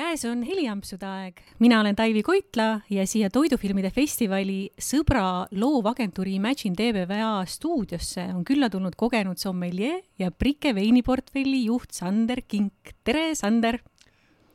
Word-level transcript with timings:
käes 0.00 0.22
on 0.28 0.40
heliampsude 0.46 1.04
aeg, 1.04 1.40
mina 1.60 1.80
olen 1.82 1.96
Taivi 1.98 2.22
Koitla 2.24 2.68
ja 2.92 3.04
siia 3.08 3.28
toidufilmide 3.32 3.90
festivali 3.92 4.70
sõbra 4.80 5.44
loovagentuuri 5.52 6.38
Imagine 6.38 6.78
TVVA 6.78 7.42
stuudiosse 7.50 8.24
on 8.32 8.44
külla 8.48 8.70
tulnud 8.72 8.96
kogenud 9.00 9.40
sommelier 9.40 9.98
ja 10.20 10.30
Brike 10.32 10.72
veiniportfelli 10.76 11.66
juht 11.66 11.92
Sander 11.96 12.40
Kink. 12.48 12.94
tere, 13.04 13.34
Sander 13.36 13.80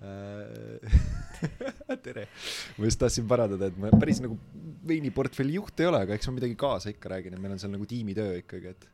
tere, 2.05 2.27
ma 2.77 2.87
just 2.87 3.01
tahtsin 3.01 3.27
parandada, 3.29 3.69
et 3.71 3.77
ma 3.79 3.91
päris 3.95 4.21
nagu 4.23 4.37
veiniportfelli 4.85 5.57
juht 5.57 5.81
ei 5.81 5.89
ole, 5.89 6.03
aga 6.05 6.17
eks 6.17 6.29
ma 6.29 6.35
midagi 6.37 6.57
kaasa 6.59 6.93
ikka 6.93 7.15
räägin, 7.15 7.35
et 7.35 7.43
meil 7.43 7.55
on 7.55 7.61
seal 7.61 7.73
nagu 7.73 7.87
tiimitöö 7.89 8.37
ikkagi, 8.41 8.73
et 8.75 8.87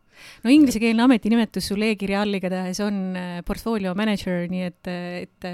no 0.46 0.54
inglisekeelne 0.54 1.06
ametinimetus 1.06 1.72
sul 1.72 1.84
e-kirja 1.88 2.24
all 2.26 2.38
igatahes 2.38 2.82
on 2.86 3.02
äh, 3.20 3.32
portfolio 3.48 3.94
manager, 3.98 4.46
nii 4.52 4.68
et, 4.68 4.92
et, 5.28 5.50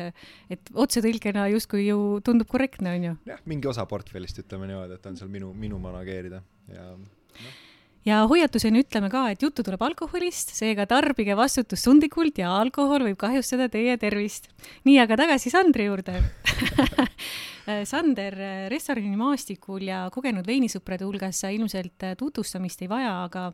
et 0.58 0.74
otsetõlkena 0.86 1.48
justkui 1.54 1.88
ju 1.88 2.18
tundub 2.26 2.50
korrektne, 2.52 2.98
on 2.98 3.08
ju? 3.12 3.16
jah, 3.34 3.46
mingi 3.50 3.70
osa 3.70 3.88
portfellist, 3.90 4.44
ütleme 4.46 4.70
niimoodi, 4.72 5.00
et 5.00 5.10
on 5.10 5.18
seal 5.20 5.32
minu, 5.32 5.54
minu 5.58 5.82
manageerida 5.82 6.44
ja 6.74 6.92
noh 6.98 7.64
ja 8.06 8.22
hoiatusena 8.30 8.82
ütleme 8.84 9.10
ka, 9.14 9.26
et 9.32 9.44
juttu 9.44 9.66
tuleb 9.66 9.82
alkoholist, 9.82 10.54
seega 10.58 10.86
tarbige 10.90 11.36
vastutustundlikult 11.38 12.38
ja 12.42 12.54
alkohol 12.60 13.08
võib 13.10 13.20
kahjustada 13.20 13.70
teie 13.74 13.98
tervist. 13.98 14.50
nii, 14.86 15.00
aga 15.04 15.18
tagasi 15.26 15.54
Sandri 15.54 15.90
juurde 15.90 16.22
Sander, 17.68 18.36
restoranimaastikul 18.72 19.84
ja 19.90 20.06
kogenud 20.14 20.48
veinisõprade 20.48 21.04
hulgas 21.04 21.42
sa 21.44 21.52
ilmselt 21.52 22.06
tutvustamist 22.20 22.82
ei 22.86 22.90
vaja, 22.92 23.12
aga 23.26 23.50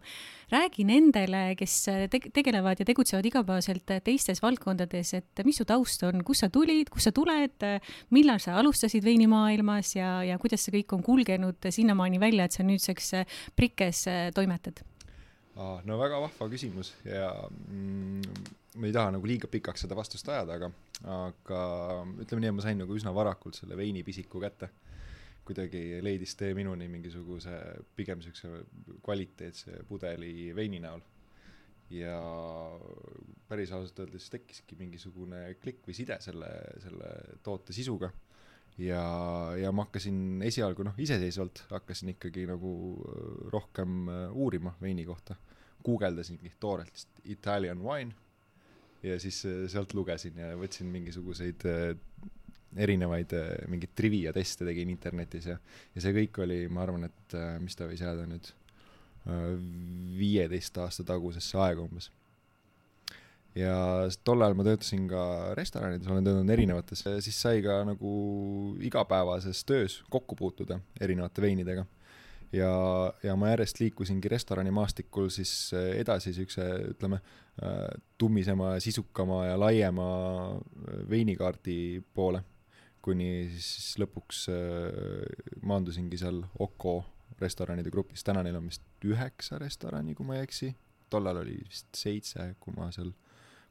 räägi 0.54 0.86
nendele, 0.86 1.42
kes 1.58 1.78
te 2.12 2.22
tegelevad 2.30 2.84
ja 2.84 2.86
tegutsevad 2.86 3.26
igapäevaselt 3.26 3.96
teistes 4.06 4.44
valdkondades, 4.44 5.16
et 5.18 5.44
mis 5.48 5.58
su 5.58 5.66
taust 5.66 6.06
on, 6.06 6.22
kust 6.26 6.46
sa 6.46 6.52
tulid, 6.54 6.94
kust 6.94 7.10
sa 7.10 7.16
tuled, 7.16 7.68
millal 8.14 8.42
sa 8.44 8.60
alustasid 8.62 9.06
veinimaailmas 9.06 9.96
ja, 9.98 10.16
ja 10.28 10.38
kuidas 10.42 10.62
see 10.62 10.78
kõik 10.78 10.94
on 10.94 11.06
kulgenud 11.06 11.74
sinnamaani 11.74 12.22
välja, 12.22 12.46
et 12.46 12.54
sa 12.54 12.66
nüüdseks 12.68 13.14
Prikes 13.58 14.06
toimetad? 14.38 14.86
No 15.56 15.98
väga 16.00 16.20
vahva 16.24 16.48
küsimus 16.50 16.94
ja 17.06 17.30
mm, 17.70 18.22
ma 18.82 18.90
ei 18.90 18.96
taha 18.96 19.14
nagu 19.16 19.30
liiga 19.30 19.50
pikaks 19.52 19.86
seda 19.86 19.98
vastust 19.98 20.30
ajada, 20.34 20.58
aga, 20.58 20.70
aga 21.14 21.60
ütleme 22.24 22.42
nii, 22.42 22.50
et 22.50 22.58
ma 22.58 22.66
sain 22.66 22.82
nagu 22.82 22.98
üsna 22.98 23.14
varakult 23.16 23.60
selle 23.60 23.78
veinipisiku 23.78 24.42
kätte. 24.44 24.72
kuidagi 25.44 26.00
leidis 26.00 26.38
tee 26.40 26.54
minuni 26.56 26.88
mingisuguse 26.88 27.58
pigem 27.96 28.22
siukse 28.24 28.48
kvaliteetse 29.04 29.84
pudeli 29.88 30.54
veini 30.56 30.80
näol. 30.80 31.02
ja 31.94 32.18
päris 33.48 33.72
ausalt 33.72 34.00
öeldes 34.00 34.30
tekkiski 34.34 34.76
mingisugune 34.80 35.54
klikk 35.62 35.86
või 35.88 35.94
side 35.94 36.18
selle, 36.24 36.50
selle 36.82 37.10
toote 37.44 37.74
sisuga 37.74 38.10
ja, 38.78 39.04
ja 39.60 39.72
ma 39.72 39.86
hakkasin 39.86 40.42
esialgu 40.46 40.86
noh, 40.88 40.98
iseseisvalt 40.98 41.66
hakkasin 41.70 42.16
ikkagi 42.16 42.48
nagu 42.50 42.74
rohkem 43.54 44.08
uurima 44.32 44.76
veini 44.82 45.06
kohta. 45.06 45.36
guugeldasingi 45.84 46.54
toorelt 46.60 47.08
Italian 47.26 47.82
wine 47.84 48.14
ja 49.04 49.20
siis 49.20 49.46
äh, 49.46 49.66
sealt 49.72 49.94
lugesin 49.94 50.40
ja 50.40 50.54
võtsin 50.60 50.90
mingisuguseid 50.92 51.66
äh, 51.70 51.92
erinevaid 52.86 53.36
äh, 53.38 53.54
mingeid 53.72 53.94
trivia 53.96 54.34
teste 54.36 54.66
tegin 54.68 54.92
internetis 54.94 55.50
ja, 55.52 55.58
ja 55.96 56.04
see 56.04 56.16
kõik 56.16 56.40
oli, 56.46 56.60
ma 56.72 56.86
arvan, 56.86 57.08
et 57.10 57.38
mis 57.62 57.76
ta 57.78 57.90
võis 57.90 58.04
jääda 58.04 58.28
nüüd, 58.30 58.52
viieteist 60.20 60.76
aasta 60.84 61.06
tagusesse 61.08 61.56
aega 61.64 61.80
umbes. 61.80 62.10
Ja 63.56 63.76
tol 64.24 64.42
ajal 64.42 64.56
ma 64.58 64.66
töötasin 64.68 65.08
ka 65.12 65.24
restoranides, 65.58 66.08
olen 66.10 66.26
töötanud 66.26 66.54
erinevates, 66.56 67.04
siis 67.26 67.42
sai 67.42 67.62
ka 67.66 67.82
nagu 67.88 68.14
igapäevases 68.82 69.66
töös 69.70 70.00
kokku 70.10 70.36
puutuda 70.40 70.80
erinevate 71.02 71.42
veinidega. 71.42 71.86
Ja, 72.54 72.70
ja 73.26 73.34
ma 73.36 73.50
järjest 73.50 73.80
liikusingi 73.82 74.30
restoranimaastikul 74.30 75.32
siis 75.34 75.72
edasi 75.74 76.36
siukse, 76.38 76.68
ütleme, 76.92 77.18
Äh, 77.62 78.02
tummisema, 78.18 78.80
sisukama 78.80 79.46
ja 79.46 79.60
laiema 79.60 80.06
äh, 80.56 81.10
veinikaardi 81.10 82.02
poole, 82.14 82.40
kuni 83.06 83.28
siis 83.54 83.92
lõpuks 84.02 84.48
maandusingi 85.62 86.18
seal 86.18 86.40
Oko 86.66 86.96
restoranide 87.38 87.92
grupis, 87.94 88.24
täna 88.26 88.42
neil 88.42 88.58
on 88.58 88.72
vist 88.72 89.06
üheksa 89.06 89.60
restorani, 89.62 90.16
kui 90.18 90.26
ma 90.26 90.40
ei 90.40 90.48
eksi, 90.48 90.72
tollal 91.14 91.44
oli 91.44 91.60
vist 91.60 91.92
seitse, 92.00 92.48
kui 92.64 92.74
ma 92.74 92.90
seal, 92.96 93.12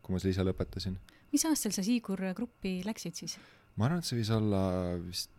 kui 0.02 0.14
ma 0.14 0.20
seal 0.22 0.34
ise 0.34 0.46
lõpetasin. 0.46 0.98
mis 1.32 1.46
aastal 1.48 1.74
sa 1.74 1.84
Siigur 1.86 2.20
gruppi 2.36 2.80
läksid 2.86 3.18
siis? 3.22 3.38
ma 3.76 3.88
arvan, 3.88 4.02
et 4.02 4.08
see 4.08 4.20
võis 4.20 4.34
olla 4.34 4.62
vist 5.00 5.32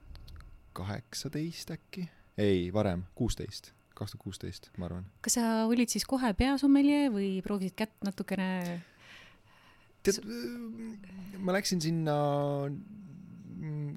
kaheksateist 0.74 1.76
äkki, 1.76 2.08
ei, 2.42 2.68
varem, 2.74 3.06
kuusteist 3.16 3.74
kaks 3.94 4.16
tuhat 4.16 4.24
kuusteist, 4.24 4.70
ma 4.82 4.88
arvan. 4.90 5.06
kas 5.22 5.38
sa 5.38 5.44
olid 5.70 5.92
siis 5.92 6.06
kohe 6.10 6.34
peasommeljee 6.38 7.12
või 7.14 7.30
proovisid 7.46 7.76
kätt 7.78 7.94
natukene? 8.06 8.50
tead, 10.04 10.20
ma 11.40 11.56
läksin 11.56 11.82
sinna, 11.84 12.16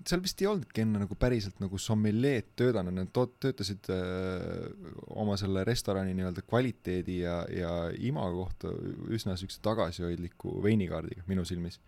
seal 0.06 0.22
vist 0.24 0.40
ei 0.42 0.48
olnudki 0.50 0.82
enne 0.84 1.00
nagu 1.02 1.16
päriselt 1.18 1.60
nagu 1.62 1.78
sommeljeed 1.80 2.52
töötanud, 2.58 2.96
nad 2.96 3.12
töötasid 3.14 3.90
öö, 3.92 4.70
oma 5.16 5.36
selle 5.40 5.64
restorani 5.68 6.14
nii-öelda 6.18 6.44
kvaliteedi 6.46 7.20
ja, 7.22 7.38
ja 7.50 7.72
imago 7.96 8.44
kohta 8.44 8.72
üsna 9.14 9.36
siukse 9.40 9.62
tagasihoidliku 9.64 10.58
veinikaardiga 10.64 11.26
minu 11.30 11.44
silmis 11.48 11.80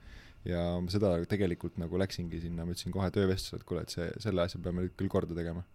ja 0.49 0.63
seda 0.93 1.17
tegelikult 1.29 1.77
nagu 1.83 1.99
läksingi 2.01 2.41
sinna, 2.45 2.65
ma 2.65 2.77
ütlesin 2.77 2.95
kohe 2.95 3.11
töövestlusel, 3.13 3.61
et 3.61 3.69
kuule, 3.69 3.83
et 3.85 3.97
see, 3.97 4.07
selle 4.23 4.45
asja 4.45 4.63
peame 4.63 4.87
nüüd 4.87 4.97
küll 4.97 5.11
korda 5.13 5.37
tegema 5.37 5.67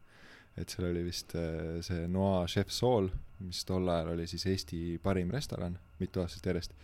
et 0.60 0.70
seal 0.70 0.90
oli 0.90 1.04
vist 1.08 1.34
äh, 1.38 1.80
see 1.86 2.08
Noa 2.12 2.46
Chef 2.52 2.72
Soul, 2.74 3.10
mis 3.44 3.64
tol 3.68 3.90
ajal 3.90 4.14
oli 4.14 4.28
siis 4.30 4.46
Eesti 4.52 5.00
parim 5.04 5.32
restoran 5.34 5.78
mitu 6.02 6.22
aastat 6.24 6.52
järjest. 6.52 6.76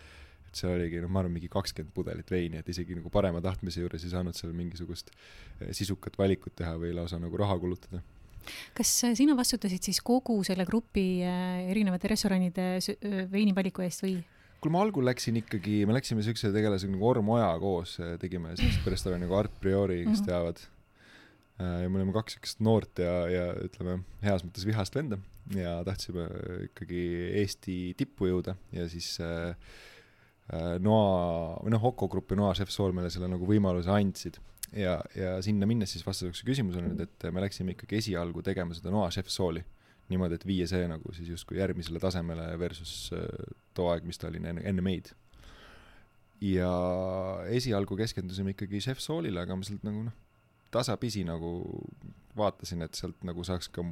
Et 0.49 0.59
seal 0.59 0.75
oligi, 0.75 1.01
noh, 1.03 1.11
ma 1.13 1.23
arvan, 1.23 1.35
mingi 1.35 1.49
kakskümmend 1.51 1.93
pudelit 1.95 2.31
veini, 2.33 2.61
et 2.61 2.69
isegi 2.71 2.97
nagu 2.97 3.11
parema 3.13 3.41
tahtmise 3.43 3.83
juures 3.83 4.05
ei 4.05 4.13
saanud 4.13 4.37
seal 4.37 4.55
mingisugust 4.57 5.11
äh, 5.13 5.69
sisukat 5.75 6.17
valikut 6.19 6.57
teha 6.59 6.73
või 6.81 6.95
lausa 6.97 7.21
nagu 7.21 7.37
raha 7.39 7.57
kulutada 7.61 8.01
kas 8.77 8.91
äh, 9.05 9.13
sina 9.19 9.35
vastutasid 9.37 9.85
siis 9.85 10.01
kogu 10.05 10.39
selle 10.47 10.65
grupi 10.65 11.21
erinevate 11.21 12.09
restoranide 12.09 12.67
veinivaliku 13.31 13.85
eest 13.85 14.05
või? 14.05 14.17
kuule, 14.59 14.73
ma 14.75 14.83
algul 14.83 15.05
läksin 15.07 15.37
ikkagi, 15.39 15.83
me 15.87 15.95
läksime 15.95 16.25
siukse 16.25 16.51
tegelasega 16.55 16.91
nagu 16.91 17.07
Orm 17.07 17.29
Oja 17.35 17.51
koos, 17.61 17.95
tegime 18.19 18.55
sellist 18.57 18.87
restorani 18.91 19.27
nagu 19.27 19.37
Art 19.39 19.53
Priori, 19.61 20.01
kes 20.03 20.07
mm 20.07 20.15
-hmm. 20.15 20.27
teavad 20.27 20.65
ja 21.59 21.89
me 21.91 21.99
olime 21.99 22.15
kaks 22.15 22.37
siukest 22.37 22.61
noort 22.63 22.99
ja, 23.03 23.13
ja 23.27 23.45
ütleme, 23.59 23.99
heas 24.23 24.45
mõttes 24.47 24.65
vihast 24.67 24.95
venda 24.95 25.19
ja 25.55 25.79
tahtsime 25.83 26.27
ikkagi 26.69 27.01
Eesti 27.41 27.77
tippu 27.99 28.29
jõuda 28.29 28.55
ja 28.75 28.87
siis 28.91 29.17
äh 29.19 29.55
Noa, 30.81 31.57
või 31.63 31.73
noh, 31.75 31.83
Oko 31.91 32.07
Grupp 32.09 32.31
ja 32.33 32.39
Noa 32.39 32.53
Chef 32.57 32.71
Soul 32.73 32.95
meile 32.97 33.11
selle 33.13 33.29
nagu 33.29 33.45
võimaluse 33.45 33.91
andsid. 33.93 34.39
ja, 34.73 34.99
ja 35.17 35.35
sinna 35.45 35.67
minnes 35.69 35.93
siis 35.93 36.05
vastuseks 36.05 36.43
küsimusele 36.45 36.87
nüüd, 36.87 37.03
et 37.05 37.27
me 37.33 37.43
läksime 37.43 37.75
ikkagi 37.75 37.99
esialgu 38.01 38.41
tegema 38.45 38.77
seda 38.77 38.93
Noa 38.93 39.09
Chef 39.13 39.29
Souli 39.33 39.63
niimoodi, 40.09 40.39
et 40.39 40.45
viia 40.49 40.65
see 40.69 40.87
nagu 40.89 41.13
siis 41.13 41.29
justkui 41.29 41.59
järgmisele 41.59 42.01
tasemele 42.01 42.47
versus 42.57 43.11
äh, 43.13 43.25
too 43.77 43.91
aeg, 43.91 44.07
mis 44.09 44.17
ta 44.17 44.29
oli 44.29 44.41
enne, 44.41 44.63
enne 44.65 44.85
meid. 44.85 45.11
ja 46.41 46.71
esialgu 47.51 47.97
keskendusime 47.99 48.55
ikkagi 48.55 48.81
Chef 48.81 49.01
Soulile, 49.03 49.43
aga 49.43 49.57
ma 49.57 49.67
sealt 49.67 49.85
nagu 49.85 50.07
noh 50.07 50.17
tasapisi 50.71 51.23
nagu 51.25 51.51
vaatasin, 52.37 52.83
et 52.85 52.97
sealt 52.97 53.23
nagu 53.27 53.43
saaks 53.45 53.69
ka 53.73 53.83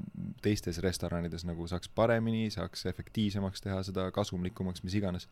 teistes 0.45 0.79
restoranides 0.83 1.45
nagu 1.47 1.67
saaks 1.69 1.89
paremini, 1.89 2.51
saaks 2.53 2.85
efektiivsemaks 2.91 3.63
teha 3.65 3.79
seda, 3.87 4.07
kasumlikumaks, 4.15 4.83
mis 4.85 4.97
iganes. 4.99 5.27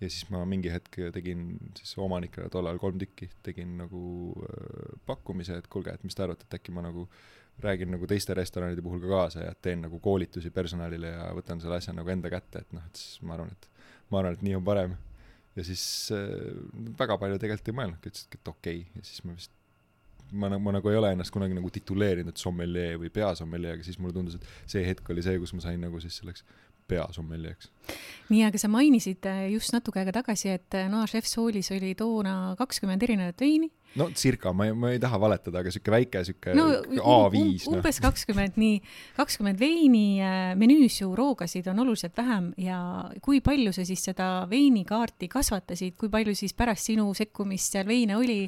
Ja 0.00 0.10
siis 0.10 0.26
ma 0.32 0.42
mingi 0.48 0.70
hetk 0.72 0.98
tegin 1.14 1.46
siis 1.78 1.94
omanikele 2.02 2.50
tollal 2.52 2.78
kolm 2.80 2.98
tükki, 3.00 3.30
tegin 3.46 3.76
nagu 3.80 4.02
äh, 4.44 4.92
pakkumise, 5.08 5.56
et 5.60 5.70
kuulge, 5.72 5.94
et 5.94 6.04
mis 6.04 6.16
te 6.16 6.24
arvate, 6.26 6.48
et 6.48 6.58
äkki 6.58 6.74
ma 6.76 6.84
nagu 6.84 7.06
räägin 7.64 7.88
nagu 7.94 8.06
teiste 8.08 8.34
restoranide 8.36 8.84
puhul 8.84 9.00
ka 9.00 9.08
kaasa 9.08 9.46
ja 9.46 9.54
teen 9.62 9.80
nagu 9.86 10.00
koolitusi 10.04 10.52
personalile 10.52 11.14
ja 11.14 11.30
võtan 11.36 11.62
selle 11.62 11.78
asja 11.80 11.94
nagu 11.96 12.12
enda 12.12 12.30
kätte, 12.32 12.60
et 12.66 12.76
noh, 12.76 12.84
et 12.84 13.00
siis 13.00 13.22
ma 13.24 13.38
arvan, 13.38 13.54
et 13.56 13.68
ma 14.12 14.20
arvan, 14.20 14.36
et 14.36 14.44
nii 14.44 14.58
on 14.58 14.64
parem. 14.64 14.96
ja 15.56 15.64
siis 15.64 16.12
äh, 16.12 16.50
väga 16.98 17.16
palju 17.16 17.40
tegelikult 17.40 17.72
ei 17.72 17.78
mõelnudki, 17.78 18.12
ütlesidki, 18.12 18.42
et 18.42 18.52
okei 18.52 18.82
okay. 18.82 18.98
ja 19.00 19.08
siis 19.08 19.24
ma 19.24 19.32
vist 19.32 19.54
ma, 20.32 20.50
ma 20.58 20.76
nagu 20.76 20.90
ei 20.90 20.98
ole 20.98 21.14
ennast 21.14 21.32
kunagi 21.32 21.56
nagu 21.56 21.70
tituleerinud 21.72 22.36
sommeljee 22.36 22.96
või 23.00 23.10
peasommeljee, 23.14 23.76
aga 23.78 23.86
siis 23.86 23.96
mulle 24.02 24.16
tundus, 24.16 24.36
et 24.36 24.72
see 24.74 24.84
hetk 24.84 25.08
oli 25.14 25.24
see, 25.24 25.38
kus 25.40 25.54
ma 25.56 25.64
sain 25.64 25.80
nagu 25.80 26.00
siis 26.02 26.20
selleks 26.20 26.44
peasommeljeeks. 26.88 27.70
nii, 28.28 28.42
aga 28.48 28.58
sa 28.58 28.68
mainisid 28.70 29.26
äh, 29.30 29.46
just 29.52 29.74
natuke 29.74 30.00
aega 30.00 30.14
tagasi, 30.18 30.50
et 30.56 30.76
äh, 30.78 30.88
Noa 30.90 31.06
Chef 31.10 31.28
Soolis 31.30 31.70
oli 31.74 31.94
toona 31.98 32.54
kakskümmend 32.58 33.02
erinevat 33.06 33.40
veini. 33.40 33.70
no 33.96 34.08
circa, 34.14 34.52
ma 34.52 34.66
ei, 34.66 34.74
ma 34.76 34.92
ei 34.94 35.00
taha 35.02 35.20
valetada, 35.22 35.62
aga 35.62 35.72
sihuke 35.72 35.94
väike 35.94 36.24
sihuke 36.26 36.56
no, 36.58 36.66
A5 36.96 37.36
um,. 37.42 37.52
No. 37.72 37.76
umbes 37.76 38.00
kakskümmend, 38.04 38.58
nii, 38.60 38.80
kakskümmend 39.18 39.60
veini 39.60 40.06
äh, 40.22 40.54
menüüs 40.58 41.00
ju 41.02 41.12
roogasid 41.16 41.68
on 41.72 41.84
oluliselt 41.86 42.16
vähem 42.18 42.50
ja 42.60 42.80
kui 43.22 43.40
palju 43.44 43.74
sa 43.76 43.86
siis 43.88 44.02
seda 44.10 44.30
veinikaarti 44.50 45.30
kasvatasid, 45.32 45.94
kui 46.00 46.12
palju 46.12 46.34
siis 46.38 46.56
pärast 46.56 46.90
sinu 46.90 47.12
sekkumist 47.14 47.78
seal 47.78 47.88
veine 47.88 48.18
oli? 48.18 48.42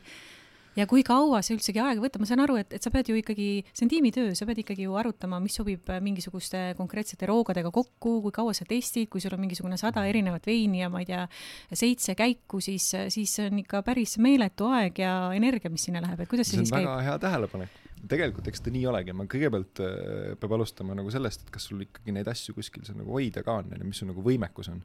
Ja 0.78 0.86
kui 0.90 1.02
kaua 1.06 1.40
see 1.44 1.56
üldsegi 1.56 1.80
aega 1.82 2.02
võtab, 2.02 2.22
ma 2.22 2.28
saan 2.28 2.42
aru, 2.44 2.58
et, 2.60 2.74
et 2.76 2.84
sa 2.84 2.92
pead 2.94 3.10
ju 3.10 3.16
ikkagi, 3.18 3.48
see 3.72 3.86
on 3.86 3.92
tiimitöö, 3.92 4.34
sa 4.38 4.46
pead 4.48 4.62
ikkagi 4.62 4.86
ju 4.86 4.94
arutama, 4.98 5.40
mis 5.42 5.56
sobib 5.58 5.90
mingisuguste 6.04 6.62
konkreetsete 6.78 7.28
roogadega 7.30 7.72
kokku, 7.74 8.18
kui 8.26 8.34
kaua 8.34 8.54
sa 8.56 8.66
testid, 8.68 9.10
kui 9.12 9.22
sul 9.24 9.34
on 9.36 9.42
mingisugune 9.42 9.78
sada 9.80 10.04
erinevat 10.08 10.46
veini 10.48 10.82
ja 10.84 10.92
ma 10.92 11.02
ei 11.02 11.08
tea, 11.10 11.24
seitse 11.72 12.14
käiku, 12.18 12.62
siis, 12.64 12.90
siis 13.14 13.34
see 13.38 13.48
on 13.50 13.62
ikka 13.64 13.82
päris 13.86 14.18
meeletu 14.22 14.70
aeg 14.70 15.02
ja 15.02 15.14
energia, 15.36 15.72
mis 15.72 15.88
sinna 15.88 16.02
läheb, 16.04 16.24
et 16.24 16.30
kuidas 16.30 16.50
see, 16.50 16.60
see 16.60 16.68
siis 16.68 16.76
käib? 16.76 16.86
väga 16.86 17.06
hea 17.08 17.18
tähelepanek. 17.26 17.84
Tegelikult 18.08 18.46
eks 18.46 18.62
ta 18.62 18.70
nii 18.70 18.84
olegi, 18.86 19.14
ma 19.16 19.26
kõigepealt 19.26 19.80
äh, 19.82 20.36
peab 20.38 20.54
alustama 20.54 20.94
nagu 20.94 21.10
sellest, 21.10 21.42
et 21.42 21.50
kas 21.54 21.66
sul 21.66 21.82
ikkagi 21.82 22.14
neid 22.14 22.30
asju 22.30 22.54
kuskil 22.54 22.86
seal 22.86 23.00
nagu 23.00 23.10
hoida 23.16 23.42
ka 23.46 23.58
on, 23.58 23.72
onju, 23.74 23.88
mis 23.88 23.98
su 23.98 24.06
nagu 24.06 24.22
võimekus 24.22 24.70
on 24.70 24.78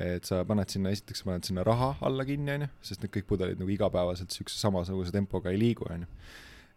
et 0.00 0.26
sa 0.26 0.40
paned 0.46 0.70
sinna, 0.72 0.90
esiteks 0.94 1.22
sa 1.22 1.28
paned 1.28 1.46
sinna 1.46 1.64
raha 1.66 1.92
alla 2.06 2.26
kinni, 2.26 2.56
onju, 2.56 2.70
sest 2.84 3.04
need 3.04 3.12
kõik 3.14 3.28
pudelid 3.30 3.60
nagu 3.60 3.70
igapäevaselt 3.70 4.34
siukse 4.34 4.58
samasuguse 4.58 5.14
tempoga 5.14 5.52
ei 5.52 5.60
liigu, 5.60 5.86
onju. 5.90 6.08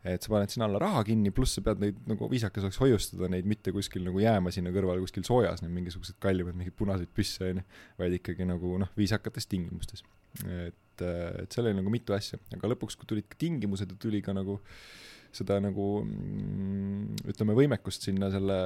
et 0.08 0.24
sa 0.24 0.32
paned 0.32 0.54
sinna 0.54 0.68
alla 0.70 0.82
raha 0.84 1.02
kinni, 1.08 1.34
pluss 1.36 1.58
sa 1.58 1.64
pead 1.66 1.82
neid 1.82 1.98
nagu 2.10 2.30
viisakas 2.32 2.68
oleks 2.68 2.78
hoiustada 2.84 3.32
neid 3.34 3.50
mitte 3.50 3.74
kuskil 3.76 4.06
nagu 4.06 4.22
jääma 4.22 4.54
sinna 4.54 4.72
kõrvale 4.76 5.02
kuskil 5.04 5.26
soojas, 5.28 5.64
need 5.64 5.74
mingisugused 5.74 6.20
kallimad 6.24 6.56
mingid 6.60 6.78
punaseid 6.78 7.10
püsse, 7.14 7.50
onju, 7.50 7.66
vaid 7.98 8.20
ikkagi 8.20 8.48
nagu 8.48 8.78
noh, 8.84 8.94
viisakates 8.98 9.50
tingimustes. 9.50 10.06
et, 10.46 11.02
et 11.02 11.52
seal 11.52 11.66
oli 11.66 11.80
nagu 11.80 11.92
mitu 11.92 12.14
asja, 12.14 12.38
aga 12.54 12.74
lõpuks, 12.76 13.00
kui 13.00 13.10
tulid 13.10 13.28
ka 13.30 13.40
tingimused 13.42 13.90
ja 13.90 13.98
tuli 13.98 14.22
ka 14.22 14.38
nagu 14.38 14.60
äh, 14.62 15.07
seda 15.38 15.60
nagu 15.64 15.88
mm, 16.04 17.24
ütleme, 17.32 17.56
võimekust 17.58 18.08
sinna 18.08 18.30
selle 18.34 18.58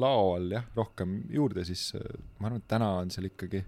lao 0.00 0.34
all 0.34 0.52
jah, 0.56 0.66
rohkem 0.76 1.22
juurde, 1.32 1.64
siis 1.68 1.90
äh, 1.98 2.04
ma 2.38 2.50
arvan, 2.50 2.62
et 2.62 2.70
täna 2.70 2.90
on 3.02 3.12
seal 3.14 3.30
ikkagi 3.30 3.62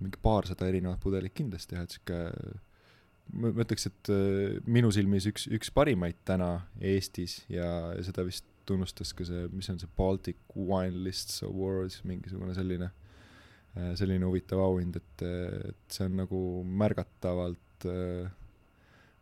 mingi 0.00 0.20
paarsada 0.22 0.68
erinevat 0.70 1.00
pudelit 1.02 1.34
kindlasti 1.36 1.76
jah, 1.76 1.84
et 1.84 1.96
sihuke 1.96 2.20
ma 3.36 3.50
ütleks, 3.52 3.86
et 3.90 4.10
äh, 4.12 4.58
minu 4.70 4.90
silmis 4.94 5.28
üks, 5.30 5.46
üks 5.52 5.70
parimaid 5.74 6.18
täna 6.28 6.52
Eestis 6.80 7.40
ja, 7.52 7.92
seda 8.04 8.24
vist 8.26 8.46
tunnustas 8.68 9.12
ka 9.16 9.26
see, 9.26 9.46
mis 9.54 9.68
on 9.72 9.78
see 9.80 9.90
Baltic 9.98 10.40
Wine 10.54 11.04
Lists 11.04 11.42
Awards, 11.46 12.00
mingisugune 12.06 12.54
selline, 12.56 12.90
äh, 13.76 13.92
selline 13.98 14.28
huvitav 14.28 14.62
auhind, 14.64 15.00
et, 15.00 15.26
et 15.70 15.94
see 15.94 16.06
on 16.06 16.20
nagu 16.22 16.42
märgatavalt 16.82 17.88
äh, 17.90 18.30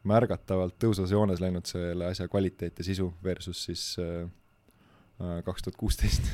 märgatavalt 0.06 0.77
tõusvas 0.81 1.12
joones 1.12 1.41
läinud 1.43 1.67
selle 1.69 2.09
asja 2.11 2.29
kvaliteet 2.31 2.79
ja 2.79 2.87
sisu 2.87 3.11
versus 3.25 3.65
siis 3.67 3.83
äh, 4.03 4.29
äh, 5.23 5.41
kaks 5.45 5.67
tuhat 5.67 5.79
kuusteist. 5.81 6.29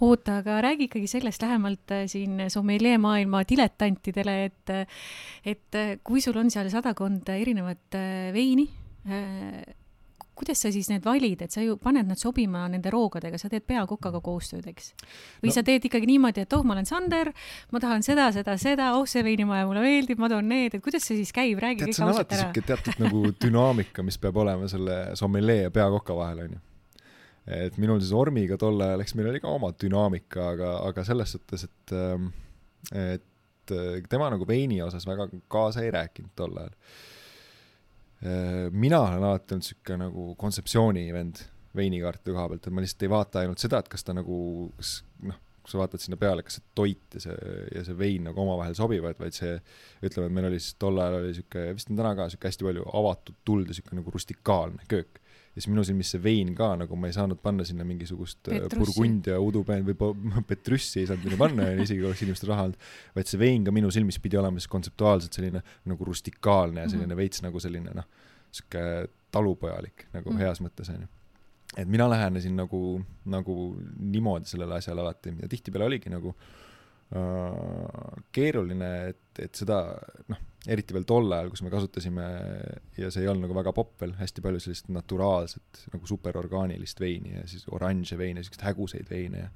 oota, 0.00 0.40
aga 0.42 0.60
räägi 0.64 0.90
ikkagi 0.90 1.08
sellest 1.10 1.42
lähemalt 1.42 1.96
äh, 1.96 2.04
siin 2.10 2.46
sommeljee 2.52 2.98
maailma 2.98 3.42
diletantidele, 3.48 4.36
et 4.50 4.74
et 5.46 5.80
kui 6.04 6.20
sul 6.20 6.36
on 6.40 6.52
seal 6.52 6.70
sadakond 6.72 7.28
erinevat 7.36 8.00
veini, 8.36 8.68
kuidas 10.36 10.60
sa 10.60 10.70
siis 10.72 10.88
need 10.90 11.04
valid, 11.04 11.40
et 11.46 11.54
sa 11.54 11.62
ju 11.64 11.78
paned 11.80 12.08
nad 12.08 12.20
sobima 12.20 12.66
nende 12.70 12.90
roogadega, 12.92 13.38
sa 13.40 13.48
teed 13.52 13.64
peakokaga 13.68 14.20
koostööd, 14.24 14.66
eks? 14.68 14.92
või 15.40 15.50
no. 15.50 15.54
sa 15.56 15.64
teed 15.66 15.88
ikkagi 15.88 16.08
niimoodi, 16.10 16.44
et 16.44 16.56
oh, 16.56 16.64
ma 16.66 16.76
olen 16.76 16.88
Sander, 16.88 17.32
ma 17.72 17.82
tahan 17.82 18.04
seda, 18.06 18.28
seda, 18.34 18.56
seda, 18.60 18.90
oh, 18.98 19.06
see 19.08 19.24
veinimaja 19.26 19.66
mulle 19.68 19.84
meeldib, 19.84 20.20
ma 20.22 20.30
toon 20.32 20.48
need, 20.52 20.76
et 20.76 20.84
kuidas 20.84 21.08
see 21.08 21.18
siis 21.22 21.32
käib, 21.36 21.60
räägi 21.62 21.86
kõik 21.86 22.02
ausalt 22.08 22.36
ära. 22.36 22.50
teatud 22.56 23.00
nagu 23.02 23.24
dünaamika, 23.46 24.04
mis 24.06 24.20
peab 24.20 24.42
olema 24.44 24.68
selle 24.70 25.00
sommelee 25.18 25.66
ja 25.66 25.74
peakoka 25.74 26.16
vahel, 26.18 26.44
onju. 26.46 26.62
et 27.62 27.80
minul 27.80 28.02
siis 28.04 28.12
Ormiga 28.16 28.60
tol 28.60 28.80
ajal, 28.84 29.06
eks 29.06 29.16
meil 29.16 29.32
oli 29.32 29.42
ka 29.42 29.52
oma 29.52 29.72
dünaamika, 29.72 30.52
aga, 30.52 30.76
aga 30.90 31.08
selles 31.08 31.36
suhtes, 31.36 31.68
et, 31.70 31.96
ähm, 31.96 32.30
et 32.92 33.72
äh, 33.72 34.00
tema 34.10 34.28
nagu 34.34 34.48
veini 34.48 34.82
osas 34.84 35.08
väga 35.08 35.30
kaasa 35.48 35.86
ei 35.86 35.94
rääkinud 35.96 36.36
tol 36.36 36.60
ajal 36.60 36.74
mina 38.72 39.02
olen 39.02 39.24
alati 39.28 39.54
olnud 39.54 39.66
sihuke 39.66 39.96
nagu 40.00 40.30
kontseptsiooni 40.40 41.02
vend 41.12 41.42
veinikaartide 41.76 42.32
koha 42.32 42.46
pealt, 42.48 42.66
et 42.66 42.72
ma 42.74 42.84
lihtsalt 42.84 43.04
ei 43.04 43.12
vaata 43.12 43.42
ainult 43.42 43.60
seda, 43.60 43.82
et 43.82 43.90
kas 43.92 44.06
ta 44.06 44.14
nagu, 44.16 44.38
kas 44.78 44.92
noh, 45.28 45.36
kui 45.60 45.72
sa 45.74 45.80
vaatad 45.82 46.02
sinna 46.02 46.18
peale, 46.20 46.44
kas 46.46 46.56
see 46.58 46.64
toit 46.78 47.18
ja 47.18 47.24
see, 47.26 47.36
ja 47.74 47.84
see 47.84 47.98
vein 47.98 48.24
nagu 48.28 48.40
omavahel 48.42 48.76
sobivad, 48.78 49.18
vaid 49.20 49.36
see, 49.36 49.56
ütleme, 50.06 50.30
et 50.30 50.36
meil 50.38 50.48
oli 50.48 50.62
siis 50.62 50.78
tol 50.80 51.02
ajal 51.02 51.18
oli 51.20 51.34
sihuke, 51.36 51.66
vist 51.76 51.92
on 51.92 52.00
täna 52.00 52.14
ka 52.18 52.28
sihuke 52.32 52.48
hästi 52.48 52.68
palju 52.68 52.88
avatud 53.02 53.40
tuld 53.44 53.72
ja 53.72 53.76
sihuke 53.76 53.98
nagu 53.98 54.14
rustikaalne 54.14 54.88
köök 54.88 55.20
ja 55.56 55.62
siis 55.62 55.70
minu 55.72 55.84
silmis 55.88 56.10
see 56.12 56.20
vein 56.22 56.52
ka 56.56 56.68
nagu 56.76 56.98
ma 57.00 57.08
ei 57.08 57.16
saanud 57.16 57.40
panna 57.42 57.64
sinna 57.64 57.84
mingisugust 57.88 58.50
äh, 58.52 58.66
burgundia 58.74 59.38
udupeen 59.40 59.86
või 59.88 59.96
petrussi 60.50 61.00
ei 61.00 61.08
saanud 61.08 61.24
sinna 61.24 61.40
panna 61.40 61.70
isegi 61.72 62.02
kui 62.02 62.10
oleks 62.10 62.24
inimestel 62.26 62.52
raha 62.52 62.68
olnud, 62.68 62.88
vaid 63.16 63.32
see 63.32 63.40
vein 63.40 63.64
ka 63.64 63.74
minu 63.74 63.90
silmis 63.94 64.20
pidi 64.22 64.38
olema 64.40 64.60
siis 64.60 64.70
kontseptuaalselt 64.72 65.38
selline 65.38 65.64
nagu 65.88 66.08
rustikaalne 66.10 66.84
ja 66.84 66.92
selline 66.92 67.08
mm 67.08 67.12
-hmm. 67.12 67.22
veits 67.24 67.42
nagu 67.46 67.62
selline 67.62 67.96
noh, 67.96 68.08
sihuke 68.52 69.08
talupojalik 69.32 70.06
nagu 70.12 70.30
mm 70.30 70.36
-hmm. 70.36 70.44
heas 70.44 70.60
mõttes 70.60 70.92
onju 70.92 71.08
et 71.76 71.88
mina 71.88 72.10
lähenesin 72.10 72.56
nagu, 72.56 73.02
nagu 73.24 73.76
niimoodi 73.98 74.46
sellele 74.46 74.74
asjale 74.74 75.00
alati 75.00 75.34
ja 75.40 75.48
tihtipeale 75.48 75.84
oligi 75.84 76.10
nagu 76.10 76.28
äh, 76.28 76.65
keeruline, 78.34 78.92
et, 79.12 79.42
et 79.44 79.54
seda 79.54 79.84
noh 80.32 80.40
eriti 80.66 80.94
veel 80.96 81.06
tol 81.06 81.30
ajal, 81.30 81.50
kus 81.52 81.62
me 81.62 81.70
kasutasime 81.72 82.24
ja 82.98 83.10
see 83.12 83.22
ei 83.24 83.30
olnud 83.30 83.46
nagu 83.46 83.56
väga 83.56 83.72
popp 83.76 84.02
veel, 84.02 84.16
hästi 84.18 84.42
palju 84.44 84.62
sellist 84.62 84.90
naturaalset 84.90 85.84
nagu 85.92 86.08
superorgaanilist 86.10 87.00
veini 87.02 87.36
ja 87.36 87.44
siis 87.50 87.68
oranže 87.70 88.18
veine, 88.18 88.42
siukseid 88.42 88.66
häguseid 88.66 89.10
veine 89.10 89.44
ja 89.44 89.52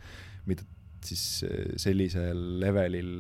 mida 0.47 0.67
siis 1.05 1.25
eh, 1.49 1.73
sellisel 1.81 2.43
levelil 2.61 3.15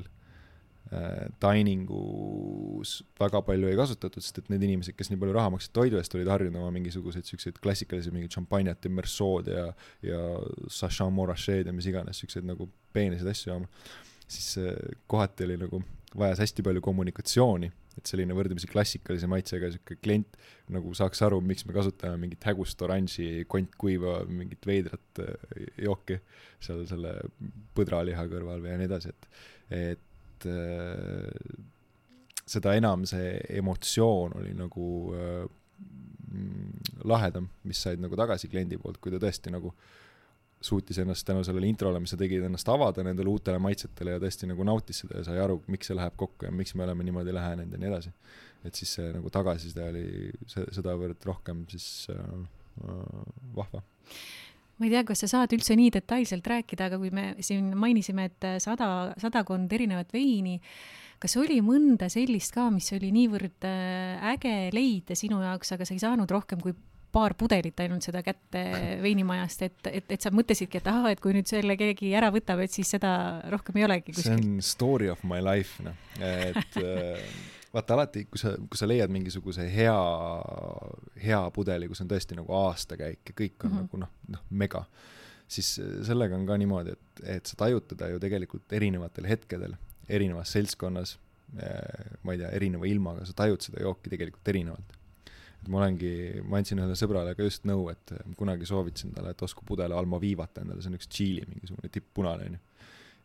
äh, 0.92 1.24
diningus 1.42 3.00
väga 3.18 3.40
palju 3.46 3.70
ei 3.70 3.78
kasutatud, 3.78 4.22
sest 4.22 4.42
et 4.42 4.52
need 4.52 4.66
inimesed, 4.68 4.94
kes 4.98 5.10
nii 5.10 5.20
palju 5.22 5.34
raha 5.36 5.54
maksid 5.56 5.74
toidu 5.76 5.98
eest, 5.98 6.14
olid 6.18 6.30
harjunud 6.30 6.60
oma 6.60 6.70
mingisuguseid 6.76 7.26
siukseid 7.26 7.58
klassikalisi 7.64 8.12
mingeid 8.14 8.36
šampanjat 8.36 8.86
ja 8.86 8.94
mersood 9.00 9.50
ja, 9.50 9.66
ja 10.06 10.22
sachet 10.70 11.10
morachet 11.16 11.66
ja 11.66 11.74
mis 11.74 11.90
iganes 11.90 12.22
siukseid 12.22 12.46
nagu 12.46 12.68
peenesid 12.94 13.32
asju 13.32 13.54
jooma. 13.54 13.70
Siis 14.30 14.54
äh, 14.62 14.74
kohati 15.10 15.48
oli 15.48 15.58
nagu 15.60 15.82
vajas 16.16 16.42
hästi 16.42 16.64
palju 16.66 16.82
kommunikatsiooni 16.82 17.70
et 17.98 18.10
selline 18.10 18.34
võrdlemisi 18.36 18.68
klassikalise 18.70 19.28
maitsega 19.30 19.70
sihuke 19.72 19.96
klient 20.02 20.38
nagu 20.72 20.92
saaks 20.96 21.22
aru, 21.26 21.40
miks 21.44 21.66
me 21.66 21.74
kasutame 21.76 22.18
mingit 22.22 22.44
hägust 22.46 22.80
oranži 22.86 23.44
kontkuiva, 23.50 24.20
mingit 24.30 24.66
veidrat 24.68 25.22
äh, 25.24 25.68
jooki 25.86 26.20
seal 26.62 26.84
selle 26.90 27.16
põdraliha 27.76 28.26
kõrval 28.30 28.64
või 28.64 28.72
ja 28.72 28.80
nii 28.80 28.90
edasi, 28.90 29.14
et, 29.14 29.30
et 29.80 30.48
äh, 30.50 31.56
seda 32.50 32.76
enam 32.78 33.06
see 33.08 33.34
emotsioon 33.60 34.38
oli 34.40 34.54
nagu 34.58 34.90
äh, 35.16 35.42
lahedam, 37.10 37.50
mis 37.66 37.80
said 37.82 38.00
nagu 38.02 38.16
tagasi 38.18 38.48
kliendi 38.50 38.78
poolt, 38.78 39.00
kui 39.02 39.12
ta 39.12 39.18
tõesti 39.22 39.50
nagu 39.52 39.74
äh, 39.74 39.98
suutis 40.60 40.98
ennast 41.00 41.24
tänu 41.26 41.44
sellele 41.44 41.68
introle, 41.70 42.00
mis 42.02 42.12
sa 42.12 42.18
tegid, 42.20 42.44
ennast 42.44 42.68
avada 42.68 43.04
nendele 43.06 43.32
uutele 43.32 43.60
maitsetele 43.62 44.16
ja 44.16 44.20
tõesti 44.20 44.48
nagu 44.50 44.66
nautis 44.68 45.02
seda 45.02 45.20
ja 45.20 45.28
sai 45.30 45.40
aru, 45.40 45.60
miks 45.72 45.88
see 45.88 45.96
läheb 45.96 46.16
kokku 46.20 46.48
ja 46.48 46.52
miks 46.52 46.74
me 46.76 46.84
oleme 46.84 47.06
niimoodi 47.06 47.34
lähenenud 47.34 47.72
ja 47.76 47.80
nii 47.80 47.90
edasi. 47.90 48.12
et 48.64 48.76
siis 48.76 48.92
see 48.98 49.08
nagu 49.14 49.30
tagasiside 49.32 49.86
oli 49.88 50.04
sedavõrd 50.52 51.24
rohkem 51.24 51.64
siis 51.72 52.10
äh, 52.12 52.20
äh, 52.84 53.24
vahva 53.56 53.80
ma 54.80 54.88
ei 54.88 54.92
tea, 54.92 55.04
kas 55.08 55.24
sa 55.24 55.28
saad 55.28 55.52
üldse 55.52 55.76
nii 55.76 55.90
detailselt 55.92 56.46
rääkida, 56.48 56.88
aga 56.88 56.98
kui 57.00 57.10
me 57.12 57.34
siin 57.44 57.72
mainisime, 57.76 58.30
et 58.30 58.46
sada, 58.64 59.12
sadakond 59.20 59.72
erinevat 59.76 60.12
veini, 60.16 60.56
kas 61.20 61.36
oli 61.40 61.58
mõnda 61.64 62.08
sellist 62.12 62.54
ka, 62.56 62.70
mis 62.72 62.88
oli 62.96 63.10
niivõrd 63.12 63.68
äh, 63.68 64.30
äge 64.32 64.54
leida 64.76 65.16
sinu 65.16 65.42
jaoks, 65.44 65.74
aga 65.76 65.88
sa 65.88 65.96
ei 65.96 66.00
saanud 66.00 66.32
rohkem 66.32 66.60
kui 66.64 66.72
paar 67.12 67.34
pudelit 67.38 67.80
ainult 67.82 68.06
seda 68.06 68.22
kätte 68.26 68.62
veinimajast, 69.02 69.62
et, 69.66 69.88
et, 69.90 70.12
et 70.16 70.22
sa 70.22 70.32
mõtlesidki, 70.34 70.80
et 70.80 70.90
ahah, 70.90 71.10
et 71.12 71.22
kui 71.22 71.34
nüüd 71.34 71.48
selle 71.50 71.76
keegi 71.80 72.12
ära 72.16 72.30
võtab, 72.34 72.62
et 72.64 72.74
siis 72.74 72.90
seda 72.96 73.12
rohkem 73.52 73.80
ei 73.80 73.86
olegi 73.86 74.14
kuskil. 74.14 74.28
see 74.28 74.36
on 74.38 74.60
story 74.64 75.10
of 75.12 75.22
my 75.26 75.40
life, 75.44 75.82
noh, 75.84 75.96
et 76.22 76.78
äh, 76.80 77.22
vaata 77.74 77.96
alati, 77.96 78.26
kui 78.30 78.42
sa, 78.42 78.54
kui 78.60 78.78
sa 78.78 78.88
leiad 78.88 79.12
mingisuguse 79.12 79.66
hea, 79.72 79.96
hea 81.24 81.40
pudeli, 81.54 81.88
kus 81.90 82.04
on 82.04 82.10
tõesti 82.10 82.38
nagu 82.38 82.54
aastakäik 82.62 83.32
ja 83.32 83.38
kõik 83.42 83.64
on 83.64 83.70
mm 83.70 83.76
-hmm. 83.76 83.88
nagu 83.88 84.04
noh, 84.04 84.12
noh, 84.36 84.44
mega, 84.50 84.84
siis 85.50 85.80
sellega 86.06 86.36
on 86.36 86.46
ka 86.46 86.58
niimoodi, 86.60 86.94
et, 86.94 87.24
et 87.38 87.46
sa 87.46 87.58
tajud 87.64 87.88
teda 87.94 88.12
ju 88.14 88.22
tegelikult 88.22 88.72
erinevatel 88.72 89.26
hetkedel, 89.26 89.74
erinevas 90.08 90.52
seltskonnas, 90.52 91.18
äh, 91.58 92.16
ma 92.22 92.32
ei 92.32 92.38
tea, 92.38 92.54
erineva 92.54 92.86
ilmaga, 92.86 93.26
sa 93.26 93.34
tajud 93.42 93.62
seda 93.66 93.82
jooki 93.82 94.10
tegelikult 94.10 94.54
erinevalt 94.54 94.99
et 95.60 95.68
ma 95.68 95.80
olengi, 95.82 96.12
ma 96.48 96.60
andsin 96.60 96.80
ühele 96.80 96.96
sõbrale 96.98 97.34
ka 97.36 97.44
just 97.44 97.66
nõu, 97.68 97.88
et 97.92 98.14
kunagi 98.38 98.68
soovitasin 98.68 99.14
talle, 99.16 99.34
et 99.34 99.44
ostku 99.44 99.64
pudel 99.68 99.92
Almovivat 99.96 100.62
endale, 100.62 100.80
see 100.80 100.92
on 100.92 100.98
üks 100.98 101.10
Tšiili 101.10 101.46
mingisugune 101.48 101.90
tipp-punane 101.92 102.46
onju. 102.50 102.60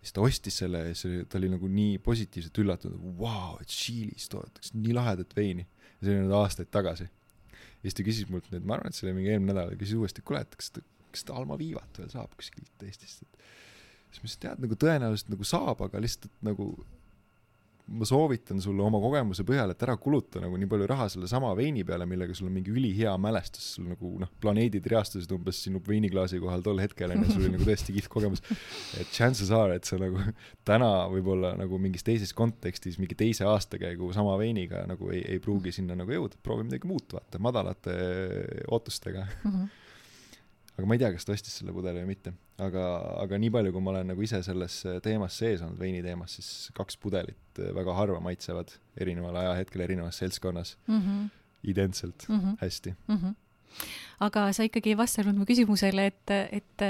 siis 0.01 0.15
ta 0.15 0.21
ostis 0.21 0.57
selle 0.61 0.81
ja 0.89 0.95
siis 0.95 1.27
ta 1.31 1.39
oli 1.39 1.49
nagu 1.53 1.69
nii 1.71 1.99
positiivselt 2.05 2.59
üllatunud, 2.63 3.05
vau, 3.19 3.55
et 3.61 3.71
Tšiilis 3.71 4.27
toodetakse 4.31 4.75
nii 4.77 4.97
lahedat 4.97 5.31
veini. 5.37 5.67
ja 5.99 6.01
see 6.01 6.17
oli 6.17 6.25
nüüd 6.25 6.35
aastaid 6.41 6.71
tagasi. 6.71 7.07
ja 7.07 7.85
siis 7.87 7.97
ta 7.97 8.07
küsis 8.09 8.27
mult 8.29 8.51
nüüd, 8.51 8.67
ma 8.67 8.77
arvan, 8.77 8.91
et 8.91 8.99
see 8.99 9.07
oli 9.07 9.15
mingi 9.19 9.31
eelmine 9.31 9.55
nädal, 9.55 9.77
küsis 9.79 9.95
uuesti, 9.99 10.25
kuule, 10.25 10.43
et 10.43 10.59
kas 10.59 10.73
kas 11.15 11.23
ta 11.27 11.37
Almovivat 11.39 12.01
veel 12.01 12.11
saab 12.11 12.35
kuskilt 12.35 12.83
Eestist, 12.83 13.23
et 13.23 13.47
siis 14.11 14.19
ma 14.19 14.27
ütlesin, 14.27 14.41
tead, 14.43 14.63
nagu 14.65 14.77
tõenäoliselt 14.83 15.31
nagu 15.31 15.47
saab, 15.47 15.83
aga 15.87 16.01
lihtsalt 16.03 16.33
nagu 16.45 16.69
ma 17.85 18.05
soovitan 18.07 18.61
sulle 18.63 18.81
oma 18.81 18.97
kogemuse 19.01 19.43
põhjal, 19.45 19.69
et 19.73 19.83
ära 19.85 19.93
kuluta 20.01 20.41
nagu 20.41 20.57
nii 20.57 20.69
palju 20.69 20.87
raha 20.89 21.05
sellesama 21.13 21.51
veini 21.57 21.83
peale, 21.85 22.07
millega 22.09 22.33
sul 22.37 22.49
on 22.49 22.55
mingi 22.57 22.73
ülihea 22.73 23.13
mälestus, 23.21 23.67
sul 23.75 23.91
nagu 23.91 24.09
noh, 24.21 24.31
planeedid 24.41 24.87
riastusid 24.89 25.31
umbes 25.35 25.61
sinu 25.67 25.81
veiniklaasi 25.85 26.41
kohal 26.41 26.65
tol 26.65 26.81
hetkel 26.81 27.13
onju, 27.13 27.29
sul 27.29 27.45
oli 27.45 27.53
nagu 27.53 27.67
tõesti 27.67 27.93
kihvt 27.95 28.11
kogemus. 28.11 28.41
et 28.99 29.13
chances 29.13 29.53
are, 29.53 29.77
et 29.77 29.85
sa 29.85 29.99
nagu 30.01 30.21
täna 30.67 30.91
võib-olla 31.13 31.53
nagu 31.59 31.79
mingis 31.81 32.05
teises 32.07 32.33
kontekstis 32.33 32.97
mingi 33.01 33.17
teise 33.19 33.45
aastakäigu 33.49 34.09
sama 34.17 34.33
veiniga 34.41 34.85
nagu 34.89 35.13
ei, 35.13 35.21
ei 35.35 35.43
pruugi 35.43 35.75
sinna 35.75 35.97
nagu 35.99 36.17
jõuda, 36.17 36.41
proovi 36.41 36.65
midagi 36.65 36.89
muud 36.89 37.13
vaata, 37.13 37.41
madalate 37.43 37.97
ootustega 38.73 39.27
mm. 39.27 39.51
-hmm 39.51 39.73
aga 40.75 40.87
ma 40.87 40.97
ei 40.97 40.99
tea, 40.99 41.11
kas 41.15 41.27
ta 41.27 41.35
ostis 41.35 41.55
selle 41.59 41.73
pudeli 41.75 42.01
või 42.03 42.11
mitte, 42.13 42.33
aga, 42.61 42.83
aga 43.21 43.39
nii 43.39 43.53
palju, 43.55 43.71
kui 43.75 43.85
ma 43.85 43.93
olen 43.93 44.11
nagu 44.11 44.25
ise 44.25 44.41
selles 44.43 44.81
teemas 45.05 45.37
sees 45.39 45.63
olnud, 45.63 45.79
veini 45.79 46.03
teemas, 46.03 46.35
siis 46.35 46.49
kaks 46.75 46.99
pudelit 47.01 47.63
väga 47.79 47.95
harva 47.95 48.19
maitsevad 48.23 48.75
erineval 48.99 49.39
ajahetkel 49.43 49.85
erinevas 49.87 50.19
seltskonnas 50.23 50.75
mm 50.87 51.01
-hmm. 51.01 51.33
identselt 51.63 52.27
mm 52.29 52.39
-hmm. 52.39 52.57
hästi 52.61 52.95
mm. 53.07 53.15
-hmm 53.15 53.33
aga 54.23 54.47
sa 54.55 54.65
ikkagi 54.65 54.93
ei 54.93 54.97
vastanud 54.99 55.35
mu 55.37 55.45
küsimusele, 55.47 56.07
et, 56.11 56.33
et 56.55 56.85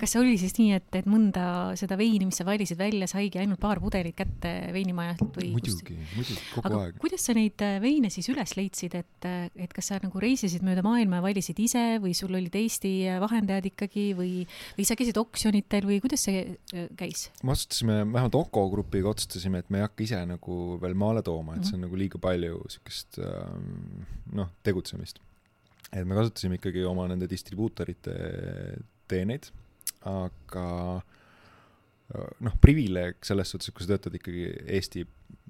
kas 0.00 0.14
see 0.14 0.20
oli 0.22 0.34
siis 0.40 0.56
nii, 0.58 0.78
et, 0.78 0.88
et 1.00 1.08
mõnda 1.10 1.46
seda 1.78 1.98
veini, 1.98 2.26
mis 2.28 2.38
sa 2.40 2.46
valisid 2.46 2.78
välja, 2.80 3.08
saigi 3.10 3.40
ainult 3.42 3.60
paar 3.62 3.80
pudelit 3.82 4.16
kätte 4.18 4.52
veinimajalt 4.74 5.38
või? 5.38 5.52
muidugi, 5.54 5.96
muidugi, 6.16 6.38
kogu 6.54 6.66
aga 6.70 6.80
aeg. 6.86 6.98
kuidas 7.02 7.26
sa 7.28 7.36
neid 7.36 7.62
äh, 7.64 7.76
veine 7.82 8.10
siis 8.14 8.28
üles 8.32 8.56
leidsid, 8.58 8.96
et, 8.98 9.28
et 9.54 9.74
kas 9.74 9.92
sa 9.92 10.00
nagu 10.02 10.22
reisisid 10.22 10.64
mööda 10.66 10.84
maailma 10.86 11.20
ja 11.20 11.26
valisid 11.28 11.60
ise 11.62 11.84
või 12.02 12.14
sul 12.16 12.34
olid 12.34 12.54
Eesti 12.58 12.94
vahendajad 13.22 13.70
ikkagi 13.70 14.08
või, 14.18 14.32
või 14.78 14.88
sa 14.88 14.98
käisid 14.98 15.18
oksjonitel 15.20 15.86
või 15.88 16.00
kuidas 16.04 16.26
see 16.28 16.46
äh, 16.74 16.88
käis? 16.98 17.28
me 17.42 17.54
otsustasime, 17.54 18.02
vähemalt 18.10 18.40
Oko 18.44 18.66
grupiga 18.72 19.12
otsustasime, 19.12 19.62
et 19.62 19.70
me 19.70 19.80
ei 19.80 19.86
hakka 19.86 20.06
ise 20.06 20.24
nagu 20.28 20.78
veel 20.82 20.98
maale 20.98 21.22
tooma, 21.24 21.58
et 21.58 21.68
see 21.68 21.78
on 21.78 21.86
nagu 21.86 21.98
liiga 21.98 22.18
palju 22.22 22.58
siukest 22.72 23.20
ähm, 23.22 24.02
noh, 24.34 24.50
tegutsemist 24.66 25.22
et 25.94 26.06
me 26.06 26.16
kasutasime 26.18 26.58
ikkagi 26.58 26.84
oma 26.88 27.06
nende 27.10 27.28
distribuutorite 27.30 28.14
teeneid, 29.10 29.50
aga 30.10 30.66
noh, 32.44 32.56
privileeg 32.62 33.20
selles 33.24 33.52
suhtes, 33.52 33.70
et 33.70 33.76
kui 33.76 33.86
sa 33.86 33.94
töötad 33.94 34.16
ikkagi 34.18 34.48
Eesti 34.76 35.04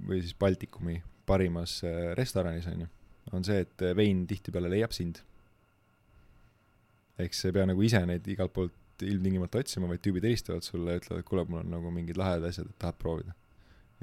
või 0.09 0.21
siis 0.23 0.37
Baltikumi 0.39 0.99
parimas 1.27 1.79
restoranis 2.19 2.69
onju, 2.71 2.89
on 3.33 3.47
see, 3.47 3.63
et 3.65 3.87
vein 3.97 4.25
tihtipeale 4.29 4.71
leiab 4.73 4.93
sind. 4.93 5.23
ehk 7.19 7.35
sa 7.37 7.49
ei 7.49 7.55
pea 7.55 7.65
nagu 7.71 7.83
ise 7.87 8.01
neid 8.07 8.27
igalt 8.27 8.53
poolt 8.53 9.03
ilmtingimata 9.07 9.61
otsima, 9.63 9.87
vaid 9.91 10.03
tüübid 10.03 10.27
helistavad 10.27 10.67
sulle 10.67 10.97
ja 10.97 11.01
ütlevad, 11.01 11.23
et 11.23 11.29
kuule, 11.29 11.45
mul 11.49 11.63
on 11.63 11.73
nagu 11.77 11.91
mingid 11.95 12.19
lahedad 12.19 12.51
asjad, 12.51 12.69
et 12.71 12.79
tahad 12.83 12.99
proovida 12.99 13.35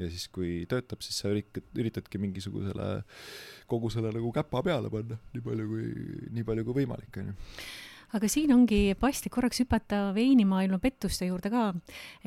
ja 0.01 0.09
siis, 0.11 0.27
kui 0.33 0.65
töötab, 0.69 1.03
siis 1.05 1.21
sa 1.21 1.31
üritad, 1.31 1.67
üritadki 1.77 2.21
mingisugusele 2.21 2.89
kogu 3.71 3.91
selle 3.93 4.11
nagu 4.15 4.33
käpa 4.35 4.63
peale 4.65 4.91
panna, 4.93 5.19
nii 5.35 5.45
palju 5.45 5.69
kui, 5.69 5.87
nii 6.35 6.47
palju 6.47 6.67
kui 6.67 6.81
võimalik, 6.81 7.21
onju 7.23 7.37
aga 8.17 8.27
siin 8.27 8.51
ongi 8.51 8.91
paslik 8.99 9.31
korraks 9.31 9.61
hüpata 9.63 10.09
veinimaailma 10.15 10.81
pettuste 10.83 11.29
juurde 11.29 11.51
ka, 11.53 11.69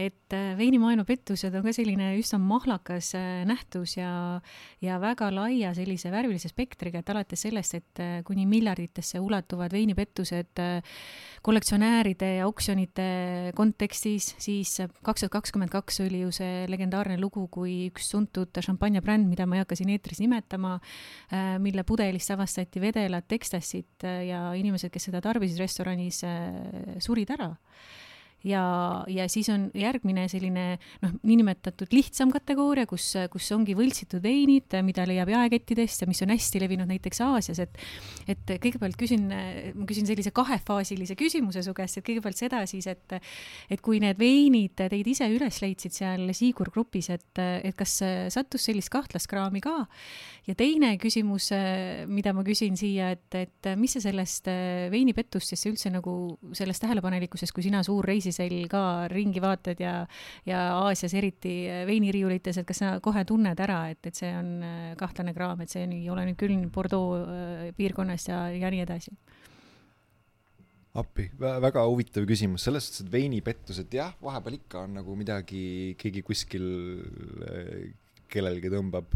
et 0.01 0.33
äh, 0.33 0.55
veinimaailma 0.57 1.05
pettused 1.09 1.53
on 1.53 1.65
ka 1.67 1.75
selline 1.77 2.15
üsna 2.17 2.39
mahlakas 2.41 3.11
äh, 3.19 3.43
nähtus 3.49 3.99
ja, 3.99 4.41
ja 4.85 4.97
väga 5.03 5.29
laia 5.35 5.75
sellise 5.77 6.13
värvilise 6.15 6.49
spektriga, 6.49 7.03
et 7.03 7.13
alates 7.13 7.45
sellest, 7.45 7.77
et 7.77 8.03
äh, 8.03 8.15
kuni 8.25 8.47
miljarditesse 8.49 9.21
ulatuvad 9.21 9.75
veinipettused 9.77 10.63
kollektsionääride 11.45 12.31
ja 12.39 12.49
oksjonite 12.49 13.07
kontekstis, 13.57 14.31
siis 14.41 14.73
kaks 15.05 15.25
tuhat 15.25 15.35
kakskümmend 15.35 15.73
kaks 15.73 16.01
oli 16.07 16.23
ju 16.23 16.33
see 16.33 16.65
legendaarne 16.73 17.19
lugu, 17.21 17.45
kui 17.53 17.91
üks 17.91 18.09
tuntud 18.15 18.57
šampanjabränd, 18.65 19.29
mida 19.29 19.45
ma 19.49 19.59
ei 19.59 19.65
hakka 19.65 19.77
siin 19.77 19.93
eetris 19.93 20.23
nimetama, 20.23 20.79
mille 21.61 21.85
pudelist 21.85 22.33
avastati 22.33 22.81
vedelat 22.81 23.33
ekstassit 23.37 24.07
ja 24.25 24.47
inimesed, 24.57 24.93
kes 24.95 25.11
seda 25.11 25.21
tarbisid, 25.25 25.61
restoranis 25.75 26.23
äh, 26.23 26.99
surid 27.01 27.31
ära 27.31 27.57
ja, 28.45 28.65
ja 29.09 29.27
siis 29.33 29.49
on 29.53 29.67
järgmine 29.77 30.27
selline 30.31 30.65
noh, 31.03 31.15
niinimetatud 31.25 31.93
lihtsam 31.95 32.33
kategooria, 32.35 32.87
kus, 32.89 33.07
kus 33.33 33.49
ongi 33.57 33.77
võltsitud 33.79 34.23
veinid, 34.25 34.77
mida 34.87 35.07
leiab 35.09 35.33
jaekettidest 35.33 36.05
ja 36.05 36.09
mis 36.11 36.21
on 36.25 36.33
hästi 36.35 36.63
levinud 36.63 36.91
näiteks 36.91 37.23
Aasias, 37.25 37.63
et 37.65 37.81
et 38.29 38.55
kõigepealt 38.61 38.97
küsin, 39.01 39.27
ma 39.29 39.87
küsin 39.89 40.07
sellise 40.09 40.33
kahefaasilise 40.35 41.17
küsimuse 41.19 41.65
su 41.65 41.75
käest, 41.77 41.99
et 41.99 42.07
kõigepealt 42.07 42.41
seda 42.41 42.63
siis, 42.71 42.87
et 42.91 43.17
et 43.73 43.83
kui 43.85 44.01
need 44.03 44.19
veinid 44.21 44.77
teid 44.77 45.09
ise 45.09 45.29
üles 45.33 45.61
leidsid 45.65 45.97
seal 45.97 46.29
Siigur 46.35 46.71
grupis, 46.75 47.11
et, 47.15 47.41
et 47.41 47.75
kas 47.79 47.99
sattus 48.35 48.69
sellist 48.69 48.93
kahtlast 48.93 49.31
kraami 49.31 49.63
ka? 49.65 49.85
ja 50.45 50.53
teine 50.59 50.95
küsimus, 51.01 51.49
mida 52.13 52.35
ma 52.37 52.45
küsin 52.45 52.77
siia, 52.77 53.15
et, 53.15 53.39
et 53.39 53.71
mis 53.81 53.95
sa 53.97 54.03
sellest 54.05 54.51
veinipettustest 54.93 55.71
üldse 55.71 55.93
nagu 55.95 56.15
sellest 56.57 56.85
tähelepanelikkusest, 56.85 57.55
kui 57.55 57.65
sina 57.65 57.81
suur 57.87 58.05
reisisin 58.05 58.34
reisisel 58.35 58.69
ka 58.71 59.09
ringi 59.13 59.43
vaatad 59.43 59.81
ja, 59.81 59.95
ja 60.47 60.65
Aasias 60.81 61.15
eriti 61.15 61.65
veiniriiulites, 61.87 62.59
et 62.59 62.67
kas 62.67 62.83
sa 62.83 62.99
kohe 63.05 63.25
tunned 63.25 63.61
ära, 63.61 63.89
et, 63.91 64.01
et 64.07 64.15
see 64.15 64.33
on 64.35 64.63
äh, 64.63 64.93
kahtlane 65.01 65.35
kraam, 65.35 65.61
et 65.63 65.71
see 65.71 65.85
ei 65.87 66.09
ole 66.11 66.27
nüüd 66.29 66.39
küll 66.41 66.69
Bordeaux 66.73 67.25
äh, 67.25 67.73
piirkonnast 67.77 68.29
ja, 68.29 68.47
ja 68.53 68.71
nii 68.71 68.85
edasi? 68.85 69.15
appi, 70.95 71.25
väga 71.41 71.83
huvitav 71.91 72.23
küsimus, 72.23 72.63
selles 72.63 72.85
suhtes, 72.87 73.03
et 73.03 73.11
veinipettused 73.11 73.91
jah, 73.97 74.13
vahepeal 74.23 74.61
ikka 74.61 74.85
on 74.87 74.93
nagu 75.01 75.17
midagi, 75.19 75.97
keegi 75.99 76.23
kuskil 76.23 76.69
äh, 77.43 77.89
kellelgi 78.31 78.71
tõmbab 78.73 79.13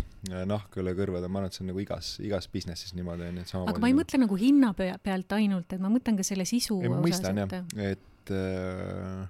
nahka 0.46 0.82
üle 0.82 0.92
kõrvade, 0.98 1.30
ma 1.30 1.40
arvan, 1.40 1.50
et 1.50 1.56
see 1.56 1.64
on 1.64 1.70
nagu 1.72 1.80
igas, 1.82 2.10
igas 2.24 2.48
business'is 2.52 2.94
niimoodi 2.98 3.28
onju, 3.28 3.44
et 3.44 3.50
samamoodi. 3.50 3.72
aga 3.74 3.82
ma 3.82 3.90
ei 3.90 3.96
mõtle 3.96 4.20
nagu 4.24 4.38
hinna 4.38 4.72
pealt 4.76 5.34
ainult, 5.38 5.74
et 5.74 5.82
ma 5.82 5.90
mõtlen 5.92 6.18
ka 6.18 6.26
selle 6.26 6.46
sisu 6.48 6.78
mõistan 6.90 7.38
jah, 7.44 7.54
et 7.88 8.02
et 8.28 8.36
äh, 8.36 9.26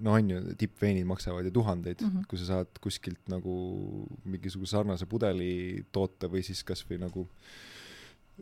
no 0.00 0.16
on 0.16 0.30
ju, 0.30 0.40
tippveinid 0.58 1.08
maksavad 1.08 1.44
ju 1.48 1.50
tuhandeid 1.50 2.00
mm, 2.00 2.08
-hmm. 2.08 2.28
kui 2.28 2.38
sa 2.38 2.44
saad 2.44 2.80
kuskilt 2.80 3.28
nagu 3.28 4.06
mingisuguse 4.24 4.76
sarnase 4.76 5.06
pudeli 5.06 5.84
toota 5.92 6.28
või 6.28 6.44
siis 6.44 6.64
kasvõi 6.64 6.98
nagu 7.00 7.28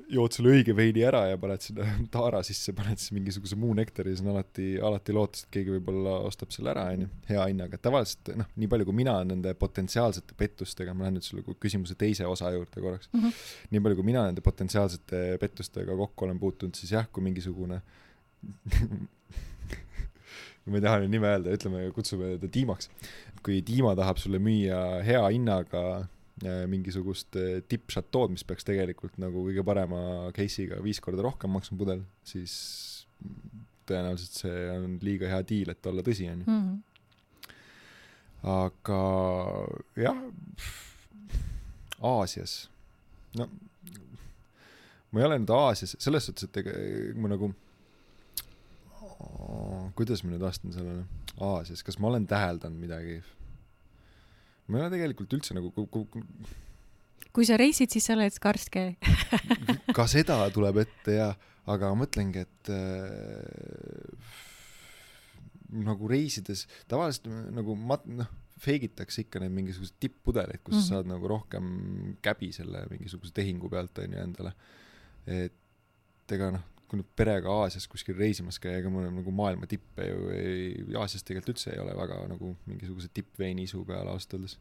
jood 0.09 0.33
selle 0.33 0.53
õige 0.55 0.75
veini 0.77 1.03
ära 1.05 1.25
ja 1.27 1.39
paned 1.41 1.61
sinna 1.65 1.85
taara 2.15 2.43
sisse, 2.47 2.73
paned 2.73 2.99
siis 3.03 3.13
mingisuguse 3.13 3.59
muu 3.59 3.75
nektari, 3.75 4.15
siis 4.15 4.23
on 4.25 4.31
alati, 4.33 4.69
alati 4.79 5.13
lootus, 5.13 5.45
et 5.45 5.51
keegi 5.57 5.75
võib-olla 5.75 6.21
ostab 6.29 6.55
selle 6.55 6.71
ära, 6.71 6.87
onju, 6.95 7.09
hea 7.29 7.47
hinnaga. 7.51 7.79
tavaliselt 7.83 8.31
noh, 8.39 8.49
nii 8.57 8.71
palju 8.71 8.87
kui 8.89 8.99
mina 9.03 9.17
nende 9.27 9.55
potentsiaalsete 9.59 10.39
pettustega, 10.39 10.95
ma 10.95 11.05
lähen 11.05 11.19
nüüd 11.19 11.27
sulle 11.27 11.57
küsimuse 11.61 11.99
teise 11.99 12.27
osa 12.27 12.53
juurde 12.55 12.81
korraks 12.81 13.11
mm, 13.13 13.21
-hmm. 13.21 13.45
nii 13.71 13.81
palju 13.81 13.97
kui 14.01 14.11
mina 14.13 14.27
nende 14.31 14.41
potentsiaalsete 14.41 15.39
pettustega 15.41 15.97
kokku 15.97 16.25
olen 16.25 16.39
puutunud, 16.39 16.75
siis 16.75 16.93
jah, 16.93 17.11
kui 17.13 17.27
mingisugune 17.27 17.83
ma 20.71 20.79
ei 20.79 20.85
taha 20.85 21.03
nüüd 21.03 21.15
nime 21.15 21.29
öelda, 21.31 21.55
ütleme, 21.57 21.85
kutsume 21.95 22.35
ta 22.41 22.49
Diimaks. 22.53 22.91
kui 23.45 23.61
Diima 23.67 23.95
tahab 23.99 24.21
sulle 24.21 24.41
müüa 24.43 24.81
hea 25.07 25.23
hinnaga 25.29 25.85
äh, 26.01 26.65
mingisugust 26.71 27.37
äh, 27.41 27.61
tippšatood, 27.69 28.35
mis 28.35 28.45
peaks 28.47 28.67
tegelikult 28.69 29.17
nagu 29.23 29.47
kõige 29.49 29.65
parema 29.67 30.03
case'iga 30.37 30.81
viis 30.85 31.01
korda 31.03 31.25
rohkem 31.27 31.53
maksma 31.57 31.79
pudel, 31.81 32.05
siis 32.27 32.55
tõenäoliselt 33.91 34.43
see 34.45 34.69
on 34.75 34.99
liiga 35.05 35.31
hea 35.31 35.41
diil, 35.47 35.73
et 35.73 35.91
olla 35.91 36.05
tõsi, 36.07 36.29
onju. 36.31 36.47
Mhm. 36.47 36.79
aga 38.51 39.01
jah, 40.01 40.21
Aasias, 42.01 42.55
no 43.37 43.51
ma 45.11 45.21
ei 45.21 45.27
ole 45.27 45.41
nüüd 45.43 45.53
Aasias, 45.53 45.97
selles 46.01 46.29
suhtes, 46.29 46.47
et 46.49 46.63
ega 46.63 46.73
ma 47.21 47.33
nagu 47.33 47.51
kuidas 49.99 50.25
ma 50.25 50.33
nüüd 50.35 50.43
vastan 50.45 50.75
sellele, 50.75 51.05
Aasias, 51.41 51.85
kas 51.87 51.99
ma 52.01 52.11
olen 52.11 52.27
täheldanud 52.31 52.81
midagi? 52.81 53.21
ma 54.71 54.79
ei 54.79 54.85
ole 54.85 54.93
tegelikult 54.95 55.33
üldse 55.39 55.57
nagu 55.57 55.73
ku, 55.75 55.87
ku, 55.91 56.05
ku... 56.13 56.23
kui 57.35 57.47
sa 57.49 57.59
reisid, 57.61 57.91
siis 57.91 58.07
sa 58.07 58.15
oled 58.15 58.37
karske 58.43 58.85
ka 59.97 60.07
seda 60.11 60.39
tuleb 60.55 60.79
ette 60.85 61.17
ja, 61.17 61.33
aga 61.71 61.91
mõtlengi, 61.99 62.45
et 62.47 62.71
äh, 62.75 64.37
nagu 65.71 66.11
reisides 66.11 66.67
tavaliselt 66.91 67.27
nagu 67.55 67.75
mat-, 67.79 68.07
noh, 68.07 68.31
feigitakse 68.61 69.25
ikka 69.25 69.41
neid 69.43 69.55
mingisuguseid 69.57 69.97
tipp-pudeleid, 70.03 70.61
kus 70.63 70.75
mm 70.75 70.81
-hmm. 70.81 70.89
sa 70.89 71.01
saad 71.01 71.09
nagu 71.09 71.29
rohkem 71.29 71.67
käbi 72.23 72.53
selle 72.53 72.85
mingisuguse 72.91 73.33
tehingu 73.33 73.71
pealt 73.73 73.99
onju 73.99 74.19
endale. 74.21 74.53
et 75.27 76.33
ega 76.33 76.51
noh, 76.55 76.65
kui 76.91 77.01
nüüd 77.01 77.11
perega 77.17 77.53
Aasias 77.63 77.87
kuskil 77.91 78.19
reisimas 78.19 78.59
käia, 78.63 78.81
ega 78.81 78.91
mul 78.93 79.07
nagu 79.15 79.35
maailma 79.35 79.69
tippe 79.71 80.09
ju 80.09 80.33
ei, 80.35 80.65
Aasias 80.99 81.25
tegelikult 81.27 81.55
üldse 81.55 81.75
ei 81.75 81.83
ole 81.83 81.95
väga 81.99 82.19
nagu 82.33 82.55
mingisuguse 82.67 83.13
tippveini 83.15 83.69
isu 83.69 83.85
peal 83.89 84.11
ausalt 84.11 84.39
öeldes. 84.39 84.59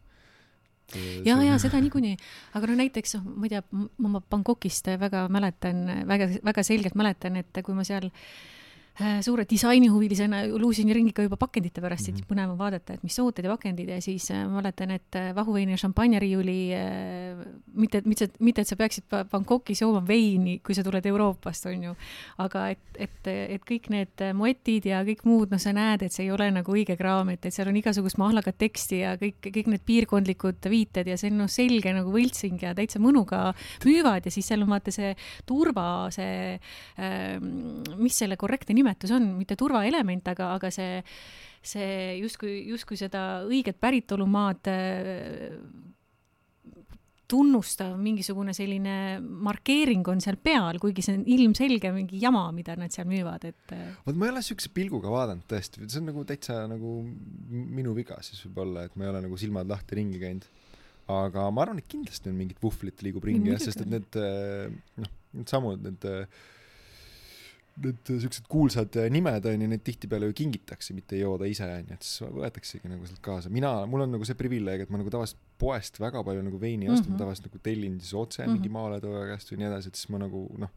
Ja, 1.26 1.36
ja 1.46 1.58
seda 1.62 1.82
niikuinii, 1.86 2.16
aga 2.58 2.70
no 2.70 2.78
näiteks 2.80 3.18
noh, 3.18 3.28
ma 3.36 3.50
ei 3.50 3.56
tea, 3.56 3.66
ma 4.06 4.22
Bangkokist 4.22 4.90
väga 5.02 5.28
mäletan, 5.34 5.84
väga, 6.10 6.32
väga 6.46 6.66
selgelt 6.66 6.98
mäletan, 6.98 7.38
et 7.42 7.62
kui 7.66 7.78
ma 7.78 7.86
seal 7.86 8.10
Äh, 8.10 8.59
suure 9.24 9.46
disainihuvilisena 9.50 10.42
luusin 10.60 10.90
ringi 10.94 11.14
ka 11.16 11.24
juba 11.24 11.38
pakendite 11.38 11.82
pärast 11.82 12.10
mm, 12.10 12.14
-hmm. 12.14 12.20
et 12.20 12.26
Mhm. 12.26 12.34
põnev 12.34 12.52
on 12.52 12.58
vaadata, 12.58 12.94
et 12.94 13.04
mis 13.04 13.16
tooted 13.16 13.46
ja 13.46 13.52
pakendid 13.56 13.90
ja 13.90 14.02
siis 14.02 14.30
äh, 14.32 14.46
ma 14.48 14.62
mäletan, 14.62 14.92
et 14.92 15.16
äh, 15.16 15.36
vahuveini 15.36 15.72
ja 15.72 15.78
šampanjariiuli 15.78 16.58
äh, 16.76 17.46
mitte, 17.74 18.02
mitte, 18.06 18.28
mitte 18.40 18.62
et 18.62 18.68
sa 18.68 18.76
peaksid 18.76 19.04
Ba- 19.10 19.26
Bangkokis 19.26 19.82
jooma 19.82 20.02
veini, 20.08 20.60
kui 20.60 20.76
sa 20.76 20.84
tuled 20.84 21.06
Euroopast, 21.06 21.66
on 21.72 21.84
ju, 21.84 21.96
aga 22.38 22.70
et, 22.70 22.80
et, 22.98 23.28
et 23.56 23.64
kõik 23.66 23.90
need 23.90 24.24
äh, 24.26 24.34
moetid 24.34 24.86
ja 24.86 25.02
kõik 25.08 25.24
muud, 25.26 25.52
noh, 25.52 25.62
sa 25.62 25.74
näed, 25.76 26.04
et 26.04 26.16
see 26.16 26.26
ei 26.28 26.32
ole 26.32 26.50
nagu 26.52 26.76
õige 26.76 26.98
kraam, 27.00 27.30
et, 27.30 27.46
et 27.46 27.56
seal 27.56 27.70
on 27.72 27.80
igasugust 27.80 28.20
mahlakat 28.22 28.60
teksti 28.60 29.02
ja 29.04 29.16
kõik, 29.22 29.40
kõik 29.48 29.72
need 29.74 29.86
piirkondlikud 29.88 30.70
viited 30.70 31.08
ja 31.08 31.18
see 31.18 31.32
on 31.32 31.44
noh, 31.46 31.52
selge 31.52 31.94
nagu 31.96 32.12
võltsing 32.14 32.62
ja 32.62 32.76
täitsa 32.78 33.00
mõnuga 33.00 33.54
müüvad 33.86 34.26
ja 34.26 34.32
siis 34.34 34.48
seal 34.50 34.66
on 34.66 34.74
vaata 34.76 34.92
see 34.92 35.14
turva, 35.48 36.10
see 36.14 36.60
ähm, 37.00 37.82
mis 37.98 38.18
selle 38.20 38.38
korrektne 38.40 38.76
nimetus 38.90 39.14
on, 39.16 39.30
mitte 39.38 39.58
turvaelement, 39.60 40.34
aga, 40.34 40.54
aga 40.58 40.72
see, 40.74 41.04
see 41.62 42.18
justkui, 42.20 42.64
justkui 42.72 42.98
seda 43.00 43.44
õiget 43.48 43.80
päritolumaad 43.82 44.72
äh, 44.72 45.60
tunnustav 47.30 47.94
mingisugune 48.02 48.56
selline 48.58 49.20
markeering 49.22 50.08
on 50.10 50.22
seal 50.24 50.40
peal, 50.42 50.80
kuigi 50.82 51.04
see 51.06 51.20
on 51.20 51.26
ilmselge 51.30 51.92
mingi 51.94 52.22
jama, 52.24 52.48
mida 52.56 52.74
nad 52.80 52.94
seal 52.94 53.06
müüvad, 53.10 53.46
et 53.52 53.76
äh, 53.76 53.92
vot 54.08 54.18
ma 54.18 54.28
ei 54.28 54.34
ole 54.34 54.44
siukse 54.46 54.72
pilguga 54.74 55.12
vaadanud 55.14 55.46
tõesti, 55.50 55.86
see 55.86 56.02
on 56.02 56.10
nagu 56.10 56.26
täitsa 56.30 56.64
nagu 56.72 56.96
minu 57.50 57.94
viga 57.98 58.18
siis 58.26 58.42
võib-olla, 58.48 58.88
et 58.90 58.98
ma 58.98 59.06
ei 59.06 59.14
ole 59.14 59.24
nagu 59.28 59.38
silmad 59.42 59.70
lahti 59.70 60.00
ringi 60.02 60.22
käinud. 60.22 60.50
aga 61.10 61.46
ma 61.54 61.66
arvan, 61.66 61.82
et 61.82 61.90
kindlasti 61.90 62.30
on 62.30 62.38
mingit 62.38 62.62
vuhvlit 62.62 63.06
liigub 63.06 63.26
ringi 63.30 63.54
jah, 63.54 63.62
sest 63.62 63.86
et 63.86 63.94
need 63.94 64.18
äh, 64.18 64.74
noh, 64.98 65.14
needsamad 65.38 65.86
need 65.86 66.10
äh, 66.10 66.24
need 66.26 66.40
siuksed 68.06 68.48
kuulsad 68.52 68.96
äh, 69.00 69.10
nimed 69.14 69.46
on 69.46 69.62
ju, 69.62 69.68
neid 69.72 69.84
tihtipeale 69.88 70.30
ju 70.30 70.34
kingitakse, 70.42 70.94
mitte 70.98 71.16
ei 71.16 71.22
jooda 71.22 71.46
ise 71.50 71.64
onju, 71.68 71.94
et 71.96 72.04
siis 72.08 72.24
võetaksegi 72.36 72.90
nagu 72.92 73.06
sealt 73.08 73.22
kaasa. 73.26 73.50
mina, 73.50 73.86
mul 73.90 74.02
on 74.06 74.12
nagu 74.18 74.26
see 74.28 74.36
privileeg, 74.40 74.82
et 74.86 74.90
ma 74.94 74.98
nagu 75.02 75.10
tavaliselt 75.14 75.40
poest 75.60 76.00
väga 76.00 76.24
palju 76.24 76.44
nagu 76.44 76.60
veini 76.60 76.86
ei 76.88 76.92
osta 76.92 77.04
mm, 77.04 77.08
Mhm. 77.08 77.08
-hmm. 77.10 77.18
ma 77.20 77.24
tavaliselt 77.26 77.48
nagu 77.50 77.60
tellin 77.64 78.00
siis 78.00 78.14
otse 78.14 78.42
mm 78.42 78.46
Mhm. 78.46 78.52
-hmm. 78.52 78.62
mingi 78.62 78.70
maaletooja 78.70 79.26
käest 79.34 79.52
või 79.52 79.58
nii 79.58 79.68
edasi, 79.72 79.88
et 79.88 79.96
siis 79.96 80.10
ma 80.10 80.18
nagu 80.20 80.46
noh, 80.58 80.70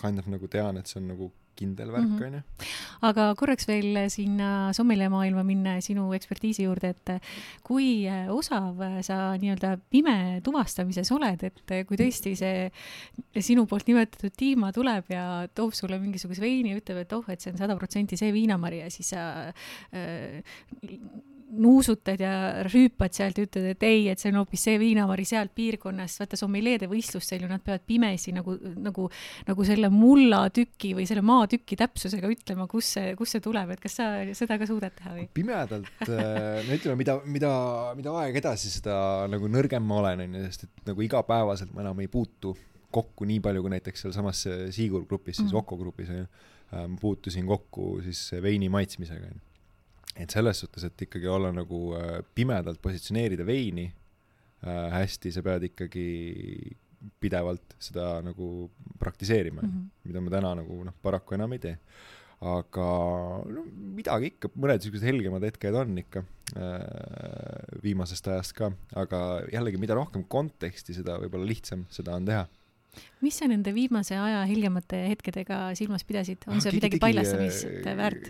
kind 0.00 0.18
of 0.18 0.26
nagu 0.26 0.48
tean, 0.50 0.76
et 0.76 0.86
see 0.90 1.00
on 1.00 1.08
nagu 1.14 1.30
kindel 1.54 1.92
värk 1.94 2.08
Mhm. 2.08 2.22
onju. 2.26 2.38
aga 3.06 3.24
korraks 3.38 3.68
veel 3.68 4.10
sinna 4.10 4.72
sommelier 4.74 5.08
maailma 5.08 5.44
minna 5.46 5.76
sinu 5.80 6.08
ekspertiisi 6.16 6.64
juurde, 6.64 6.88
et 6.96 7.22
kui 7.62 8.08
osav 8.34 8.80
sa 9.06 9.18
nii-öelda 9.38 9.76
pime 9.88 10.40
tuvastamises 10.42 11.12
oled, 11.14 11.44
et 11.44 11.86
kui 11.86 11.96
tõesti 11.96 12.34
see 12.34 12.72
sinu 13.38 13.66
poolt 13.70 13.86
nimetatud 13.86 14.34
tiima 14.36 14.72
tuleb 14.74 15.04
ja 15.14 15.46
toob 15.54 15.72
sulle 15.78 16.00
mingisuguse 16.02 16.40
veini 16.42 16.70
ja 16.74 16.80
ütleb, 16.80 17.04
et 17.04 17.12
oh, 17.12 17.24
et 17.28 17.40
see 17.40 17.52
on 17.52 17.56
sada 17.62 17.76
protsenti 17.78 18.16
see 18.18 18.32
viinamari 18.34 18.80
ja 18.82 18.90
siis 18.90 19.14
sa 19.14 19.52
äh, 19.94 20.42
nuusutad 21.60 22.20
ja 22.20 22.32
rüüpad 22.66 23.14
sealt 23.14 23.38
ja 23.38 23.46
ütled, 23.46 23.68
et 23.74 23.86
ei, 23.86 24.08
et 24.12 24.20
see 24.20 24.32
on 24.32 24.40
hoopis 24.40 24.64
see 24.68 24.78
viinamari 24.80 25.24
sealt 25.28 25.54
piirkonnast, 25.56 26.20
vaata 26.22 26.38
sommeleede 26.40 26.88
võistlustel 26.90 27.44
ju 27.44 27.50
nad 27.50 27.62
peavad 27.64 27.84
pimesi 27.86 28.34
nagu, 28.36 28.56
nagu, 28.84 29.08
nagu 29.48 29.66
selle 29.68 29.90
mullatüki 29.92 30.94
või 30.98 31.06
selle 31.08 31.24
maatüki 31.26 31.78
täpsusega 31.80 32.30
ütlema, 32.32 32.66
kus 32.70 32.92
see, 32.96 33.14
kust 33.18 33.36
see 33.36 33.44
tuleb, 33.44 33.74
et 33.74 33.82
kas 33.82 33.98
sa 34.00 34.10
seda 34.36 34.58
ka 34.60 34.68
suudad 34.70 34.94
teha 34.98 35.14
või? 35.16 35.26
pimedalt, 35.34 35.90
no 36.08 36.78
ütleme, 36.78 36.98
mida, 37.00 37.18
mida, 37.26 37.54
mida 37.98 38.14
aeg 38.22 38.38
edasi, 38.42 38.70
seda 38.74 38.96
nagu 39.30 39.50
nõrgem 39.50 39.84
ma 39.84 40.00
olen, 40.02 40.26
onju, 40.28 40.44
sest 40.50 40.68
et 40.68 40.90
nagu 40.92 41.04
igapäevaselt 41.06 41.74
ma 41.74 41.84
enam 41.86 42.00
ei 42.04 42.10
puutu 42.12 42.54
kokku 42.94 43.26
nii 43.26 43.40
palju 43.42 43.64
kui 43.64 43.72
näiteks 43.72 44.04
sealsamas 44.04 44.44
Siigur 44.74 45.06
grupis, 45.10 45.40
siis 45.40 45.48
Mhm. 45.50 45.58
Oko 45.58 45.76
grupis 45.80 46.10
onju, 46.14 46.26
ma 46.74 46.96
puutusin 47.00 47.46
kokku 47.46 48.00
siis 48.04 48.20
veini 48.42 48.68
maitsmisega 48.70 49.26
onju. 49.30 49.42
Et 50.14 50.30
selles 50.30 50.62
suhtes, 50.62 50.86
et 50.86 51.06
ikkagi 51.06 51.28
olla 51.30 51.50
nagu 51.54 51.80
äh, 51.98 52.18
pimedalt 52.34 52.80
positsioneerida 52.82 53.46
veini 53.46 53.88
äh, 53.88 54.88
hästi, 54.94 55.32
sa 55.34 55.42
pead 55.42 55.68
ikkagi 55.70 56.06
pidevalt 57.20 57.76
seda 57.82 58.18
nagu 58.24 58.70
praktiseerima 58.98 59.62
Mm 59.62 59.70
-hmm. 59.70 59.88
mida 60.04 60.20
ma 60.20 60.30
täna 60.30 60.54
nagu 60.54 60.84
noh, 60.84 60.94
paraku 61.02 61.34
enam 61.34 61.52
ei 61.52 61.58
tee. 61.58 61.78
aga 62.44 62.86
no 63.48 63.62
midagi 63.96 64.26
ikka, 64.26 64.50
mõned 64.58 64.82
siuksed 64.82 65.06
helgemad 65.06 65.42
hetked 65.42 65.74
on 65.74 65.98
ikka 65.98 66.24
äh, 66.56 67.82
viimasest 67.82 68.28
ajast 68.28 68.52
ka, 68.52 68.72
aga 68.94 69.20
jällegi, 69.52 69.78
mida 69.78 69.94
rohkem 69.94 70.24
konteksti, 70.28 70.94
seda 70.94 71.16
võib-olla 71.22 71.46
lihtsam 71.46 71.86
seda 71.90 72.14
on 72.14 72.26
teha. 72.26 72.46
Mis 73.24 73.38
sa 73.40 73.48
nende 73.50 73.72
viimase 73.74 74.16
aja 74.18 74.42
helgemate 74.48 75.00
hetkedega 75.10 75.60
silmas 75.78 76.04
pidasid, 76.06 76.44
on 76.50 76.60
see 76.64 76.74
midagi 76.76 77.00
paljastamist 77.02 77.88
väärt? 77.98 78.28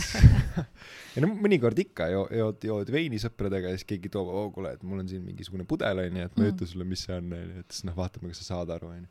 ei 1.16 1.24
no 1.24 1.32
mõnikord 1.34 1.78
ikka 1.82 2.08
jood, 2.12 2.34
jood, 2.38 2.66
jood 2.70 2.92
veini 2.94 3.18
sõpradega 3.22 3.72
ja 3.72 3.78
siis 3.78 3.88
keegi 3.88 4.12
toob, 4.12 4.30
oo 4.30 4.46
kuule, 4.54 4.74
et 4.76 4.84
mul 4.86 5.02
on 5.02 5.10
siin 5.10 5.24
mingisugune 5.26 5.66
pudel 5.68 6.04
onju, 6.06 6.26
et 6.28 6.36
ma 6.36 6.44
ei 6.44 6.50
Mm. 6.50 6.56
ütle 6.56 6.66
sulle, 6.66 6.84
mis 6.88 7.02
see 7.06 7.14
on 7.16 7.32
onju, 7.36 7.60
et 7.64 7.74
siis 7.74 7.84
noh, 7.88 7.94
vaatame, 7.96 8.30
kas 8.32 8.42
sa 8.42 8.54
saad 8.54 8.70
aru 8.74 8.90
onju. 8.94 9.08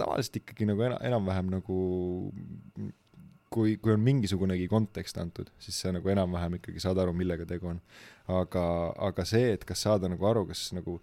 tavaliselt 0.00 0.38
ikkagi 0.40 0.68
nagu 0.68 0.84
ena-, 0.86 1.00
enam-vähem 1.04 1.50
nagu 1.52 1.78
kui, 3.52 3.76
kui 3.80 3.92
on 3.94 4.02
mingisugunegi 4.04 4.68
kontekst 4.70 5.18
antud, 5.20 5.48
siis 5.62 5.78
sa 5.80 5.92
nagu 5.94 6.10
enam-vähem 6.12 6.58
ikkagi 6.58 6.82
saad 6.82 7.00
aru, 7.02 7.14
millega 7.16 7.46
tegu 7.48 7.70
on. 7.72 7.80
aga, 8.28 8.62
aga 9.06 9.24
see, 9.24 9.54
et 9.54 9.62
kas 9.64 9.80
saada 9.86 10.08
nagu 10.12 10.26
aru, 10.28 10.42
kas 10.50 10.66
nagu 10.76 10.98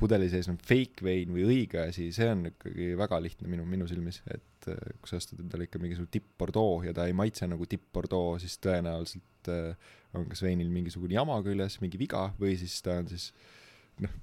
pudeli 0.00 0.30
sees 0.32 0.48
on 0.48 0.56
fake 0.56 1.04
vein 1.04 1.28
või 1.34 1.44
õige 1.44 1.82
asi, 1.82 2.06
see 2.16 2.30
on 2.32 2.46
ikkagi 2.54 2.94
väga 2.96 3.18
lihtne 3.20 3.50
minu, 3.52 3.66
minu 3.68 3.88
silmis, 3.90 4.22
et 4.32 4.70
äh, 4.72 4.78
kui 5.02 5.10
sa 5.12 5.18
ostad 5.20 5.42
endale 5.44 5.66
ikka 5.68 5.82
mingisugune 5.82 6.08
tipp 6.14 6.30
Bordeaux 6.40 6.86
ja 6.88 6.94
ta 6.96 7.04
ei 7.04 7.16
maitse 7.16 7.44
nagu 7.50 7.68
tipp 7.68 7.84
Bordeaux, 7.92 8.40
siis 8.40 8.56
tõenäoliselt 8.64 9.52
äh, 9.52 9.92
on 10.16 10.24
kas 10.32 10.40
veinil 10.46 10.72
mingisugune 10.72 11.18
jama 11.18 11.36
küljes, 11.44 11.76
mingi 11.84 12.00
viga 12.00 12.30
või 12.40 12.56
siis 12.60 12.80
ta 12.86 12.96
on 13.02 13.12
siis 13.12 13.28
noh, 14.00 14.16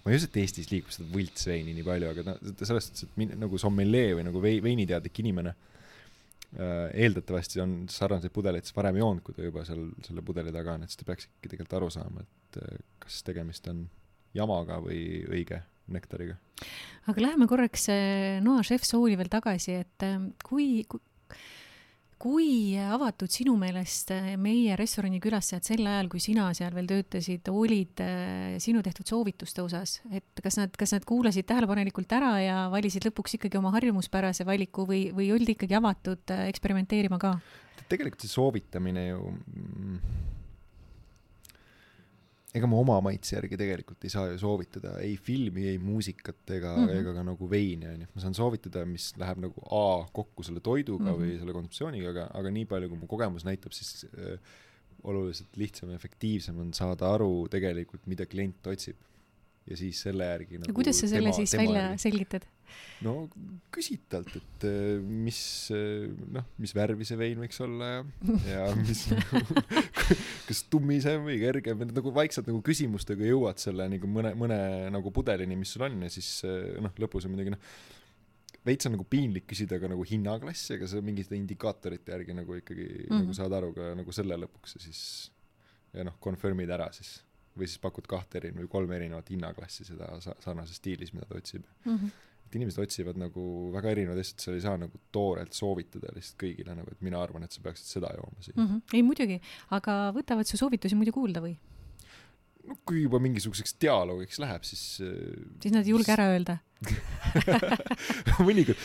ma 0.00 0.12
ei 0.12 0.16
usu, 0.16 0.30
et 0.30 0.40
Eestis 0.40 0.72
liigub 0.72 0.92
seda 0.94 1.10
võltsveini 1.12 1.76
nii 1.76 1.84
palju, 1.84 2.14
aga 2.14 2.24
ta 2.32 2.64
selles 2.64 2.88
suhtes, 2.88 3.04
et 3.10 3.20
min- 3.20 3.36
nagu 3.44 3.60
sommelee 3.60 4.16
või 4.16 4.24
nagu 4.30 4.40
vei-, 4.40 4.64
veiniteadlik 4.64 5.20
inimene 5.20 5.52
eeldatavasti 6.54 7.60
on 7.62 7.76
sarnaseid 7.90 8.32
pudeleid 8.34 8.66
siis 8.66 8.76
varem 8.76 8.98
joonud, 9.00 9.22
kui 9.26 9.34
ta 9.36 9.42
juba 9.42 9.64
seal 9.66 9.88
selle 10.06 10.22
pudeli 10.26 10.52
taga 10.54 10.76
on, 10.76 10.84
et 10.84 10.92
siis 10.92 11.00
ta 11.00 11.08
peaks 11.08 11.28
ikkagi 11.28 11.54
tegelikult 11.54 11.78
aru 11.80 11.90
saama, 11.94 12.24
et 12.24 12.58
äh, 12.62 12.76
kas 13.02 13.22
tegemist 13.26 13.66
on 13.72 13.84
jamaga 14.34 14.78
või 14.84 15.00
õige 15.30 15.60
nektariga. 15.94 16.36
aga 17.10 17.26
läheme 17.26 17.48
korraks 17.50 17.88
äh, 17.92 18.38
Noa 18.44 18.62
Chef 18.66 18.86
Souli 18.86 19.18
veel 19.20 19.32
tagasi, 19.32 19.80
et 19.84 20.06
äh, 20.06 20.20
kui, 20.46 20.84
kui 20.88 21.02
kui 22.20 22.76
avatud 22.78 23.30
sinu 23.32 23.54
meelest 23.60 24.12
äh, 24.14 24.34
meie 24.40 24.76
restorani 24.78 25.20
külastajad 25.22 25.66
sel 25.66 25.86
ajal, 25.88 26.08
kui 26.12 26.22
sina 26.22 26.46
seal 26.56 26.74
veel 26.76 26.88
töötasid, 26.90 27.50
olid 27.52 28.02
äh, 28.04 28.54
sinu 28.62 28.82
tehtud 28.84 29.10
soovituste 29.10 29.64
osas, 29.64 29.98
et 30.14 30.44
kas 30.44 30.58
nad, 30.60 30.74
kas 30.78 30.94
nad 30.96 31.06
kuulasid 31.08 31.48
tähelepanelikult 31.50 32.12
ära 32.16 32.34
ja 32.42 32.58
valisid 32.72 33.06
lõpuks 33.08 33.38
ikkagi 33.38 33.60
oma 33.60 33.74
harjumuspärase 33.76 34.46
valiku 34.48 34.86
või, 34.88 35.08
või 35.16 35.30
oldi 35.34 35.56
ikkagi 35.56 35.78
avatud 35.80 36.34
äh, 36.34 36.46
eksperimenteerima 36.52 37.20
ka? 37.22 37.36
tegelikult 37.90 38.24
see 38.24 38.32
soovitamine 38.32 39.08
ju 39.10 39.20
mm, 39.28 39.98
ega 42.54 42.68
ma 42.70 42.78
oma 42.78 43.00
maitse 43.02 43.34
järgi 43.34 43.58
tegelikult 43.58 44.04
ei 44.06 44.12
saa 44.12 44.28
ju 44.30 44.36
soovitada 44.38 44.94
ei 45.02 45.16
filmi, 45.18 45.66
ei 45.72 45.78
muusikat 45.82 46.52
ega 46.56 46.74
mm. 46.76 46.84
-hmm. 46.84 47.00
ega 47.00 47.14
ka 47.16 47.24
nagu 47.26 47.48
veini 47.50 47.88
onju, 47.90 48.10
ma 48.14 48.22
saan 48.22 48.36
soovitada, 48.38 48.84
mis 48.86 49.10
läheb 49.20 49.40
nagu 49.42 49.64
A 49.74 50.06
kokku 50.12 50.46
selle 50.46 50.60
toiduga 50.60 51.04
mm. 51.04 51.10
-hmm. 51.10 51.24
või 51.24 51.40
selle 51.40 51.56
kontseptsiooniga, 51.56 52.12
aga, 52.14 52.28
aga 52.40 52.54
nii 52.54 52.68
palju, 52.70 52.92
kui 52.92 53.00
mu 53.00 53.10
kogemus 53.10 53.46
näitab, 53.48 53.74
siis 53.74 54.06
äh, 54.12 54.38
oluliselt 55.04 55.56
lihtsam 55.60 55.90
ja 55.90 55.98
efektiivsem 55.98 56.58
on 56.60 56.70
saada 56.76 57.10
aru 57.14 57.48
tegelikult, 57.50 58.06
mida 58.06 58.26
klient 58.26 58.66
otsib. 58.70 58.96
Ja 59.68 59.78
siis 59.80 60.02
selle 60.06 60.26
järgi 60.28 60.60
nagu 60.60 60.76
kuidas 60.76 61.00
sa 61.00 61.08
selle 61.08 61.32
siis 61.36 61.54
välja 61.56 61.86
selgitad? 62.00 62.44
no 63.04 63.14
küsid 63.74 64.02
talt, 64.10 64.32
et 64.38 64.64
äh, 64.68 65.00
mis 65.02 65.38
äh, 65.74 66.08
noh, 66.34 66.46
mis 66.58 66.74
värvi 66.76 67.06
see 67.08 67.18
vein 67.20 67.40
võiks 67.42 67.60
olla 67.64 67.90
ja, 67.90 68.04
ja 68.50 68.62
mis 68.80 69.04
kas 70.48 70.62
tummisem 70.72 71.24
või 71.26 71.38
kergem, 71.42 71.84
nagu 71.94 72.12
vaikselt 72.14 72.48
nagu 72.50 72.62
küsimustega 72.66 73.26
jõuad 73.28 73.60
selle 73.62 73.86
nagu 73.92 74.10
mõne, 74.10 74.34
mõne 74.38 74.58
nagu 74.94 75.12
pudelini, 75.14 75.58
mis 75.60 75.74
sul 75.76 75.86
on 75.88 76.00
ja 76.06 76.10
siis 76.12 76.30
äh, 76.48 76.74
noh, 76.84 76.94
lõpus 77.00 77.28
on 77.28 77.34
muidugi 77.34 77.54
noh, 77.54 77.68
veits 78.64 78.88
on 78.88 78.94
nagu 78.96 79.04
piinlik 79.08 79.46
küsida 79.50 79.78
ka 79.80 79.90
nagu 79.92 80.04
hinnaklassi, 80.08 80.78
aga 80.78 80.88
sa 80.88 81.02
mingite 81.04 81.36
indikaatorite 81.38 82.14
järgi 82.16 82.36
nagu 82.40 82.58
ikkagi 82.60 82.88
mm 82.88 82.96
Mhm. 83.04 83.12
-hmm. 83.12 83.22
nagu 83.22 83.38
saad 83.38 83.52
aru 83.60 83.72
ka 83.76 83.92
nagu 83.98 84.12
selle 84.12 84.40
lõpuks 84.46 84.76
ja 84.78 84.80
siis 84.88 85.04
ja 85.94 86.04
noh, 86.08 86.16
confirm'id 86.20 86.70
ära 86.74 86.90
siis 86.92 87.20
või 87.58 87.68
siis 87.70 87.80
pakud 87.82 88.06
kahte 88.10 88.40
eri- 88.40 88.52
või 88.56 88.68
kolme 88.70 88.96
erinevat 88.98 89.30
hinnaklassi 89.30 89.86
seda 89.88 90.10
sa- 90.24 90.36
sarnases 90.44 90.80
stiilis, 90.80 91.12
mida 91.14 91.26
ta 91.30 91.38
otsib 91.38 91.66
et 92.54 92.58
inimesed 92.58 92.82
otsivad 92.84 93.18
nagu 93.18 93.44
väga 93.74 93.92
erinevaid 93.94 94.20
asju, 94.22 94.36
et 94.36 94.44
sa 94.44 94.54
ei 94.54 94.62
saa 94.64 94.78
nagu 94.80 95.00
toorelt 95.14 95.56
soovitada 95.56 96.12
lihtsalt 96.14 96.38
kõigile 96.44 96.76
nagu, 96.76 96.92
et 96.92 97.04
mina 97.04 97.20
arvan, 97.22 97.46
et 97.46 97.54
sa 97.54 97.62
peaksid 97.64 97.96
seda 97.96 98.12
jooma 98.14 98.44
siin 98.44 98.58
mm.. 98.58 98.82
ei 98.94 99.02
muidugi, 99.06 99.40
aga 99.74 99.98
võtavad 100.16 100.48
su 100.48 100.60
soovitusi 100.60 100.98
muidu 100.98 101.14
kuulda 101.16 101.42
või? 101.44 101.56
no 102.68 102.78
kui 102.86 103.02
juba 103.04 103.20
mingisuguseks 103.24 103.76
dialoogiks 103.82 104.40
läheb, 104.44 104.66
siis 104.68 104.84
siis 105.00 105.74
nad 105.74 105.82
ei 105.84 105.94
julge 105.94 106.14
ära 106.14 106.30
öelda 106.34 106.60
mõnikord, 108.48 108.80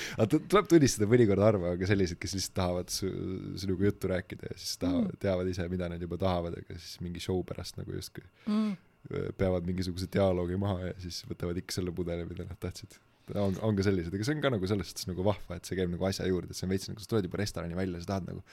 tuleb 0.49 0.69
tunnistada, 0.71 1.07
mõnikord 1.09 1.43
harva 1.43 1.73
on 1.73 1.81
ka 1.81 1.89
sellised, 1.89 2.19
kes 2.21 2.35
lihtsalt 2.37 2.55
tahavad 2.59 2.93
su, 2.93 3.09
sinuga 3.61 3.89
juttu 3.89 4.11
rääkida 4.11 4.51
ja 4.51 4.57
siis 4.57 4.79
tahavad 4.81 5.11
mm., 5.11 5.19
teavad 5.25 5.51
ise, 5.51 5.67
mida 5.71 5.89
nad 5.91 6.01
juba 6.03 6.19
tahavad, 6.21 6.57
aga 6.61 6.79
siis 6.79 6.97
mingi 7.03 7.23
show 7.23 7.41
pärast 7.47 7.79
nagu 7.79 7.93
justkui 7.95 8.25
mm. 8.47 8.73
peavad 9.39 9.67
mingisuguse 9.69 10.09
dialoogi 10.13 10.59
maha 10.61 10.89
ja 10.89 10.97
siis 11.03 11.21
võtavad 11.29 11.61
ikka 11.61 11.79
selle 11.79 11.93
pudeli, 11.95 12.27
mida 12.29 12.47
nad 12.47 12.59
tahtsid. 12.61 12.99
on, 13.35 13.55
on 13.65 13.77
ka 13.77 13.85
sellised, 13.85 14.13
aga 14.13 14.25
see 14.27 14.37
on 14.37 14.43
ka 14.43 14.53
nagu 14.55 14.71
selles 14.71 14.91
suhtes 14.91 15.09
nagu 15.09 15.25
vahva, 15.25 15.59
et 15.59 15.69
see 15.69 15.79
käib 15.79 15.93
nagu 15.93 16.09
asja 16.09 16.27
juurde, 16.29 16.51
et 16.51 16.59
see 16.59 16.67
on 16.67 16.75
veits 16.75 16.91
nagu 16.91 17.03
sa 17.03 17.13
tuled 17.13 17.29
juba 17.29 17.41
restorani 17.43 17.77
välja, 17.77 18.03
sa 18.03 18.15
tahad 18.15 18.29
nagu 18.33 18.43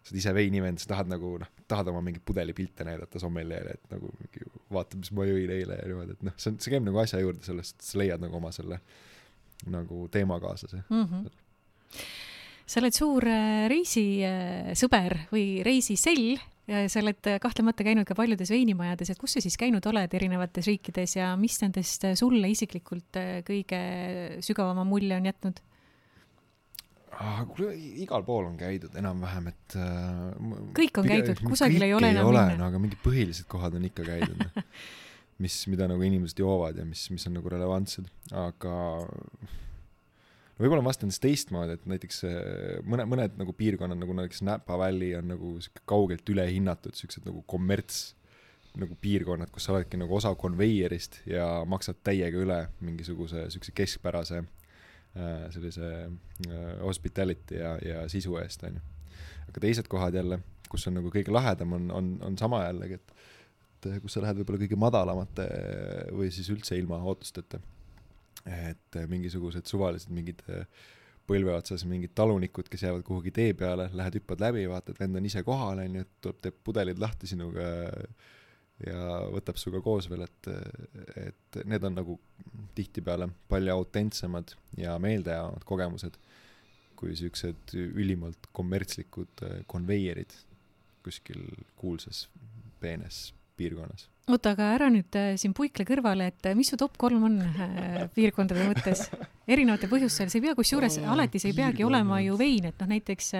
sa 0.00 0.14
oled 0.14 0.20
ise 0.22 0.32
veini 0.32 0.62
vend, 0.64 0.80
sa 0.80 0.88
tahad 0.94 1.10
nagu 1.12 1.34
noh, 1.42 1.48
tahad 1.68 1.90
oma 1.92 2.00
mingeid 2.04 2.24
pudelipilte 2.24 2.86
näidata 2.88 3.20
sommeljeele, 3.20 3.76
et 3.76 3.92
nagu 3.92 4.08
mingi 4.16 4.46
vaata, 4.72 4.98
mis 5.00 5.12
ma 5.16 5.26
jõin 5.28 5.52
eile 5.52 5.76
ja 5.76 5.88
niimoodi, 5.90 6.16
et 6.16 6.24
noh, 6.24 6.36
see 6.40 6.52
on, 6.52 6.60
see 6.62 6.72
käib 6.72 6.86
nagu 6.86 7.00
asja 7.02 7.20
juurde 7.20 7.44
sellest, 7.44 7.76
sa 7.84 8.00
leiad 8.00 8.22
nagu 8.22 8.38
oma 8.40 8.52
selle 8.56 8.80
nagu 9.68 10.08
teemakaaslase 10.08 10.82
mm. 10.88 11.04
-hmm. 11.04 12.06
sa 12.66 12.80
oled 12.80 12.96
suur 12.96 13.26
äh, 13.28 13.66
reisisõber 13.72 15.18
või 15.32 15.62
reisisell 15.66 16.38
sa 16.70 17.00
oled 17.00 17.26
kahtlemata 17.42 17.84
käinud 17.86 18.06
ka 18.06 18.14
paljudes 18.14 18.50
veinimajades, 18.52 19.10
et 19.10 19.18
kus 19.18 19.34
sa 19.34 19.42
siis 19.42 19.56
käinud 19.58 19.86
oled 19.90 20.12
erinevates 20.14 20.68
riikides 20.70 21.16
ja 21.16 21.32
mis 21.36 21.58
nendest 21.62 22.06
sulle 22.14 22.50
isiklikult 22.52 23.18
äh, 23.18 23.40
kõige 23.46 23.80
sügavama 24.44 24.84
mulje 24.86 25.16
on 25.16 25.26
jätnud? 25.26 25.60
ah,. 27.20 27.42
kuule, 27.50 27.74
igal 28.04 28.24
pool 28.26 28.48
on 28.48 28.56
käidud 28.60 28.94
enam-vähem, 28.98 29.50
et 29.52 29.76
äh, 29.76 29.92
kõik 30.78 31.02
on 31.02 31.10
käidud, 31.10 31.44
kusagil 31.44 31.86
ei 31.86 31.94
ole 31.96 32.12
enam 32.14 32.24
ei 32.24 32.32
ole, 32.32 32.46
minna. 32.52 32.62
no 32.62 32.70
aga 32.70 32.82
mingid 32.82 33.02
põhilised 33.04 33.48
kohad 33.50 33.76
on 33.78 33.86
ikka 33.90 34.06
käidud 34.06 34.38
no. 34.40 34.50
mis, 35.40 35.56
mida 35.72 35.88
nagu 35.90 36.04
inimesed 36.06 36.42
joovad 36.42 36.78
ja 36.80 36.84
mis, 36.86 37.06
mis 37.12 37.26
on 37.28 37.36
nagu 37.38 37.52
relevantsed, 37.52 38.06
aga 38.36 38.76
no 39.08 40.60
võib-olla 40.60 40.84
ma 40.84 40.90
vastan 40.92 41.12
siis 41.12 41.24
teistmoodi, 41.24 41.78
et 41.78 41.90
näiteks 41.90 42.22
äh, 42.28 42.38
mõne, 42.84 43.08
mõned 43.10 43.36
nagu 43.40 43.56
piirkonnad 43.56 44.00
nagu 44.00 44.16
näiteks 44.20 44.44
Napa 44.46 44.78
Valley 44.80 45.16
on 45.18 45.30
nagu 45.34 45.56
sihuke 45.58 45.84
kaugelt 45.88 46.32
ülehinnatud, 46.32 46.96
siuksed 46.98 47.28
nagu 47.28 47.44
kommerts 47.50 48.10
nagu 48.78 48.94
piirkonnad, 49.02 49.50
kus 49.50 49.64
sa 49.66 49.74
oledki 49.74 49.98
nagu 49.98 50.14
osa 50.14 50.30
konveierist 50.38 51.24
ja 51.26 51.64
maksad 51.66 51.98
täiega 52.06 52.38
üle 52.38 52.60
mingisuguse 52.86 53.48
siukse 53.50 53.74
keskpärase 53.74 54.44
Äh, 55.16 55.50
sellise 55.50 56.10
äh, 56.46 56.80
hospitality 56.80 57.54
ja, 57.54 57.72
ja 57.82 58.02
sisu 58.08 58.36
eest, 58.38 58.62
onju. 58.62 58.78
aga 59.50 59.62
teised 59.64 59.88
kohad 59.90 60.14
jälle, 60.14 60.36
kus 60.70 60.86
on 60.86 60.94
nagu 61.00 61.10
kõige 61.10 61.34
lahedam, 61.34 61.72
on, 61.74 61.88
on, 61.90 62.12
on 62.22 62.36
sama 62.38 62.60
jällegi, 62.62 63.00
et, 63.00 63.19
et 63.88 64.02
kus 64.02 64.16
sa 64.16 64.22
lähed 64.24 64.40
võib-olla 64.40 64.62
kõige 64.62 64.78
madalamate 64.80 65.46
või 66.16 66.30
siis 66.34 66.48
üldse 66.52 66.78
ilma 66.78 67.00
ootusteta. 67.02 67.60
et 68.46 68.96
mingisugused 69.08 69.68
suvalised 69.68 70.10
mingid 70.16 70.40
põlve 71.28 71.52
otsas 71.54 71.84
mingid 71.86 72.14
talunikud, 72.16 72.68
kes 72.70 72.86
jäävad 72.86 73.04
kuhugi 73.06 73.30
tee 73.34 73.52
peale, 73.54 73.90
lähed 73.94 74.16
hüppad 74.18 74.40
läbi, 74.42 74.64
vaatad, 74.70 74.96
vend 74.98 75.18
on 75.20 75.26
ise 75.28 75.42
kohal, 75.46 75.82
onju, 75.84 76.06
tuleb, 76.24 76.40
teeb 76.42 76.58
pudelid 76.64 76.98
lahti 77.02 77.28
sinuga 77.30 77.68
ja 78.86 79.20
võtab 79.30 79.60
sinuga 79.60 79.82
koos 79.84 80.08
veel, 80.10 80.24
et, 80.26 80.50
et 81.20 81.60
need 81.68 81.84
on 81.86 81.98
nagu 82.00 82.16
tihtipeale 82.74 83.28
palju 83.50 83.74
autentsemad 83.76 84.54
ja 84.80 84.96
meeldejäävamad 85.02 85.66
kogemused 85.68 86.16
kui 87.00 87.16
siuksed 87.16 87.74
ülimalt 87.76 88.50
kommertslikud 88.56 89.44
konveierid 89.70 90.34
kuskil 91.04 91.44
kuulsas 91.80 92.26
peenes 92.80 93.30
piirkonnas. 93.60 94.08
Oota, 94.30 94.52
aga 94.54 94.68
ära 94.76 94.86
nüüd 94.92 95.16
äh, 95.18 95.32
siin 95.40 95.52
puikle 95.56 95.84
kõrvale, 95.88 96.28
et 96.30 96.46
äh, 96.46 96.54
mis 96.56 96.70
su 96.70 96.76
top 96.78 96.94
kolm 97.00 97.24
on 97.26 97.38
äh, 97.42 98.04
piirkondade 98.14 98.66
mõttes? 98.68 99.08
erinevate 99.50 99.88
põhjustel, 99.90 100.28
see 100.30 100.38
ei 100.38 100.44
pea, 100.44 100.54
kusjuures 100.54 101.00
oh, 101.00 101.08
alati 101.10 101.40
see 101.42 101.50
ei 101.50 101.56
peagi 101.56 101.82
olema 101.82 102.20
ju 102.22 102.36
vein, 102.38 102.68
et 102.68 102.78
noh, 102.78 102.86
näiteks 102.92 103.32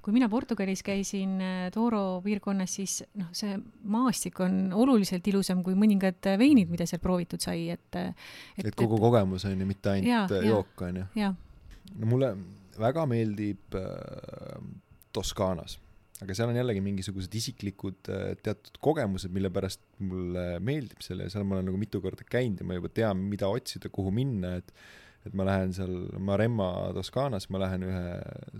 kui 0.00 0.14
mina 0.14 0.30
Portugalis 0.32 0.80
käisin 0.86 1.34
Toro 1.74 2.22
piirkonnas, 2.24 2.78
siis 2.78 3.02
noh, 3.20 3.28
see 3.36 3.58
maastik 3.92 4.40
on 4.40 4.72
oluliselt 4.72 5.28
ilusam 5.28 5.60
kui 5.66 5.76
mõningad 5.76 6.32
veinid, 6.40 6.72
mida 6.72 6.88
seal 6.88 7.02
proovitud 7.04 7.44
sai, 7.44 7.66
et 7.74 8.00
et, 8.00 8.64
et 8.64 8.72
kogu 8.72 8.96
et, 8.96 9.04
kogemus 9.04 9.44
on 9.50 9.60
ju, 9.60 9.68
mitte 9.68 9.92
ainult 9.92 10.32
ja, 10.32 10.42
jook 10.48 10.86
on 10.88 11.02
ju. 11.02 11.06
no 11.20 12.12
mulle 12.14 12.32
väga 12.80 13.04
meeldib 13.10 13.76
äh, 13.76 14.64
Toskaanas 15.12 15.76
aga 16.22 16.36
seal 16.36 16.52
on 16.52 16.58
jällegi 16.58 16.82
mingisugused 16.84 17.34
isiklikud 17.38 18.10
äh, 18.12 18.32
teatud 18.42 18.78
kogemused, 18.84 19.32
mille 19.34 19.50
pärast 19.54 19.82
mulle 20.02 20.58
meeldib 20.64 21.02
selle 21.04 21.28
ja 21.28 21.34
seal 21.34 21.46
ma 21.46 21.58
olen 21.58 21.70
nagu 21.70 21.80
mitu 21.80 22.02
korda 22.04 22.26
käinud 22.28 22.62
ja 22.62 22.68
ma 22.68 22.78
juba 22.78 22.92
tean, 22.94 23.22
mida 23.32 23.50
otsida, 23.50 23.92
kuhu 23.92 24.14
minna, 24.14 24.56
et 24.62 24.74
et 25.22 25.34
ma 25.38 25.44
lähen 25.46 25.70
seal 25.70 25.92
Maremma 26.18 26.90
Toskaanas, 26.96 27.46
ma 27.54 27.60
lähen 27.62 27.84
ühe 27.86 28.06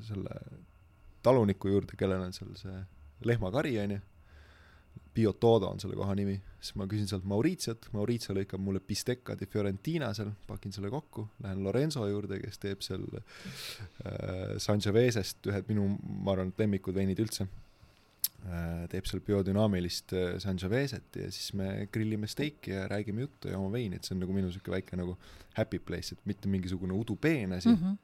selle 0.06 0.36
taluniku 1.26 1.72
juurde, 1.72 1.96
kellel 1.98 2.22
on 2.22 2.34
seal 2.36 2.52
see 2.58 2.76
lehmakari 3.26 3.74
onju 3.82 3.98
Biotodo 5.12 5.68
on 5.68 5.80
selle 5.80 5.96
koha 5.98 6.14
nimi, 6.16 6.38
siis 6.56 6.76
ma 6.80 6.86
küsin 6.88 7.08
sealt 7.08 7.24
Mauritiot, 7.28 7.90
Mauritio 7.92 8.32
lõikab 8.36 8.62
mulle 8.64 8.80
bistecca 8.80 9.36
di 9.36 9.48
Fiorentina 9.50 10.08
seal, 10.16 10.30
pakin 10.48 10.72
selle 10.72 10.88
kokku, 10.92 11.26
lähen 11.44 11.60
Lorenzo 11.66 12.06
juurde, 12.08 12.38
kes 12.40 12.62
teeb 12.62 12.84
seal 12.84 13.04
äh, 13.18 14.54
Sangiovesest 14.62 15.50
ühed 15.52 15.68
minu, 15.68 15.90
ma 16.24 16.32
arvan, 16.32 16.54
lemmikud 16.56 16.96
veinid 16.96 17.20
üldse 17.20 17.44
äh,. 17.44 18.88
teeb 18.92 19.08
seal 19.10 19.20
biodünaamilist 19.26 20.16
äh, 20.16 20.32
Sangioveset 20.42 21.20
ja 21.20 21.28
siis 21.28 21.52
me 21.60 21.86
grillime 21.92 22.30
steiki 22.30 22.72
ja 22.72 22.88
räägime 22.88 23.26
juttu 23.26 23.52
ja 23.52 23.58
joome 23.58 23.76
veini, 23.76 24.00
et 24.00 24.08
see 24.08 24.16
on 24.16 24.24
nagu 24.24 24.32
minu 24.36 24.48
siuke 24.54 24.72
väike 24.72 24.96
nagu 24.96 25.18
happy 25.58 25.78
place, 25.78 26.16
et 26.16 26.24
mitte 26.24 26.48
mingisugune 26.48 26.96
udupeen 26.96 27.52
asi 27.52 27.68
mm, 27.68 27.80
-hmm. 27.82 27.96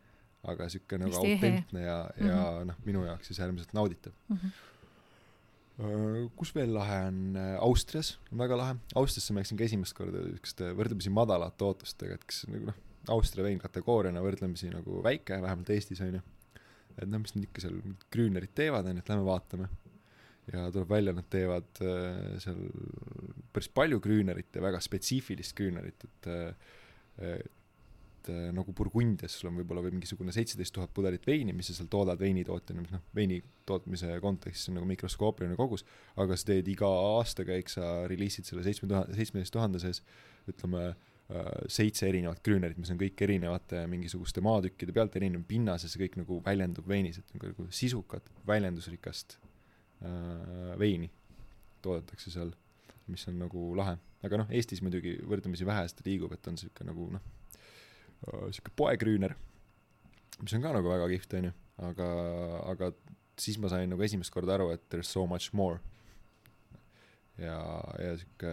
aga 0.53 0.69
siuke 0.69 1.01
nagu 1.01 1.25
autentne 1.25 1.89
ja, 1.89 2.03
ja 2.21 2.25
mm 2.25 2.33
-hmm. 2.33 2.65
noh, 2.73 2.85
minu 2.85 3.09
jaoks 3.09 3.33
siis 3.33 3.41
äärmiselt 3.41 3.73
nauditav 3.73 4.13
mm. 4.29 4.37
-hmm 4.37 4.67
kus 6.39 6.51
veel 6.57 6.73
lahe 6.75 6.99
on, 7.07 7.19
äh, 7.39 7.55
Austrias 7.63 8.17
on 8.33 8.41
väga 8.43 8.57
lahe, 8.59 8.77
Austriasse 8.99 9.35
ma 9.35 9.45
läksin 9.45 9.59
ka 9.61 9.67
esimest 9.69 9.95
korda 9.95 10.25
siukeste 10.27 10.73
võrdlemisi 10.79 11.13
madalate 11.15 11.67
ootustega, 11.67 12.17
et 12.19 12.25
kas 12.27 12.43
nagu 12.51 12.71
noh, 12.73 12.81
Austria 13.15 13.47
vein 13.47 13.61
kategooriana 13.63 14.21
võrdlemisi 14.25 14.73
nagu 14.73 14.99
väike, 15.05 15.39
vähemalt 15.45 15.71
Eestis 15.73 16.03
on 16.05 16.19
ju. 16.19 16.23
et 16.99 17.07
noh, 17.07 17.23
mis 17.23 17.37
nad 17.37 17.47
ikka 17.47 17.63
seal 17.63 17.79
krüünerid 18.11 18.57
teevad, 18.59 18.89
on 18.91 18.99
ju, 18.99 19.05
et 19.05 19.13
lähme 19.13 19.29
vaatame. 19.29 19.69
ja 20.51 20.67
tuleb 20.75 20.91
välja, 20.91 21.15
nad 21.15 21.29
teevad 21.31 21.83
äh, 21.85 22.35
seal 22.43 22.59
päris 23.55 23.71
palju 23.71 24.01
krüünerit 24.03 24.59
ja 24.59 24.65
väga 24.65 24.81
spetsiifilist 24.83 25.55
krüünerit, 25.57 26.09
et 26.11 26.31
äh, 26.35 27.39
et 28.19 28.31
äh, 28.33 28.49
nagu 28.55 28.73
Burgundias 28.77 29.37
sul 29.39 29.51
on 29.51 29.59
võib-olla 29.61 29.83
või 29.85 29.95
mingisugune 29.97 30.33
seitseteist 30.35 30.75
tuhat 30.75 30.93
pudelit 30.95 31.27
veini, 31.27 31.55
mis 31.57 31.71
sa 31.71 31.77
seal 31.77 31.91
toodad 31.93 32.21
veinitootjana, 32.21 32.83
mis 32.85 32.95
noh, 32.95 33.05
veini 33.15 33.39
tootmise 33.69 34.19
kontekstis 34.23 34.71
on 34.73 34.79
nagu 34.79 34.89
mikroskoopiline 34.91 35.59
kogus, 35.59 35.85
aga 36.21 36.37
sa 36.39 36.51
teed 36.51 36.69
iga 36.73 36.89
aastakäik, 37.19 37.71
sa 37.73 38.09
reliisid 38.11 38.49
selle 38.49 38.65
seitsme 38.67 38.91
tuhande, 38.91 39.15
seitsmeteist 39.19 39.55
tuhande 39.55 39.83
sees 39.83 40.03
ütleme 40.51 40.85
äh, 40.89 41.53
seitse 41.71 42.09
erinevat 42.11 42.43
krüünerit, 42.45 42.81
mis 42.81 42.91
on 42.95 43.01
kõik 43.01 43.23
erinevate 43.29 43.85
mingisuguste 43.91 44.43
maatükkide 44.45 44.97
pealt, 44.97 45.17
erinev 45.21 45.47
pinnas 45.49 45.87
ja 45.87 45.93
see 45.93 46.03
kõik 46.03 46.19
nagu 46.23 46.41
väljendub 46.45 46.89
veinis, 46.91 47.21
et 47.23 47.39
nagu 47.39 47.69
sisukat, 47.71 48.33
väljendusrikast 48.49 49.39
äh, 49.39 50.75
veini 50.81 51.13
toodetakse 51.85 52.35
seal, 52.35 52.53
mis 53.09 53.25
on 53.31 53.39
nagu 53.41 53.71
lahe. 53.79 53.97
aga 54.27 54.41
noh, 54.41 54.49
Eestis 54.51 54.81
muidugi 54.83 55.15
võrdlemisi 55.23 55.67
vähe 55.67 55.85
seda 55.89 56.03
liigub, 56.09 56.33
et 56.35 56.49
on 56.51 56.57
sihuke 56.59 56.85
nagu 56.85 57.07
noh, 57.15 57.35
sihuke 58.27 58.73
poekrüüner, 58.79 59.37
mis 60.43 60.57
on 60.57 60.65
ka 60.65 60.73
nagu 60.75 60.91
väga 60.91 61.07
kihvt, 61.13 61.39
onju, 61.41 61.53
aga, 61.91 62.09
aga 62.73 62.91
siis 63.39 63.59
ma 63.63 63.71
sain 63.71 63.91
nagu 63.91 64.03
esimest 64.05 64.35
korda 64.35 64.57
aru, 64.57 64.73
et 64.75 64.85
there 64.91 65.05
is 65.05 65.13
so 65.13 65.27
much 65.27 65.55
more. 65.57 65.79
ja, 67.39 67.55
ja 68.03 68.15
sihuke 68.19 68.53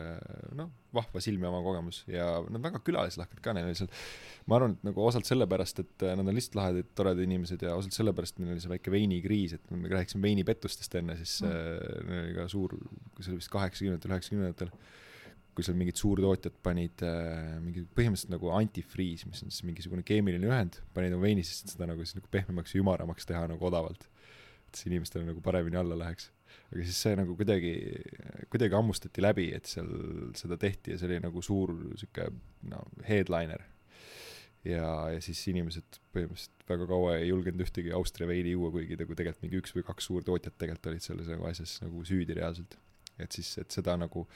noh, 0.54 0.68
vahva 0.94 1.22
silmi 1.24 1.48
oma 1.50 1.58
kogemus 1.66 2.04
ja 2.06 2.28
nad 2.54 2.62
väga 2.62 2.84
külalislahked 2.86 3.40
ka, 3.42 3.56
neil 3.58 3.66
oli 3.72 3.78
seal, 3.80 3.90
ma 4.46 4.60
arvan, 4.60 4.76
et 4.78 4.84
nagu 4.86 5.02
osalt 5.02 5.26
sellepärast, 5.26 5.82
et 5.82 6.06
nad 6.06 6.22
on 6.22 6.38
lihtsalt 6.38 6.60
lahedad, 6.60 6.92
toredad 6.98 7.24
inimesed 7.26 7.66
ja 7.66 7.74
osalt 7.80 7.98
sellepärast, 7.98 8.38
et 8.38 8.44
neil 8.44 8.54
oli 8.54 8.62
see 8.62 8.74
väike 8.76 8.94
veinikriis, 8.94 9.56
et 9.58 9.74
me 9.74 9.90
rääkisime 9.90 10.28
veinipettustest 10.28 11.00
enne, 11.02 11.18
siis 11.18 11.40
mm. 11.42 11.56
äh, 11.58 12.06
neil 12.12 12.22
oli 12.28 12.38
ka 12.38 12.46
suur, 12.54 12.78
see 13.18 13.34
oli 13.34 13.42
vist 13.42 13.54
kaheksakümnendatel, 13.58 14.14
üheksakümnendatel 14.14 14.76
kui 15.56 15.64
seal 15.64 15.78
mingid 15.80 16.00
suurtootjad 16.00 16.58
panid 16.66 17.02
äh, 17.08 17.56
mingi 17.64 17.86
põhimõtteliselt 17.96 18.34
nagu 18.34 18.52
antifriis, 18.58 19.24
mis 19.30 19.44
on 19.46 19.54
siis 19.54 19.64
mingisugune 19.68 20.04
keemiline 20.06 20.50
ühend, 20.50 20.82
panid 20.96 21.16
oma 21.16 21.30
veini 21.30 21.46
sisse, 21.48 21.64
et 21.66 21.76
seda 21.76 21.88
nagu 21.88 22.04
siis 22.04 22.18
nagu 22.18 22.32
pehmemaks 22.32 22.76
ja 22.76 22.82
ümaramaks 22.84 23.30
teha 23.30 23.46
nagu 23.52 23.70
odavalt. 23.70 24.10
et 24.68 24.80
see 24.80 24.90
inimestele 24.92 25.24
nagu 25.30 25.44
paremini 25.46 25.80
alla 25.80 25.96
läheks. 26.02 26.28
aga 26.74 26.82
siis 26.84 27.00
see 27.06 27.16
nagu 27.16 27.38
kuidagi, 27.40 27.72
kuidagi 28.52 28.76
hammustati 28.76 29.24
läbi, 29.24 29.48
et 29.56 29.72
seal 29.72 29.88
seda 30.36 30.60
tehti 30.60 30.92
ja 30.92 31.00
see 31.00 31.08
oli 31.10 31.22
nagu 31.24 31.42
suur 31.46 31.72
sihuke 31.96 32.28
no 32.68 32.84
headliner. 33.08 33.64
ja, 34.68 34.86
ja 35.16 35.24
siis 35.24 35.40
inimesed 35.54 36.02
põhimõtteliselt 36.12 36.68
väga 36.68 36.92
kaua 36.92 37.20
ei 37.22 37.30
julgenud 37.32 37.64
ühtegi 37.64 37.96
Austria 37.96 38.28
veini 38.28 38.58
juua, 38.58 38.76
kuigi 38.76 39.00
nagu 39.00 39.16
tegelikult 39.16 39.48
mingi 39.48 39.64
üks 39.64 39.78
või 39.78 39.88
kaks 39.88 40.12
suurtootjat 40.12 40.60
tegelikult 40.60 40.92
olid 40.92 41.08
selles 41.08 41.32
nagu 41.32 41.48
asjas 41.48 41.80
nagu 41.86 42.04
süüdi 42.04 42.36
reaalselt. 42.36 42.76
et 43.16 43.32
siis, 43.32 43.56
et 43.62 43.72
seda 43.72 43.96
nagu 43.96 44.28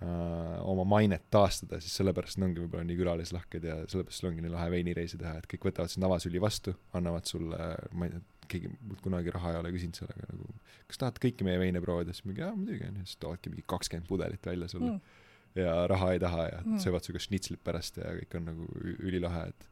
oma 0.00 0.84
mainet 0.88 1.26
taastada, 1.30 1.76
siis 1.80 1.92
sellepärast 2.00 2.38
nad 2.40 2.48
ongi 2.48 2.62
võib-olla 2.62 2.86
nii 2.88 2.96
külalislahked 2.96 3.64
ja 3.68 3.74
sellepärast 3.84 4.22
sul 4.22 4.30
ongi 4.30 4.44
nii 4.44 4.52
lahe 4.54 4.70
veinireisi 4.72 5.18
teha, 5.20 5.34
et 5.40 5.48
kõik 5.50 5.66
võtavad 5.68 5.92
sind 5.92 6.06
avasüli 6.08 6.40
vastu, 6.40 6.72
annavad 6.96 7.28
sulle, 7.28 7.58
ma 7.92 8.08
ei 8.08 8.14
tea, 8.14 8.22
keegi 8.50 8.70
kunagi 9.04 9.34
raha 9.34 9.52
ei 9.52 9.58
ole 9.60 9.72
küsinud 9.74 10.00
sellega 10.00 10.30
nagu, 10.32 10.54
kas 10.88 11.00
tahad 11.02 11.20
kõiki 11.22 11.46
meie 11.46 11.60
veine 11.60 11.82
proovida, 11.84 12.14
siis 12.16 12.26
mingi 12.26 12.42
jaa 12.42 12.54
muidugi 12.56 12.88
onju, 12.88 13.04
siis 13.06 13.20
toovadki 13.22 13.52
mingi 13.52 13.66
kakskümmend 13.70 14.08
pudelit 14.08 14.48
välja 14.50 14.70
sulle 14.72 14.94
mm. 14.94 15.20
ja 15.60 15.74
raha 15.92 16.14
ei 16.14 16.22
taha 16.22 16.46
ja 16.48 16.62
mm. 16.64 16.80
söövad 16.82 17.06
sinuga 17.06 17.22
šnitslit 17.26 17.62
pärast 17.64 18.00
ja 18.00 18.14
kõik 18.22 18.38
on 18.40 18.48
nagu 18.50 18.70
ülilahe, 18.98 19.50
et 19.52 19.68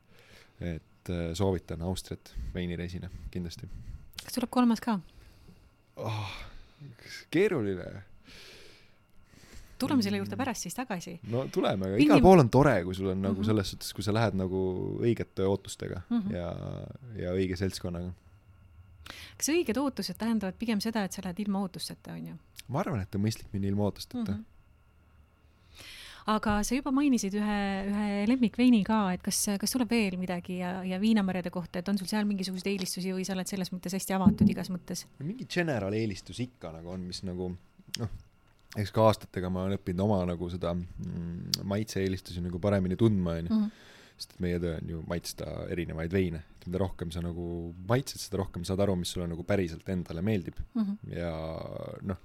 et 0.58 1.10
äh, 1.14 1.32
soovitan 1.38 1.82
Austriat 1.86 2.32
veinireisina 2.54 3.10
kindlasti. 3.30 3.68
kas 4.24 4.34
tuleb 4.34 4.50
kolmas 4.50 4.82
ka 4.82 4.98
oh,? 5.96 6.30
keeruline 7.30 8.02
tuleme 9.78 10.04
selle 10.04 10.20
juurde 10.20 10.36
pärast 10.38 10.66
siis 10.66 10.76
tagasi. 10.76 11.18
no 11.32 11.46
tuleme, 11.54 11.86
aga 11.88 11.98
Pingim... 11.98 12.12
igal 12.12 12.24
pool 12.24 12.44
on 12.44 12.50
tore, 12.52 12.76
kui 12.84 12.96
sul 12.98 13.12
on 13.14 13.22
nagu 13.22 13.40
-hmm. 13.40 13.50
selles 13.50 13.70
suhtes, 13.74 13.92
kui 13.94 14.04
sa 14.04 14.14
lähed 14.14 14.38
nagu 14.38 14.60
õigete 15.02 15.46
ootustega 15.46 16.02
mm 16.08 16.20
-hmm. 16.20 16.34
ja, 16.36 16.52
ja 17.24 17.32
õige 17.32 17.56
seltskonnaga. 17.56 18.12
kas 19.38 19.48
õiged 19.54 19.78
ootused 19.78 20.18
tähendavad 20.18 20.54
pigem 20.58 20.80
seda, 20.80 21.04
et 21.04 21.12
sa 21.12 21.22
lähed 21.24 21.40
ilma 21.46 21.60
ootusteta, 21.60 22.12
onju? 22.12 22.36
ma 22.68 22.80
arvan, 22.80 23.00
et 23.00 23.14
on 23.14 23.22
mõistlik 23.24 23.52
minna 23.52 23.68
ilma 23.68 23.90
ootusteta 23.90 24.32
mm. 24.32 24.38
-hmm 24.38 24.44
aga 26.28 26.58
sa 26.62 26.76
juba 26.76 26.92
mainisid 26.92 27.32
ühe, 27.40 27.60
ühe 27.88 28.26
lemmikveini 28.28 28.82
ka, 28.84 29.12
et 29.16 29.22
kas, 29.24 29.46
kas 29.60 29.72
tuleb 29.72 29.88
veel 29.90 30.18
midagi 30.20 30.58
ja, 30.58 30.84
ja 30.84 31.00
viinamarjade 31.00 31.50
kohta, 31.50 31.78
et 31.78 31.88
on 31.88 31.98
sul 31.98 32.10
seal 32.10 32.28
mingisuguseid 32.28 32.68
eelistusi 32.74 33.14
või 33.16 33.24
sa 33.24 33.32
oled 33.32 33.48
selles 33.48 33.72
mõttes 33.72 33.96
hästi 33.96 34.12
avatud 34.12 34.50
igas 34.50 34.68
mõttes? 34.68 35.06
mingi 35.18 35.46
general 35.46 35.92
eelistus 35.92 36.40
ikka 36.44 36.72
nagu 36.72 36.90
on, 36.90 37.00
mis 37.00 37.22
nagu 37.22 37.54
noh 37.98 38.10
eks 38.76 38.92
ka 38.92 39.06
aastatega 39.08 39.50
ma 39.52 39.64
olen 39.64 39.78
õppinud 39.78 40.04
oma 40.04 40.18
nagu 40.28 40.48
seda 40.52 40.74
mm, 40.76 41.62
maitse-eelistusi 41.68 42.42
nagu 42.44 42.60
paremini 42.60 42.98
tundma, 43.00 43.38
onju. 43.42 43.52
Mhm. 43.54 43.84
sest 44.18 44.32
et 44.34 44.40
meie 44.42 44.58
töö 44.58 44.72
on 44.74 44.88
ju 44.90 45.00
maitsta 45.06 45.44
erinevaid 45.70 46.10
veine, 46.10 46.40
et 46.56 46.64
mida 46.66 46.80
rohkem 46.82 47.12
sa 47.14 47.20
nagu 47.22 47.44
maitsed, 47.86 48.18
seda 48.18 48.40
rohkem 48.40 48.64
saad 48.66 48.80
aru, 48.82 48.96
mis 48.98 49.12
sulle 49.14 49.28
nagu 49.30 49.44
päriselt 49.46 49.86
endale 49.94 50.24
meeldib 50.26 50.58
mm. 50.58 50.82
-hmm. 50.82 51.12
ja 51.14 51.30
noh, 52.02 52.18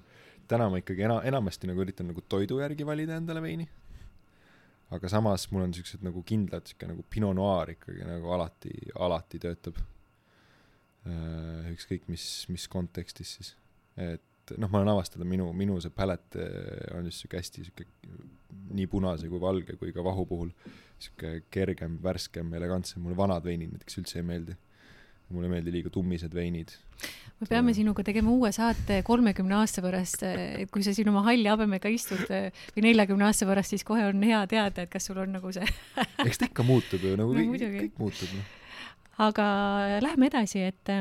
täna 0.49 0.71
ma 0.73 0.81
ikkagi 0.81 1.05
ena-, 1.05 1.21
enamasti 1.29 1.69
nagu 1.69 1.85
üritan 1.85 2.09
nagu 2.09 2.23
toidu 2.25 2.57
järgi 2.63 2.85
valida 2.85 3.19
endale 3.21 3.41
veini. 3.45 3.69
aga 4.93 5.09
samas 5.09 5.45
mul 5.51 5.67
on 5.67 5.73
siuksed 5.73 6.03
nagu 6.05 6.23
kindlad, 6.23 6.65
siuke 6.65 6.89
nagu 6.89 7.05
Pinot 7.09 7.35
Noir 7.35 7.69
ikkagi 7.73 8.03
nagu 8.05 8.29
alati, 8.33 8.73
alati 8.95 9.39
töötab. 9.41 9.79
Äh, 11.05 11.71
ükskõik 11.73 12.05
mis, 12.07 12.45
mis 12.49 12.67
kontekstis 12.71 13.31
siis, 13.37 13.55
et 13.97 14.21
et 14.43 14.59
noh, 14.59 14.69
ma 14.71 14.81
olen 14.81 14.93
avastanud, 14.93 15.27
minu, 15.29 15.49
minu 15.55 15.79
see 15.83 15.93
palett 15.95 16.35
eh, 16.39 16.97
on 16.97 17.07
just 17.07 17.23
sihuke 17.23 17.39
hästi 17.39 17.63
sihuke 17.63 17.87
nii 18.73 18.89
punase 18.91 19.29
kui 19.31 19.41
valge 19.41 19.77
kui 19.79 19.93
ka 19.95 20.03
vahu 20.05 20.25
puhul 20.27 20.51
sihuke 21.01 21.43
kergem, 21.53 21.97
värskem, 22.03 22.51
elegantsem, 22.57 23.03
mulle 23.03 23.17
vanad 23.17 23.45
veinid 23.45 23.73
näiteks 23.73 23.99
üldse 24.01 24.19
ei 24.19 24.27
meeldi. 24.27 24.55
mulle 25.33 25.47
ei 25.47 25.53
meeldi 25.55 25.71
liiga 25.73 25.89
tummised 25.89 26.33
veinid. 26.35 26.75
me 27.39 27.47
peame 27.49 27.73
sinuga 27.73 28.03
tegema 28.03 28.31
uue 28.31 28.51
saate 28.51 29.01
kolmekümne 29.07 29.55
aasta 29.61 29.81
pärast, 29.81 30.23
et 30.27 30.71
kui 30.71 30.83
sa 30.83 30.93
siin 30.93 31.09
oma 31.09 31.23
halli 31.29 31.47
habemega 31.49 31.89
istud 31.89 32.27
eh, 32.29 32.51
või 32.75 32.87
neljakümne 32.89 33.29
aasta 33.29 33.47
pärast, 33.49 33.73
siis 33.73 33.87
kohe 33.87 34.05
on 34.11 34.23
hea 34.27 34.43
teada, 34.51 34.85
et 34.85 34.91
kas 34.91 35.07
sul 35.09 35.23
on 35.23 35.33
nagu 35.39 35.55
see 35.55 35.67
eks 36.27 36.41
ta 36.43 36.51
ikka 36.51 36.67
muutub 36.67 37.03
ju, 37.03 37.15
nagu 37.19 37.35
no, 37.35 37.47
kõik, 37.55 37.67
kõik 37.79 38.01
muutub 38.03 38.35
noh. 38.35 38.55
aga 39.29 39.45
lähme 40.03 40.29
edasi, 40.29 40.67
et 40.73 40.95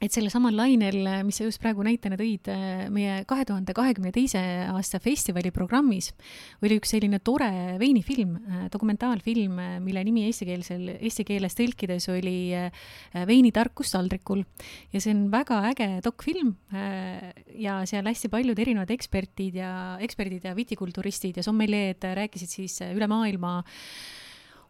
et 0.00 0.14
sellel 0.14 0.32
samal 0.32 0.54
lainel, 0.56 1.04
mis 1.26 1.36
sa 1.36 1.44
just 1.44 1.60
praegu 1.60 1.84
näitena 1.84 2.16
tõid, 2.16 2.48
meie 2.92 3.20
kahe 3.28 3.44
tuhande 3.48 3.74
kahekümne 3.76 4.12
teise 4.14 4.40
aasta 4.72 5.00
festivali 5.02 5.52
programmis 5.52 6.10
oli 6.64 6.78
üks 6.80 6.94
selline 6.94 7.20
tore 7.24 7.50
veinifilm, 7.80 8.36
dokumentaalfilm, 8.72 9.58
mille 9.84 10.04
nimi 10.08 10.24
eestikeelsel, 10.28 10.86
eesti 10.96 11.26
keeles 11.28 11.56
tõlkides 11.58 12.08
oli 12.14 12.38
Veinitarkus 13.28 13.92
taldrikul. 13.92 14.44
ja 14.92 15.02
see 15.02 15.12
on 15.12 15.26
väga 15.32 15.60
äge 15.70 15.90
dokfilm 16.04 16.54
ja 17.60 17.80
seal 17.88 18.08
hästi 18.08 18.32
paljud 18.32 18.58
erinevad 18.58 18.90
ekspertid 18.96 19.60
ja, 19.60 19.74
eksperdid 20.00 20.48
ja 20.48 20.56
vitikulturistid 20.56 21.36
ja 21.36 21.44
sommeljeed 21.44 22.08
rääkisid 22.16 22.56
siis 22.56 22.80
üle 22.88 23.08
maailma 23.10 23.58
äh, 23.60 24.19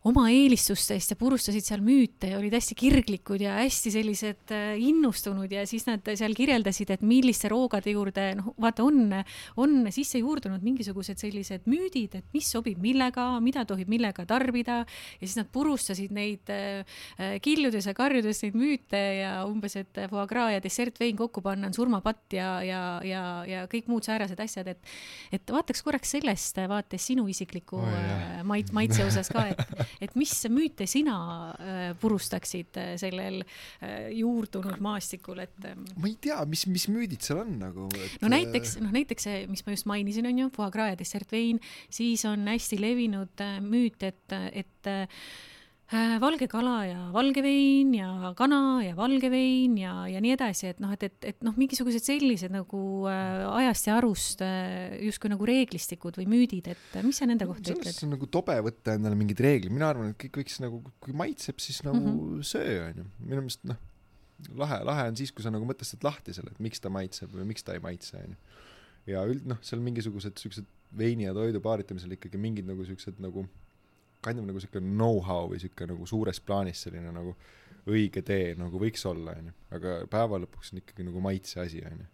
oma 0.09 0.31
eelistustest 0.33 1.13
ja 1.13 1.17
purustasid 1.21 1.65
seal 1.67 1.83
müüte 1.85 2.31
ja 2.31 2.39
olid 2.39 2.55
hästi 2.57 2.77
kirglikud 2.79 3.43
ja 3.45 3.59
hästi 3.59 3.91
sellised 3.93 4.53
äh, 4.57 4.79
innustunud 4.81 5.51
ja 5.53 5.67
siis 5.69 5.85
nad 5.85 6.07
seal 6.17 6.33
kirjeldasid, 6.37 6.95
et 6.95 7.03
milliste 7.05 7.51
roogade 7.53 7.93
juurde, 7.93 8.31
noh, 8.39 8.55
vaata, 8.61 8.87
on, 8.87 9.13
on 9.61 9.91
sisse 9.93 10.23
juurdunud 10.23 10.65
mingisugused 10.65 11.21
sellised 11.21 11.69
müüdid, 11.69 12.17
et 12.17 12.33
mis 12.33 12.49
sobib 12.49 12.81
millega, 12.81 13.27
mida 13.45 13.67
tohib 13.69 13.91
millega 13.93 14.25
tarbida. 14.29 14.79
Ja 15.21 15.27
siis 15.27 15.37
nad 15.37 15.51
purustasid 15.53 16.15
neid 16.17 16.49
äh, 16.55 16.81
äh, 17.21 17.37
killudes 17.45 17.91
ja 17.91 17.95
karjudes 17.97 18.41
neid 18.47 18.57
müüte 18.57 19.03
ja 19.21 19.35
umbes, 19.49 19.77
et 19.83 20.01
foie 20.09 20.25
gras 20.31 20.55
ja 20.57 20.65
dessertvein 20.65 21.19
kokku 21.19 21.45
panna 21.45 21.69
on 21.69 21.77
surmapatt 21.77 22.39
ja, 22.39 22.49
ja, 22.65 22.83
ja, 23.05 23.23
ja 23.49 23.67
kõik 23.69 23.93
muud 23.93 24.09
säärased 24.09 24.41
asjad, 24.41 24.73
et, 24.73 24.97
et 25.37 25.53
vaataks 25.53 25.85
korraks 25.85 26.17
sellest 26.17 26.57
vaates 26.71 27.05
sinu 27.13 27.29
isikliku 27.29 27.85
oh, 27.85 28.43
mait-, 28.49 28.73
maitse 28.73 29.05
osas 29.05 29.29
ka, 29.33 29.45
et 29.53 29.90
et 30.01 30.15
mis 30.19 30.33
müüte 30.53 30.87
sina 30.91 31.17
äh, 31.55 31.81
purustaksid 32.01 32.79
äh, 32.81 32.95
sellel 33.01 33.43
äh, 33.43 34.11
juurdunud 34.17 34.81
maastikul, 34.85 35.43
et 35.45 35.69
ähm, 35.69 35.85
ma 35.97 36.11
ei 36.11 36.17
tea, 36.23 36.41
mis, 36.51 36.67
mis 36.71 36.89
müüdid 36.93 37.25
seal 37.27 37.43
on 37.45 37.57
nagu 37.61 37.89
et... 37.99 38.19
no 38.23 38.33
näiteks, 38.33 38.79
noh 38.85 38.95
näiteks 38.95 39.29
see, 39.29 39.45
mis 39.51 39.65
ma 39.67 39.77
just 39.77 39.89
mainisin, 39.91 40.29
on 40.31 40.45
ju, 40.45 40.51
foie 40.55 40.71
gras 40.75 40.95
ja 40.95 40.99
dessertvein, 41.01 41.61
siis 41.93 42.25
on 42.29 42.47
hästi 42.51 42.81
levinud 42.81 43.47
müüt, 43.65 44.03
et, 44.07 44.39
et 44.53 44.93
valge 45.91 46.47
kala 46.51 46.75
ja 46.87 46.99
valge 47.15 47.43
vein 47.43 47.91
ja 47.97 48.31
kana 48.39 48.81
ja 48.85 48.95
valge 48.95 49.31
vein 49.33 49.75
ja, 49.81 50.07
ja 50.07 50.21
nii 50.23 50.35
edasi, 50.37 50.69
et 50.71 50.83
noh, 50.83 50.93
et, 50.95 51.03
et, 51.09 51.27
et 51.33 51.43
noh, 51.47 51.57
mingisugused 51.59 52.05
sellised 52.07 52.53
nagu 52.55 52.83
äh, 53.11 53.43
ajast 53.63 53.89
ja 53.89 53.97
arust 53.99 54.45
äh, 54.47 55.01
justkui 55.03 55.33
nagu 55.33 55.49
reeglistikud 55.49 56.21
või 56.21 56.29
müüdid, 56.31 56.71
et 56.71 56.97
äh, 56.99 57.07
mis 57.07 57.19
sa 57.19 57.27
nende 57.27 57.49
kohta 57.49 57.73
ütled? 57.73 57.83
selles 57.83 58.07
on 58.07 58.15
nagu 58.15 58.29
tobe 58.31 58.55
võtta 58.69 58.95
endale 58.99 59.19
mingid 59.19 59.43
reeglid, 59.43 59.75
mina 59.75 59.91
arvan, 59.91 60.13
et 60.15 60.21
kõik 60.23 60.43
võiks 60.43 60.61
nagu, 60.63 60.83
kui 61.03 61.17
maitseb, 61.17 61.59
siis 61.63 61.83
nagu 61.87 61.99
mm 61.99 62.19
-hmm. 62.19 62.45
söö, 62.47 62.77
onju. 62.87 63.07
minu 63.25 63.41
meelest 63.41 63.67
noh, 63.67 63.81
lahe, 64.63 64.83
lahe 64.87 65.09
on 65.11 65.19
siis, 65.19 65.33
kui 65.35 65.43
sa 65.43 65.51
nagu 65.51 65.67
mõtestad 65.67 66.07
lahti 66.07 66.37
selle, 66.37 66.55
et 66.55 66.61
miks 66.63 66.81
ta 66.81 66.93
maitseb 66.93 67.35
või 67.35 67.49
miks 67.51 67.67
ta 67.67 67.75
ei 67.75 67.83
maitse, 67.83 68.15
onju. 68.21 68.39
ja 69.11 69.25
üld-, 69.27 69.49
noh, 69.49 69.59
seal 69.67 69.83
mingisugused 69.83 70.39
siuksed 70.39 70.71
veini 70.97 71.27
ja 71.27 71.35
toidu 71.35 71.61
paaritamisel 71.61 72.15
ikkagi 72.15 72.39
mingid 72.39 72.67
nagu 72.67 72.85
siuksed 72.87 73.19
nagu 73.19 73.47
kandub 74.25 74.49
nagu 74.51 74.61
siuke 74.63 74.83
know-how 74.85 75.49
või 75.51 75.61
siuke 75.63 75.89
nagu 75.89 76.07
suures 76.09 76.41
plaanis 76.45 76.85
selline 76.87 77.13
nagu 77.15 77.35
õige 77.91 78.23
tee 78.27 78.55
nagu 78.59 78.81
võiks 78.81 79.05
olla, 79.09 79.35
onju. 79.41 79.55
aga 79.77 79.95
päeva 80.11 80.41
lõpuks 80.43 80.75
on 80.75 80.83
ikkagi 80.83 81.07
nagu 81.07 81.23
maitse 81.25 81.63
asi, 81.63 81.81
onju. 81.87 82.09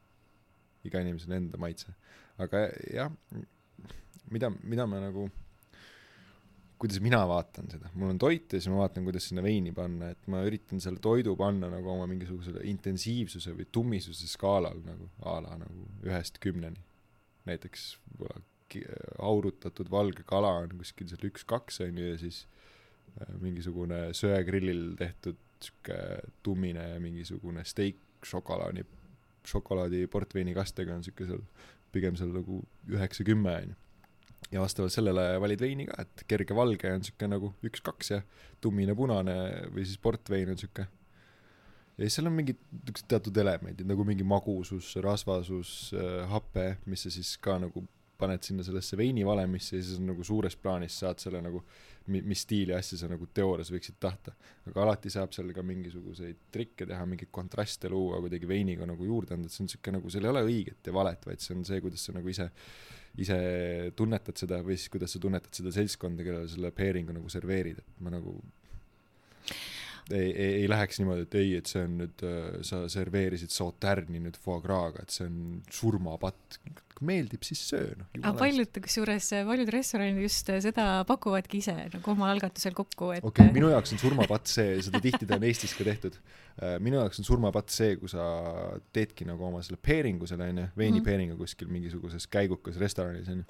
iga 0.87 1.03
inimesel 1.03 1.35
enda 1.38 1.59
maitse. 1.61 1.95
aga 2.42 2.69
jah, 2.92 3.11
mida, 4.31 4.53
mida 4.62 4.87
ma 4.87 5.03
nagu, 5.03 5.27
kuidas 6.79 7.01
mina 7.03 7.23
vaatan 7.29 7.71
seda, 7.73 7.90
mul 7.99 8.14
on 8.14 8.23
toit 8.23 8.53
ja 8.53 8.61
siis 8.61 8.71
ma 8.71 8.85
vaatan, 8.85 9.07
kuidas 9.09 9.27
sinna 9.31 9.45
veini 9.45 9.73
panna, 9.75 10.12
et 10.14 10.31
ma 10.31 10.45
üritan 10.47 10.83
selle 10.83 11.03
toidu 11.03 11.35
panna 11.38 11.71
nagu 11.73 11.90
oma 11.95 12.07
mingisugusele 12.11 12.62
intensiivsuse 12.71 13.57
või 13.57 13.71
tummisuse 13.73 14.29
skaalal 14.31 14.85
nagu 14.87 15.11
a 15.27 15.40
la 15.42 15.57
nagu 15.62 15.88
ühest 16.07 16.38
kümneni. 16.42 16.85
näiteks 17.47 17.97
võib-olla 18.12 18.45
aurutatud 19.23 19.91
valge 19.91 20.25
kala 20.27 20.53
on 20.63 20.77
kuskil 20.81 21.09
seal 21.11 21.29
üks-kaks 21.29 21.81
onju 21.87 22.11
ja 22.13 22.19
siis 22.21 22.45
äh, 23.21 23.33
mingisugune 23.43 24.11
söegrillil 24.17 24.95
tehtud 24.99 25.41
sihuke 25.63 25.99
tummine 26.45 26.85
mingisugune 27.01 27.65
steik 27.65 28.03
šokolaadi, 28.27 28.85
šokolaadi 29.47 30.07
portveinikastega 30.13 30.97
on 30.97 31.05
sihuke 31.07 31.29
seal 31.29 31.43
pigem 31.95 32.19
seal 32.19 32.35
nagu 32.35 32.61
üheksa-kümme 32.93 33.55
onju. 33.63 33.77
ja 34.53 34.61
vastavalt 34.61 34.93
sellele 34.93 35.41
valid 35.41 35.63
veini 35.63 35.87
ka, 35.89 36.03
et 36.03 36.27
kerge 36.29 36.55
valge 36.55 36.93
on 36.93 37.07
sihuke 37.07 37.31
nagu 37.31 37.55
üks-kaks 37.67 38.13
ja 38.13 38.21
tummine 38.61 38.95
punane 38.95 39.37
või 39.73 39.87
siis 39.87 39.99
portvein 40.03 40.53
on 40.53 40.61
sihuke 40.61 40.87
ja 41.97 42.05
siis 42.05 42.19
seal 42.19 42.29
on 42.29 42.37
mingid 42.37 42.61
niisugused 42.73 43.09
teatud 43.11 43.37
elemendid 43.41 43.89
nagu 43.89 44.05
mingi 44.05 44.27
magusus, 44.27 44.93
rasvasus 45.03 45.93
äh,, 45.97 46.27
hape, 46.31 46.77
mis 46.87 47.07
sa 47.07 47.13
siis 47.13 47.37
ka 47.43 47.57
nagu 47.63 47.87
paned 48.19 48.45
sinna 48.47 48.65
sellesse 48.67 48.97
veinivalemisse 48.99 49.77
ja 49.77 49.85
siis 49.85 50.01
on 50.01 50.11
nagu 50.13 50.25
suures 50.25 50.57
plaanis 50.61 50.99
saad 51.03 51.21
selle 51.23 51.41
nagu, 51.45 51.63
mis 52.13 52.43
stiili 52.47 52.75
asja 52.77 52.99
sa 53.01 53.11
nagu 53.11 53.29
teoorias 53.35 53.71
võiksid 53.75 53.99
tahta. 54.01 54.35
aga 54.67 54.83
alati 54.83 55.13
saab 55.13 55.35
seal 55.37 55.53
ka 55.55 55.65
mingisuguseid 55.67 56.49
trikke 56.55 56.87
teha, 56.87 57.07
mingeid 57.07 57.33
kontraste 57.35 57.91
luua 57.93 58.21
kuidagi 58.25 58.49
veiniga 58.49 58.87
nagu 58.89 59.05
juurde 59.05 59.37
anda, 59.37 59.51
et 59.51 59.55
see 59.55 59.65
on 59.65 59.73
siuke 59.73 59.95
nagu, 59.95 60.11
seal 60.11 60.29
ei 60.29 60.33
ole 60.35 60.45
õiget 60.49 60.91
ja 60.91 60.95
valet, 60.97 61.27
vaid 61.27 61.43
see 61.45 61.57
on 61.57 61.65
see, 61.69 61.81
kuidas 61.85 62.07
sa 62.09 62.15
nagu 62.17 62.33
ise, 62.33 62.49
ise 63.23 63.39
tunnetad 63.97 64.39
seda 64.39 64.61
või 64.67 64.79
siis 64.79 64.93
kuidas 64.93 65.17
sa 65.17 65.23
tunnetad 65.23 65.55
seda 65.61 65.75
seltskonda, 65.75 66.27
kellele 66.27 66.51
selle 66.53 66.73
pairing'u 66.77 67.17
nagu 67.17 67.33
serveerid, 67.33 67.83
et 67.83 68.05
ma 68.05 68.15
nagu 68.15 68.39
ei, 70.11 70.31
ei, 70.31 70.51
ei 70.62 70.66
läheks 70.71 71.01
niimoodi, 71.01 71.27
et 71.27 71.37
ei, 71.40 71.55
et 71.61 71.71
see 71.71 71.83
on 71.87 71.97
nüüd, 72.03 72.27
sa 72.66 72.85
serveerisid 72.92 73.53
sautärni 73.55 74.21
nüüd 74.23 74.38
foie 74.40 74.62
gras'ga, 74.64 75.07
et 75.07 75.14
see 75.14 75.27
on 75.29 75.38
surmapatt. 75.73 76.61
kui 76.97 77.05
meeldib, 77.11 77.42
siis 77.45 77.61
söö, 77.69 77.90
noh. 77.99 78.09
aga 78.23 78.31
paljud, 78.38 78.79
kusjuures 78.87 79.27
paljud 79.45 79.73
restoranid 79.75 80.23
just 80.23 80.49
seda 80.64 80.87
pakuvadki 81.05 81.59
ise 81.61 81.75
nagu 81.92 82.12
omal 82.14 82.31
algatusel 82.33 82.73
kokku, 82.79 83.11
et 83.19 83.27
okei 83.27 83.45
okay,, 83.45 83.53
minu 83.53 83.69
jaoks 83.69 83.92
on 83.92 84.01
surmapatt 84.01 84.49
see, 84.49 84.79
seda 84.87 85.03
tihti 85.05 85.29
ta 85.29 85.37
on 85.37 85.45
Eestis 85.45 85.77
ka 85.77 85.85
tehtud. 85.85 86.16
minu 86.81 86.97
jaoks 87.03 87.21
on 87.21 87.29
surmapatt 87.29 87.75
see, 87.75 87.99
kui 88.01 88.09
sa 88.09 88.25
teedki 88.97 89.29
nagu 89.29 89.45
oma 89.45 89.61
selle 89.66 89.77
pairing'u 89.77 90.31
selle 90.31 90.49
onju, 90.55 90.71
veinipeeringu 90.81 91.37
kuskil 91.42 91.69
mingisuguses 91.69 92.31
käigukas 92.33 92.81
restoranis 92.81 93.29
onju 93.35 93.45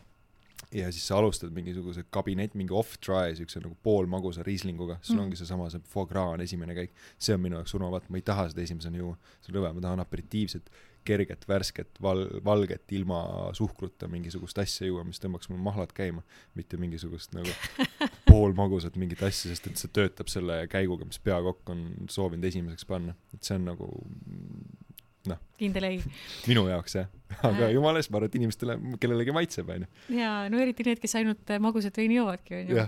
ja 0.74 0.90
siis 0.92 1.06
sa 1.08 1.18
alustad 1.20 1.52
mingisuguse 1.54 2.04
kabinet, 2.10 2.54
mingi 2.58 2.74
off-dry, 2.74 3.36
siukse 3.38 3.60
nagu 3.62 3.76
poolmagusa 3.86 4.44
riislinguga, 4.46 4.98
sul 5.02 5.16
mm. 5.16 5.22
ongi 5.26 5.38
seesama, 5.40 5.68
see 5.72 5.84
foie 5.92 6.08
gras 6.10 6.34
on 6.34 6.42
esimene 6.44 6.74
käik. 6.76 6.92
see 7.18 7.36
on 7.36 7.42
minu 7.44 7.60
jaoks 7.60 7.74
surmavaat, 7.74 8.10
ma 8.10 8.20
ei 8.20 8.26
taha 8.26 8.48
seda 8.50 8.64
esimesena 8.64 9.00
juua, 9.00 9.16
see 9.40 9.52
on 9.52 9.58
rõve, 9.60 9.72
ma 9.76 9.84
tahan 9.84 10.02
aperitiivset, 10.02 10.70
kerget, 11.06 11.46
värsket, 11.48 12.00
val-, 12.02 12.26
valget, 12.44 12.82
ilma 12.98 13.20
suhkruta 13.56 14.08
mingisugust 14.10 14.58
asja 14.58 14.88
juua, 14.88 15.04
mis 15.06 15.22
tõmbaks 15.22 15.50
mul 15.52 15.62
mahlad 15.62 15.94
käima. 15.96 16.24
mitte 16.54 16.80
mingisugust 16.82 17.36
nagu 17.36 17.52
poolmagusat 18.30 18.98
mingit 19.00 19.22
asja, 19.22 19.52
sest 19.52 19.70
et 19.70 19.82
see 19.82 19.92
töötab 19.94 20.32
selle 20.32 20.64
käiguga, 20.72 21.06
mis 21.06 21.22
peakokk 21.22 21.70
on 21.74 21.86
soovinud 22.10 22.50
esimeseks 22.50 22.88
panna. 22.90 23.14
et 23.34 23.46
see 23.46 23.58
on 23.60 23.70
nagu 23.70 23.92
noh. 25.30 25.42
Kindel 25.60 25.90
ei. 25.90 26.00
minu 26.46 26.66
jaoks 26.70 26.98
jah, 27.00 27.12
aga 27.46 27.68
jumala 27.74 28.00
eest, 28.00 28.10
ma 28.12 28.20
arvan, 28.20 28.30
et 28.30 28.36
inimestele, 28.38 28.76
kellelegi 29.02 29.34
maitseb, 29.34 29.70
onju. 29.74 29.88
jaa, 30.16 30.46
no 30.52 30.60
eriti 30.62 30.86
need, 30.86 31.00
kes 31.02 31.16
ainult 31.18 31.52
magusat 31.62 31.98
veini 31.98 32.18
joovadki, 32.18 32.60
onju. 32.62 32.84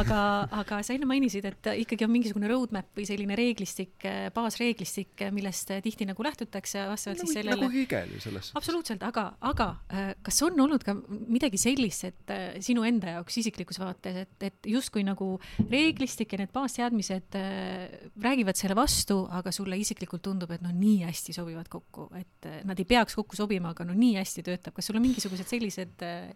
aga, 0.00 0.20
aga 0.62 0.80
sa 0.86 0.96
enne 0.96 1.08
mainisid, 1.08 1.46
et 1.50 1.70
ikkagi 1.84 2.06
on 2.06 2.12
mingisugune 2.14 2.48
roadmap 2.50 2.90
või 2.96 3.06
selline 3.08 3.36
reeglistik, 3.38 4.06
baasreeglistik, 4.34 5.26
millest 5.34 5.74
tihti 5.84 6.08
nagu 6.08 6.26
lähtutakse 6.26 6.86
vastavalt 6.90 7.22
nagu, 7.22 7.30
siis 7.30 7.40
sellele. 7.40 7.58
nagu 7.60 7.70
hügel 7.74 8.14
ju 8.16 8.22
selles. 8.24 8.50
absoluutselt, 8.58 9.04
aga, 9.06 9.26
aga 9.44 9.68
äh, 9.92 10.10
kas 10.24 10.40
on 10.46 10.58
olnud 10.66 10.86
ka 10.86 10.96
midagi 11.10 11.60
sellist, 11.60 12.08
et 12.08 12.34
äh, 12.34 12.44
sinu 12.64 12.86
enda 12.88 13.18
jaoks 13.18 13.38
isiklikus 13.44 13.80
vaates, 13.82 14.24
et, 14.24 14.48
et 14.50 14.70
justkui 14.74 15.04
nagu 15.06 15.34
reeglistik 15.60 16.34
ja 16.34 16.40
need 16.42 16.54
baasteadmised 16.54 17.38
äh, 17.38 18.08
räägivad 18.24 18.58
selle 18.58 18.78
vastu, 18.78 19.22
aga 19.30 19.52
sulle 19.54 19.78
isiklikult 19.80 20.24
tundub, 20.24 20.52
et 20.54 20.64
noh, 20.64 20.72
nii 20.74 21.04
hästi 21.04 21.36
sobivad 21.36 21.68
kokku, 21.72 22.03
et 22.18 22.48
äh, 22.48 22.60
nad 22.68 22.78
ei 22.80 22.88
peaks 22.88 23.16
kokku 23.18 23.36
sobima, 23.38 23.72
aga 23.74 23.86
no 23.88 23.96
nii 23.96 24.18
hästi 24.18 24.44
töötab, 24.46 24.74
kas 24.76 24.88
sul 24.88 24.98
on 24.98 25.04
mingisugused 25.06 25.48
sellised 25.50 26.04
äh, 26.06 26.30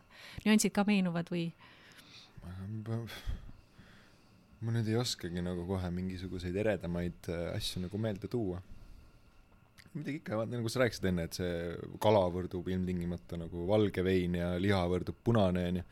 nüansid 0.47 0.75
ka 0.75 0.87
meenuvad 0.89 1.31
või? 1.33 1.49
ma 4.59 4.75
nüüd 4.75 4.89
ei 4.91 4.97
oskagi 4.99 5.43
nagu 5.45 5.67
kohe 5.69 5.91
mingisuguseid 5.95 6.57
eredamaid 6.65 7.31
äh, 7.31 7.49
asju 7.55 7.85
nagu 7.85 8.01
meelde 8.01 8.31
tuua. 8.31 8.63
midagi 9.95 10.21
ikka, 10.21 10.45
nagu 10.51 10.71
sa 10.71 10.85
rääkisid 10.85 11.11
enne, 11.11 11.27
et 11.29 11.39
see 11.39 11.53
kala 12.03 12.25
võrdub 12.33 12.69
ilmtingimata 12.71 13.39
nagu 13.41 13.67
valge 13.69 14.05
vein 14.05 14.37
ja 14.39 14.55
liha 14.61 14.85
võrdub 14.91 15.19
punane 15.25 15.67
onju 15.73 15.85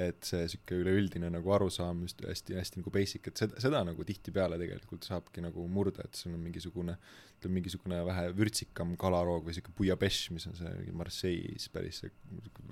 et 0.00 0.24
see 0.24 0.46
sihuke 0.48 0.78
üleüldine 0.80 1.28
nagu 1.32 1.52
arusaam 1.52 2.00
just 2.06 2.22
hästi-hästi 2.24 2.80
nagu 2.80 2.90
basic, 2.94 3.26
et 3.28 3.42
seda, 3.42 3.58
seda 3.60 3.82
nagu 3.84 4.06
tihtipeale 4.08 4.56
tegelikult 4.60 5.04
saabki 5.04 5.44
nagu 5.44 5.66
murda, 5.68 6.06
et 6.06 6.16
sul 6.16 6.32
on 6.32 6.40
mingisugune, 6.40 6.94
ütleme 7.36 7.58
mingisugune 7.58 7.98
vähe 8.06 8.30
vürtsikam 8.38 8.94
kalaroog 9.00 9.44
või 9.44 9.56
sihuke 9.56 9.74
bouillabaisse, 9.76 10.32
mis 10.32 10.48
on 10.48 10.56
see 10.56 10.94
Marseille's 10.96 11.68
päris 11.74 12.00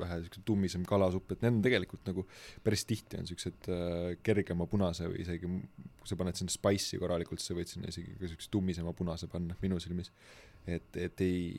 vähe 0.00 0.20
siukse 0.24 0.44
tummisem 0.48 0.86
kalasupp, 0.88 1.34
et 1.34 1.44
need 1.44 1.58
on 1.58 1.64
tegelikult 1.66 2.08
nagu 2.08 2.24
päris 2.64 2.86
tihti 2.88 3.20
on 3.20 3.28
siuksed 3.28 3.68
äh, 3.68 4.14
kergema 4.24 4.64
punase 4.70 5.10
või 5.10 5.20
isegi 5.26 5.50
kui 6.00 6.08
sa 6.08 6.16
paned 6.16 6.40
sinna 6.40 6.52
spice'i 6.54 7.02
korralikult, 7.02 7.42
sa 7.44 7.56
võid 7.58 7.68
sinna 7.68 7.92
isegi 7.92 8.16
ka 8.16 8.30
siukse 8.32 8.48
tummisema 8.54 8.94
punase 8.96 9.28
panna 9.28 9.58
minu 9.60 9.76
silmis. 9.82 10.08
et, 10.64 10.88
et 10.96 11.20
ei, 11.20 11.52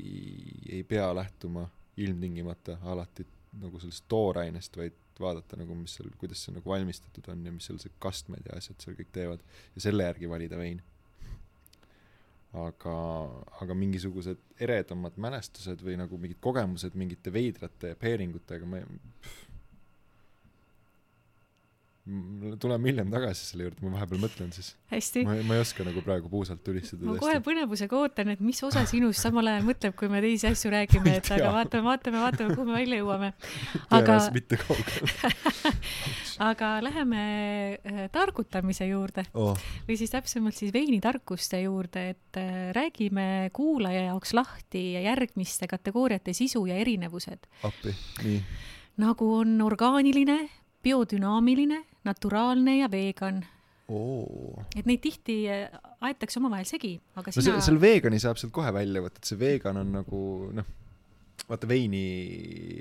ei 0.79 0.81
pea 0.87 1.11
lähtuma 1.13 1.67
ilmtingimata 2.01 2.79
alati 2.89 3.27
nagu 3.61 3.79
sellest 3.83 4.05
toorainest, 4.09 4.77
vaid 4.79 4.97
vaadata 5.23 5.59
nagu, 5.59 5.75
mis 5.77 5.97
seal, 5.97 6.09
kuidas 6.21 6.43
see 6.45 6.55
nagu 6.55 6.69
valmistatud 6.69 7.27
on 7.33 7.43
ja 7.45 7.53
mis 7.55 7.67
seal 7.69 7.79
see 7.81 7.93
kastmed 8.03 8.47
ja 8.49 8.57
asjad 8.57 8.81
seal 8.83 8.97
kõik 8.97 9.11
teevad 9.15 9.45
ja 9.75 9.85
selle 9.87 10.07
järgi 10.09 10.29
valida 10.31 10.59
vein. 10.59 10.81
aga, 12.51 12.93
aga 13.63 13.75
mingisugused 13.79 14.41
eredamad 14.59 15.15
mälestused 15.23 15.79
või 15.85 15.95
nagu 15.95 16.17
mingid 16.19 16.41
kogemused 16.43 16.97
mingite 16.99 17.31
veidrate 17.31 17.93
pairingutega, 18.01 18.67
ma 18.67 18.81
ei 18.81 18.89
tuleme 22.61 22.89
hiljem 22.89 23.11
tagasi 23.13 23.43
selle 23.45 23.67
juurde, 23.67 23.77
ma 23.85 23.91
vahepeal 23.99 24.21
mõtlen 24.23 24.49
siis. 24.55 24.71
ma, 25.21 25.35
ma 25.45 25.57
ei 25.57 25.61
oska 25.61 25.85
nagu 25.85 26.01
praegu 26.01 26.31
puusalt 26.31 26.63
tulistada. 26.65 27.05
ma 27.05 27.13
kohe 27.21 27.37
põnevusega 27.45 27.97
ootan, 27.97 28.31
et 28.33 28.41
mis 28.41 28.57
osa 28.65 28.81
sinust 28.89 29.21
samal 29.21 29.51
ajal 29.51 29.67
mõtleb, 29.67 29.93
kui 29.99 30.09
me 30.09 30.21
teisi 30.23 30.49
asju 30.49 30.71
räägime, 30.73 31.13
et 31.19 31.29
aga 31.35 31.51
vaatame, 31.53 31.85
vaatame, 31.85 32.23
vaatame, 32.23 32.55
kuhu 32.57 32.65
me 32.71 32.79
välja 32.79 33.01
jõuame. 33.03 33.29
aga 33.93 34.17
mitte 34.33 34.57
kaugele 34.63 35.31
aga 36.49 36.71
läheme 36.87 37.21
äh, 37.77 38.01
targutamise 38.13 38.89
juurde 38.89 39.27
oh. 39.37 39.53
või 39.85 39.99
siis 40.01 40.15
täpsemalt 40.15 40.57
siis 40.57 40.73
veinitarkuste 40.73 41.61
juurde, 41.67 42.07
et 42.15 42.41
äh, 42.41 42.71
räägime 42.73 43.51
kuulaja 43.53 44.07
jaoks 44.09 44.33
lahti 44.33 44.87
järgmiste 44.97 45.69
kategooriate 45.69 46.33
sisu 46.33 46.65
ja 46.65 46.81
erinevused. 46.81 47.45
appi, 47.61 47.93
nii 48.25 48.43
nagu 49.01 49.27
on 49.39 49.61
orgaaniline, 49.63 50.37
biodünaamiline, 50.83 51.81
naturaalne 52.07 52.77
ja 52.79 52.91
vegan 52.91 53.41
oh.. 53.91 54.61
et 54.75 54.87
neid 54.89 55.01
tihti 55.03 55.37
äh, 55.51 55.81
aetakse 56.07 56.39
omavahel 56.41 56.67
segi, 56.69 56.95
aga 57.19 57.33
sina 57.33 57.57
no 57.57 57.65
selle 57.65 57.81
veegani 57.81 58.21
saab 58.21 58.39
sealt 58.41 58.53
kohe 58.55 58.71
välja 58.75 59.03
võtta, 59.03 59.21
et 59.21 59.31
see 59.31 59.39
vegan 59.41 59.81
on 59.81 59.93
nagu 59.99 60.23
noh, 60.57 60.71
vaata 61.49 61.69
veini 61.69 62.05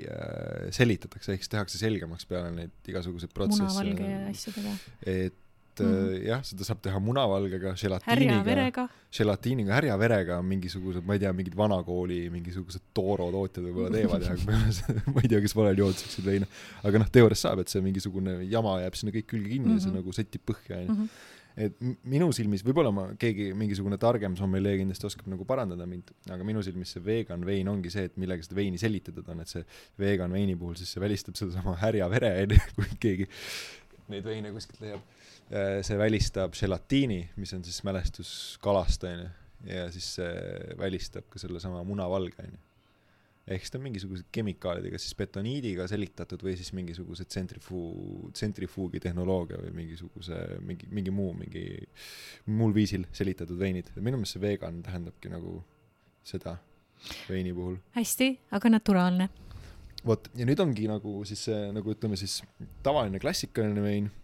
äh, 0.05 0.67
selitatakse, 0.73 1.35
ehk 1.35 1.45
siis 1.45 1.53
tehakse 1.53 1.81
selgemaks 1.81 2.27
peale 2.29 2.51
neid 2.55 2.91
igasuguseid 2.93 3.33
protsesse. 3.35 3.67
munavalge 3.67 4.11
asjadega. 4.31 4.75
et 5.13 5.39
et 5.71 5.79
mm 5.79 5.91
-hmm. 5.91 6.27
jah, 6.27 6.43
seda 6.43 6.65
saab 6.67 6.81
teha 6.83 6.99
munavalgega, 6.99 7.73
želatiiniga, 7.79 8.87
želatiiniga, 9.11 9.73
härjaverega, 9.77 10.41
mingisugused, 10.43 11.05
ma 11.07 11.15
ei 11.15 11.23
tea, 11.23 11.31
mingid 11.33 11.55
vanakooli 11.57 12.29
mingisugused 12.33 12.91
Toro 12.93 13.29
tootjad 13.31 13.65
võib-olla 13.67 13.91
teevad 13.95 14.25
ja 14.27 14.35
ma 15.13 15.23
ei 15.23 15.31
tea, 15.31 15.41
kes 15.41 15.55
valel 15.55 15.83
joonud 15.83 15.99
siukseid 15.99 16.25
veine. 16.27 16.47
aga 16.83 17.03
noh, 17.03 17.11
teoorias 17.11 17.43
saab, 17.47 17.63
et 17.63 17.71
see 17.71 17.83
mingisugune 17.83 18.41
jama 18.51 18.79
jääb 18.83 18.97
sinna 18.99 19.15
kõik 19.15 19.29
külge 19.31 19.49
kinni 19.49 19.67
mm 19.67 19.71
-hmm. 19.71 19.79
ja 19.79 19.85
see 19.85 19.91
mhm. 19.91 20.01
nagu 20.01 20.17
sätib 20.19 20.43
põhja, 20.51 20.81
onju. 20.81 20.95
Mhm. 20.95 21.07
et 21.61 21.73
minu 22.07 22.31
silmis, 22.31 22.63
võib-olla 22.63 22.91
ma, 22.95 23.07
keegi, 23.19 23.49
mingisugune 23.53 23.97
targem 23.99 24.35
sommelee 24.39 24.77
kindlasti 24.77 25.05
oskab 25.05 25.27
nagu 25.27 25.45
parandada 25.45 25.85
mind, 25.85 26.11
aga 26.31 26.43
minu 26.47 26.63
silmis 26.63 26.93
see 26.95 27.03
vegan 27.05 27.45
vein 27.45 27.67
ongi 27.67 27.91
see, 27.91 28.05
et 28.07 28.15
millega 28.17 28.43
seda 28.43 28.55
veini 28.55 28.77
selitatud 28.77 29.27
on, 29.27 29.41
et 29.41 29.47
see 29.47 29.65
vegan 29.99 30.31
veini 30.31 30.55
puhul 30.55 30.75
siis 30.75 30.91
see 30.91 31.01
välistab 31.03 31.35
sedasama 31.35 31.75
härjavere, 31.75 32.31
onju, 32.43 32.59
kui 32.75 32.95
keegi 32.99 33.27
neid 34.11 34.23
veine 34.23 34.51
kuskilt 34.55 34.81
leiab 34.81 35.03
see 35.51 35.97
välistab 35.99 36.55
želatiini, 36.55 37.21
mis 37.35 37.53
on 37.53 37.63
siis 37.67 37.81
mälestus 37.83 38.57
kalast, 38.63 39.03
onju, 39.03 39.29
ja 39.67 39.87
siis 39.91 40.13
see 40.17 40.75
välistab 40.79 41.27
ka 41.31 41.41
sellesama 41.41 41.83
munavalge, 41.87 42.45
onju. 42.45 42.59
ehk 43.51 43.65
siis 43.65 43.73
ta 43.73 43.79
on 43.79 43.83
mingisugused 43.83 44.29
kemikaalidega, 44.31 44.99
siis 45.01 45.17
betoniidiga 45.19 45.87
selitatud 45.91 46.45
või 46.45 46.53
siis 46.59 46.71
mingisuguse 46.77 47.25
tsentrifuu-, 47.27 48.29
tsentrifuugi 48.37 49.01
tehnoloogia 49.03 49.59
või 49.65 49.73
mingisuguse, 49.81 50.39
mingi, 50.63 50.87
mingi 50.93 51.13
muu, 51.15 51.33
mingi 51.35 51.65
muul 52.47 52.75
viisil 52.77 53.07
selitatud 53.11 53.59
veinid. 53.59 53.91
minu 53.97 54.21
meelest 54.21 54.37
see 54.37 54.45
vegan 54.45 54.79
tähendabki 54.85 55.33
nagu 55.33 55.57
seda 56.23 56.55
veini 57.27 57.51
puhul. 57.57 57.75
hästi, 57.97 58.31
aga 58.55 58.71
naturaalne 58.77 59.29
vot, 60.05 60.31
ja 60.37 60.47
nüüd 60.47 60.63
ongi 60.63 60.87
nagu 60.87 61.19
siis 61.27 61.43
see, 61.49 61.61
nagu 61.75 61.91
ütleme 61.91 62.15
siis 62.15 62.39
tavaline 62.85 63.19
klassikaline 63.19 63.83
vein 63.83 64.07
äh, 64.07 64.20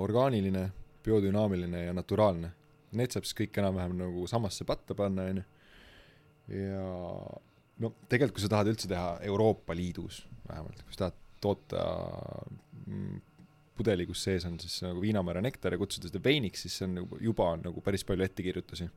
orgaaniline, 0.00 0.66
biodünaamiline 1.04 1.86
ja 1.86 1.94
naturaalne. 1.96 2.52
Need 2.98 3.14
saab 3.14 3.26
siis 3.26 3.36
kõik 3.38 3.56
enam-vähem 3.60 3.96
nagu 3.98 4.26
samasse 4.28 4.66
patta 4.68 4.94
panna, 4.96 5.26
onju. 5.32 5.44
ja 6.52 6.86
no 7.82 7.92
tegelikult, 8.08 8.36
kui 8.36 8.44
sa 8.44 8.52
tahad 8.52 8.70
üldse 8.72 8.90
teha 8.90 9.16
Euroopa 9.28 9.76
Liidus 9.76 10.22
vähemalt, 10.48 10.82
kui 10.84 10.96
sa 10.96 11.06
tahad 11.06 11.20
toota 11.42 11.84
mm, 12.86 13.20
pudeli, 13.76 14.06
kus 14.06 14.22
sees 14.26 14.44
on 14.46 14.58
siis 14.62 14.76
nagu 14.84 15.00
viinamäära 15.02 15.42
nektar 15.44 15.74
ja 15.74 15.80
kutsuda 15.80 16.10
seda 16.10 16.20
veiniks, 16.22 16.66
siis 16.66 16.76
see 16.78 16.86
on 16.88 16.98
nagu 17.00 17.18
juba 17.22 17.48
on 17.56 17.64
nagu 17.66 17.82
päris 17.84 18.04
palju 18.06 18.26
ettekirjutusi, 18.26 18.88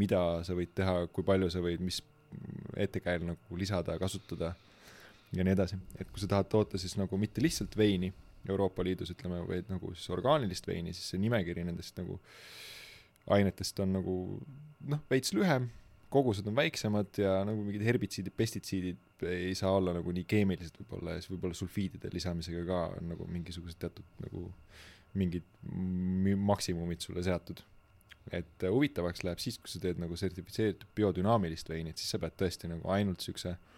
mida 0.00 0.22
sa 0.46 0.56
võid 0.58 0.72
teha, 0.74 0.96
kui 1.12 1.26
palju 1.26 1.50
sa 1.52 1.62
võid, 1.64 1.82
mis 1.84 2.00
ettekäel 2.80 3.26
nagu 3.28 3.60
lisada, 3.60 3.98
kasutada 4.00 4.54
ja 5.36 5.44
nii 5.44 5.54
edasi. 5.54 5.76
et 6.00 6.08
kui 6.10 6.22
sa 6.22 6.30
tahad 6.30 6.48
toota 6.52 6.80
siis 6.80 6.96
nagu 6.96 7.18
mitte 7.20 7.44
lihtsalt 7.44 7.76
veini, 7.76 8.12
Euroopa 8.48 8.84
Liidus 8.84 9.12
ütleme, 9.14 9.42
või 9.46 9.62
nagu 9.68 9.92
siis 9.94 10.10
orgaanilist 10.14 10.66
veini, 10.66 10.94
siis 10.96 11.12
see 11.12 11.20
nimekiri 11.22 11.64
nendest 11.66 11.98
nagu 12.00 12.18
ainetest 13.30 13.78
on 13.84 13.94
nagu 13.98 14.16
noh, 14.90 15.02
veits 15.10 15.34
lühem, 15.36 15.68
kogused 16.12 16.46
on 16.50 16.56
väiksemad 16.58 17.20
ja 17.22 17.38
nagu 17.46 17.62
mingid 17.64 17.84
herbitsiidid, 17.86 18.34
pestitsiidid 18.36 19.26
ei 19.30 19.54
saa 19.56 19.76
olla 19.78 19.94
nagu 19.96 20.12
nii 20.12 20.24
keemilised 20.28 20.80
võib-olla 20.80 21.16
ja 21.16 21.22
siis 21.22 21.30
võib-olla 21.32 21.56
sulfiidide 21.56 22.10
lisamisega 22.12 22.64
ka 22.68 22.80
on 22.98 23.12
nagu 23.14 23.28
mingisugused 23.30 23.78
teatud 23.80 24.24
nagu 24.24 24.48
mingid 25.18 25.46
maksimumid 26.50 27.04
sulle 27.04 27.22
seatud. 27.22 27.62
et 28.30 28.64
äh, 28.64 28.70
huvitavaks 28.70 29.24
läheb 29.26 29.40
siis, 29.42 29.56
kui 29.58 29.70
sa 29.70 29.80
teed 29.82 29.98
nagu 29.98 30.16
sertifitseeritud 30.16 30.90
biodünaamilist 30.94 31.68
veini, 31.68 31.90
et 31.90 31.98
siis 31.98 32.12
sa 32.14 32.20
pead 32.22 32.36
tõesti 32.38 32.68
nagu 32.70 32.86
ainult 32.94 33.24
siukse 33.24 33.50
äh, 33.56 33.71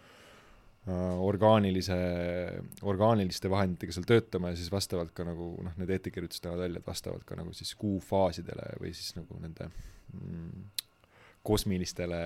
orgaanilise, 0.85 1.97
orgaaniliste 2.85 3.49
vahenditega 3.49 3.95
seal 3.95 4.05
töötama 4.05 4.51
ja 4.51 4.59
siis 4.59 4.71
vastavalt 4.71 5.15
ka 5.17 5.25
nagu 5.25 5.49
noh, 5.65 5.73
need 5.81 5.89
ettekirjutused 5.97 6.45
näevad 6.45 6.67
välja, 6.67 6.81
et 6.81 6.87
vastavalt 6.87 7.25
ka 7.25 7.37
nagu 7.39 7.53
siis 7.57 7.73
kuufaasidele 7.79 8.75
või 8.81 8.91
siis 8.93 9.15
nagu 9.17 9.39
nende 9.41 9.69
mm, 10.13 10.67
kosmilistele 11.45 12.19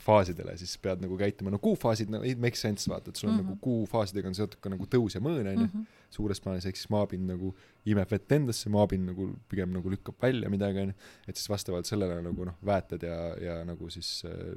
faasidele, 0.00 0.54
siis 0.56 0.72
pead 0.80 1.02
nagu 1.04 1.16
käituma, 1.20 1.52
no 1.52 1.60
kuufaasid, 1.62 2.08
no 2.12 2.22
it 2.24 2.40
makes 2.40 2.62
sense, 2.64 2.88
vaata, 2.90 3.12
et 3.12 3.20
sul 3.20 3.28
on 3.28 3.34
mm 3.34 3.40
-hmm. 3.40 3.50
nagu 3.50 3.58
kuufaasidega 3.60 4.28
on 4.28 4.34
seotud 4.34 4.60
ka 4.64 4.72
nagu 4.72 4.86
tõus 4.94 5.16
ja 5.16 5.20
mõõn, 5.20 5.50
onju, 5.52 5.66
mhm. 5.66 5.82
suures 6.10 6.40
plaanis, 6.40 6.66
ehk 6.66 6.76
siis 6.76 6.88
maapind 6.90 7.28
nagu 7.28 7.54
imeb 7.84 8.10
vett 8.10 8.32
endasse, 8.32 8.70
maapind 8.72 9.12
nagu 9.12 9.28
pigem 9.48 9.72
nagu 9.72 9.90
lükkab 9.90 10.16
välja 10.22 10.50
midagi, 10.50 10.84
onju, 10.86 10.94
et 11.28 11.36
siis 11.36 11.48
vastavalt 11.48 11.86
sellele 11.86 12.22
nagu 12.22 12.44
noh, 12.44 12.56
väetad 12.64 13.02
ja, 13.02 13.18
ja 13.44 13.64
nagu 13.64 13.90
siis 13.90 14.22
äh, 14.24 14.56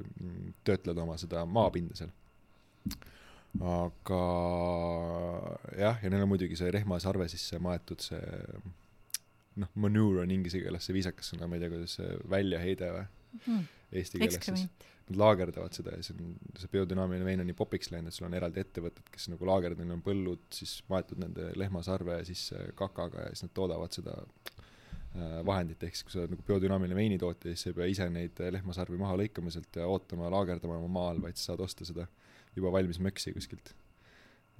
töötled 0.64 0.98
oma 0.98 1.16
seda 1.16 1.44
maapinda 1.46 1.96
seal. 1.96 2.10
Aga 3.60 4.22
jah, 5.76 5.98
ja 6.00 6.08
neil 6.08 6.24
on 6.24 6.30
muidugi 6.30 6.56
see 6.56 6.70
rehmasarve 6.72 7.26
sisse 7.28 7.60
maetud 7.60 8.00
see 8.00 8.22
noh, 9.60 9.68
manure 9.74 10.22
on 10.24 10.32
inglise 10.32 10.62
keeles 10.62 10.88
see 10.88 10.96
viisakas 10.96 11.34
sõna, 11.34 11.48
ma 11.50 11.58
ei 11.58 11.64
tea, 11.64 11.72
kuidas 11.74 11.98
see 11.98 12.16
väljaheide 12.32 12.90
või 12.96 13.06
mm 13.44 13.70
eesti 13.92 14.20
keeles 14.20 14.40
siis. 14.46 14.66
Nad 15.10 15.18
laagerdavad 15.18 15.74
seda 15.76 15.96
ja 15.96 16.04
see 16.06 16.14
on, 16.14 16.34
see 16.56 16.70
biodünaamiline 16.72 17.26
vein 17.26 17.42
on 17.42 17.48
nii 17.50 17.56
popiks 17.58 17.90
läinud, 17.92 18.12
et 18.12 18.16
sul 18.16 18.28
on 18.28 18.36
eraldi 18.38 18.62
ettevõtted, 18.62 19.08
kes 19.12 19.28
nagu 19.32 19.48
laagerdavad, 19.48 19.84
neil 19.84 19.96
on 19.98 20.04
põllud 20.06 20.44
siis 20.54 20.76
maetud 20.88 21.20
nende 21.20 21.50
lehmasarve 21.58 22.20
sisse 22.28 22.68
kakaga 22.78 23.26
ja 23.26 23.32
siis 23.34 23.48
nad 23.48 23.54
toodavad 23.58 23.98
seda 23.98 24.14
vahendit, 25.46 25.82
ehk 25.84 25.98
siis 25.98 26.06
kui 26.06 26.14
sa 26.14 26.22
oled 26.22 26.32
nagu 26.32 26.44
biodünaamiline 26.48 26.96
veinitootja, 26.96 27.52
siis 27.52 27.66
sa 27.66 27.72
ei 27.72 27.76
pea 27.76 27.88
ise 27.92 28.06
neid 28.08 28.38
lehmasarvi 28.56 28.96
maha 29.00 29.18
lõikama 29.20 29.52
sealt 29.52 29.76
ja 29.76 29.84
ootama, 29.90 30.30
laagerdama 30.32 30.78
oma 30.80 30.88
maal, 30.88 31.20
vaid 31.20 31.36
sa 31.36 31.50
saad 31.50 31.60
osta 31.66 31.84
seda 31.88 32.06
juba 32.56 32.72
valmis 32.72 33.00
möksi 33.04 33.34
kuskilt 33.36 33.74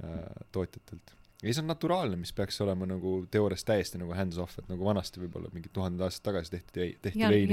äh, 0.05 0.21
tootjatelt 0.53 1.15
ja 1.43 1.49
siis 1.49 1.59
on 1.59 1.67
naturaalne, 1.67 2.17
mis 2.17 2.33
peaks 2.33 2.61
olema 2.63 2.87
nagu 2.87 3.15
teoorias 3.31 3.65
täiesti 3.67 3.99
nagu 3.99 4.15
hands-off, 4.15 4.61
et 4.61 4.69
nagu 4.71 4.87
vanasti 4.87 5.21
võib-olla 5.25 5.51
mingi 5.55 5.73
tuhanded 5.75 6.05
aastad 6.07 6.29
tagasi 6.31 6.55
tehti, 6.55 6.87
tehti 7.03 7.19
Jal, 7.19 7.35
veini. 7.35 7.51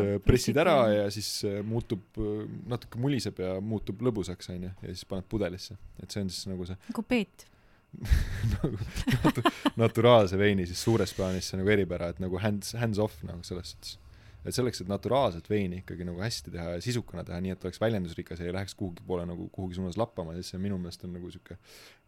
äh, 0.00 0.14
pressid 0.24 0.60
ära 0.60 0.76
ja 0.88 1.06
siis 1.12 1.28
äh, 1.48 1.60
muutub, 1.66 2.06
äh, 2.16 2.46
natuke 2.72 3.00
muliseb 3.02 3.42
ja 3.44 3.58
muutub 3.60 4.00
lõbusaks, 4.06 4.48
onju, 4.54 4.72
ja 4.72 4.94
siis 4.94 5.04
paned 5.10 5.28
pudelisse. 5.28 5.76
et 6.02 6.08
see 6.08 6.24
on 6.24 6.32
siis 6.32 6.48
nagu 6.48 6.68
see 6.68 6.80
nagu 6.88 7.04
peet 7.04 7.44
nagu 8.54 8.76
natu, 9.24 9.42
naturaalse 9.80 10.38
veini 10.38 10.66
siis 10.68 10.82
suures 10.82 11.12
plaanis 11.16 11.50
see 11.50 11.58
nagu 11.60 11.72
eripära, 11.74 12.12
et 12.12 12.22
nagu 12.22 12.38
hands, 12.42 12.76
hands-off 12.78 13.24
nagu 13.26 13.42
selles 13.46 13.74
suhtes 13.74 13.98
et 14.40 14.56
selleks, 14.56 14.80
et 14.80 14.88
naturaalset 14.88 15.50
veini 15.50 15.82
ikkagi 15.82 16.06
nagu 16.08 16.22
hästi 16.22 16.52
teha 16.54 16.76
ja 16.76 16.84
sisukana 16.84 17.24
teha, 17.28 17.40
nii 17.44 17.52
et 17.52 17.66
oleks 17.66 17.80
väljendusrikas 17.82 18.40
ja 18.40 18.48
ei 18.48 18.54
läheks 18.56 18.74
kuhugi 18.78 19.04
poole 19.06 19.26
nagu 19.28 19.48
kuhugi 19.52 19.76
suunas 19.76 19.98
lappama, 20.00 20.32
siis 20.38 20.54
see 20.54 20.62
minu 20.62 20.78
meelest 20.80 21.04
on 21.04 21.12
nagu 21.18 21.32
sihuke 21.32 21.58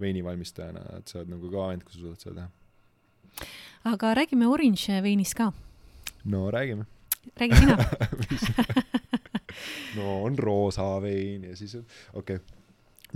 veinivalmistajana, 0.00 0.86
et 1.00 1.12
sa 1.12 1.20
oled 1.20 1.34
nagu 1.34 1.52
ka 1.52 1.66
ainult, 1.68 1.84
kui 1.88 1.96
sa 1.96 2.00
suudad 2.00 2.24
seda 2.24 2.34
teha. 2.40 3.50
aga 3.92 4.14
räägime 4.22 4.48
orange 4.48 5.02
veinist 5.04 5.36
ka. 5.36 5.50
no 6.24 6.46
räägime. 6.50 6.86
räägi 7.36 7.56
sina 7.60 7.76
no 9.98 10.22
on 10.24 10.38
roosa 10.38 10.88
vein 11.02 11.44
ja 11.44 11.56
siis, 11.56 11.76
okei 12.14 12.40
okay 12.40 12.61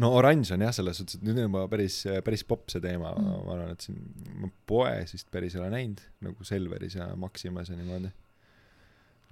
no 0.03 0.13
oranž 0.19 0.53
on 0.57 0.67
jah, 0.67 0.75
selles 0.77 1.01
suhtes, 1.01 1.19
et 1.19 1.25
nüüd 1.27 1.41
on 1.41 1.49
juba 1.49 1.65
päris, 1.73 2.03
päris 2.25 2.45
popp 2.49 2.71
see 2.73 2.85
teema 2.85 3.15
mm., 3.17 3.41
ma 3.47 3.57
arvan, 3.57 3.75
et 3.75 3.89
siin 3.89 3.99
ma 4.43 4.53
poes 4.69 5.17
vist 5.17 5.31
päris 5.33 5.57
ei 5.57 5.63
ole 5.63 5.73
näinud, 5.73 6.05
nagu 6.27 6.47
Selveris 6.47 6.99
ja 6.99 7.11
Maximas 7.21 7.73
ja 7.73 7.79
niimoodi 7.79 8.13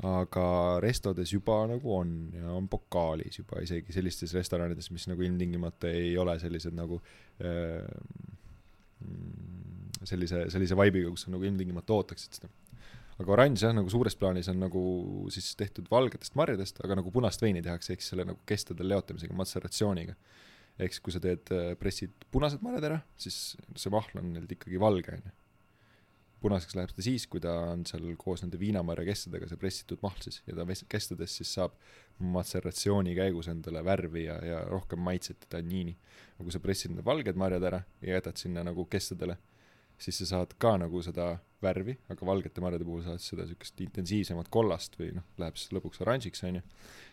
aga 0.03 0.47
restodes 0.83 1.31
juba 1.31 1.61
nagu 1.71 1.93
on 1.95 2.15
ja 2.35 2.51
on 2.51 2.67
pokaalis 2.69 3.39
juba 3.39 3.61
isegi 3.63 3.95
sellistes 3.95 4.35
restoranides, 4.35 4.91
mis 4.91 5.07
nagu 5.07 5.23
ilmtingimata 5.23 5.93
ei 5.93 6.17
ole 6.19 6.35
sellised 6.43 6.75
nagu 6.75 6.99
äh, 7.39 7.87
sellise, 10.03 10.49
sellise 10.53 10.77
vibe'iga, 10.79 11.13
kus 11.15 11.27
sa 11.27 11.35
nagu 11.35 11.47
ilmtingimata 11.47 11.95
ootaksid 11.95 12.41
seda. 12.41 12.51
aga 13.21 13.35
oranž 13.37 13.63
jah, 13.63 13.75
nagu 13.77 13.91
suures 13.93 14.17
plaanis 14.19 14.51
on 14.51 14.59
nagu 14.65 14.83
siis 15.33 15.53
tehtud 15.61 15.87
valgetest 15.91 16.35
marjadest, 16.39 16.81
aga 16.85 16.99
nagu 16.99 17.15
punast 17.15 17.43
veini 17.45 17.63
tehakse, 17.63 17.95
ehk 17.95 18.03
siis 18.03 18.11
selle 18.15 18.27
nagu 18.27 18.41
kestadel 18.49 18.91
leotamisega, 18.91 19.37
matseratsiooniga. 19.39 20.17
Ehk 20.79 20.95
siis, 20.95 21.05
kui 21.05 21.15
sa 21.15 21.23
teed, 21.23 21.51
äh, 21.55 21.73
pressid 21.79 22.29
punased 22.35 22.63
marjad 22.65 22.91
ära, 22.91 23.01
siis 23.21 23.57
see 23.79 23.95
mahl 23.95 24.21
on 24.21 24.35
nüüd 24.37 24.57
ikkagi 24.57 24.81
valge, 24.83 25.19
onju 25.19 25.35
punaseks 26.45 26.77
läheb 26.77 26.93
ta 26.93 27.05
siis, 27.05 27.25
kui 27.31 27.41
ta 27.43 27.53
on 27.73 27.85
seal 27.89 28.05
koos 28.21 28.43
nende 28.45 28.59
viinamarja 28.61 29.07
kestadega, 29.09 29.49
see 29.49 29.61
pressitud 29.61 30.03
mahl 30.05 30.21
siis, 30.25 30.43
ja 30.49 30.57
ta 30.59 30.67
kestades 30.93 31.39
siis 31.39 31.53
saab 31.57 31.77
matseratsiooni 32.35 33.15
käigus 33.17 33.49
endale 33.53 33.81
värvi 33.87 34.27
ja, 34.27 34.37
ja 34.45 34.61
rohkem 34.69 35.01
maitset 35.05 35.47
ja 35.47 35.55
tanniini. 35.57 35.97
aga 36.35 36.47
kui 36.47 36.55
sa 36.55 36.63
pressid 36.63 36.93
need 36.95 37.07
valged 37.07 37.41
marjad 37.41 37.65
ära 37.71 37.81
ja 38.05 38.19
jätad 38.19 38.41
sinna 38.41 38.65
nagu 38.67 38.85
kestadele, 38.91 39.39
siis 39.99 40.19
sa 40.23 40.27
saad 40.31 40.55
ka 40.59 40.77
nagu 40.81 41.03
seda 41.05 41.35
värvi, 41.65 41.95
aga 42.13 42.27
valgete 42.29 42.63
marjade 42.65 42.87
puhul 42.87 43.05
saad 43.07 43.23
seda 43.23 43.47
siukest 43.49 43.81
intensiivsemat 43.85 44.51
kollast 44.53 44.99
või 45.01 45.13
noh, 45.17 45.25
läheb 45.41 45.57
siis 45.61 45.73
lõpuks 45.75 46.03
oranžiks 46.05 46.45
onju. 46.49 46.63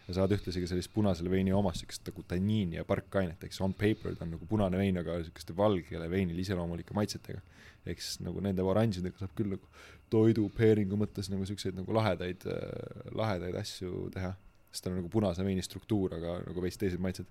ja 0.07 0.15
saad 0.17 0.33
ühtlasi 0.35 0.63
ka 0.63 0.69
sellist 0.71 0.91
punasele 0.93 1.31
veini 1.31 1.53
omast 1.55 1.83
siukest 1.83 2.07
nagu 2.09 2.23
tanniini 2.27 2.79
ja 2.79 2.85
parkainet, 2.87 3.43
eks 3.47 3.61
on 3.63 3.73
paper 3.77 4.17
ta 4.17 4.25
on 4.25 4.35
nagu 4.35 4.47
punane 4.49 4.79
vein, 4.81 4.97
aga 4.97 5.19
siukeste 5.23 5.55
valgele 5.57 6.09
veinile 6.11 6.43
iseloomulike 6.43 6.95
maitsetega 6.97 7.41
ehk 7.85 8.01
siis 8.03 8.21
nagu 8.25 8.41
nende 8.43 8.65
oranžidega 8.65 9.23
saab 9.23 9.35
küll 9.37 9.55
nagu 9.55 9.69
toidu 10.11 10.47
pairing'u 10.57 10.99
mõttes 10.99 11.31
nagu 11.31 11.45
siukseid 11.47 11.77
nagu 11.77 11.93
lahedaid 11.95 12.47
äh,, 12.49 13.11
lahedaid 13.15 13.55
asju 13.61 14.09
teha. 14.13 14.33
sest 14.71 14.85
tal 14.85 14.93
on 14.93 15.01
nagu 15.01 15.09
punase 15.11 15.43
veini 15.43 15.63
struktuur, 15.63 16.13
aga 16.15 16.39
nagu 16.45 16.61
veits 16.63 16.79
teised 16.79 16.99
maitsed. 17.03 17.27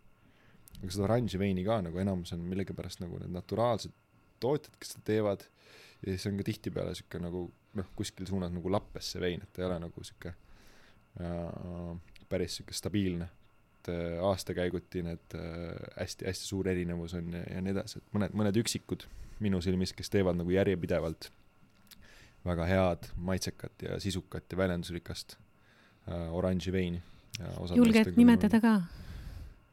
aga 0.80 0.90
seda 0.92 1.06
oranži 1.08 1.38
veini 1.38 1.64
ka 1.64 1.80
nagu 1.84 1.98
enamus 1.98 2.32
on 2.32 2.46
millegipärast 2.48 3.02
nagu 3.04 3.18
need 3.20 3.34
naturaalsed 3.34 3.92
tootjad, 4.40 4.76
kes 4.80 4.94
seda 4.94 5.06
teevad 5.12 5.44
ja 6.04 6.12
siis 6.12 6.28
on 6.30 6.38
ka 6.40 6.46
tihtipeale 6.48 6.94
sihuke 6.98 7.20
nagu 7.22 7.44
noh, 7.78 7.90
kuskil 7.96 8.28
suunas 8.28 8.52
nagu 8.54 8.72
lappes 8.72 9.12
see 9.14 9.22
vein, 9.22 9.42
et 9.44 9.52
ta 9.52 9.62
ei 9.62 9.68
ole 9.68 9.80
nagu 9.86 10.06
sihuke 10.06 10.32
äh, 10.32 12.24
päris 12.30 12.58
sihuke 12.58 12.76
stabiilne 12.76 13.28
et 13.80 13.88
äh, 13.88 14.24
aastakäiguti 14.24 15.02
need 15.02 15.36
hästi-hästi 15.96 16.44
äh, 16.44 16.48
suur 16.48 16.68
erinevus 16.68 17.14
on 17.14 17.32
ja, 17.32 17.42
ja 17.54 17.60
nii 17.64 17.72
edasi, 17.72 18.00
et 18.00 18.16
mõned, 18.16 18.34
mõned 18.36 18.60
üksikud 18.60 19.06
minu 19.40 19.60
silmis, 19.64 19.94
kes 19.96 20.12
teevad 20.12 20.36
nagu 20.36 20.52
järjepidevalt 20.52 21.30
väga 22.44 22.66
head, 22.68 23.08
maitsekat 23.16 23.84
ja 23.84 24.00
sisukat 24.00 24.44
ja 24.52 24.58
väljendusrikast 24.60 25.36
äh, 25.36 26.28
oranži 26.34 26.72
veini. 26.72 27.02
julged 27.74 28.16
nimetada 28.16 28.60
ka? 28.60 28.74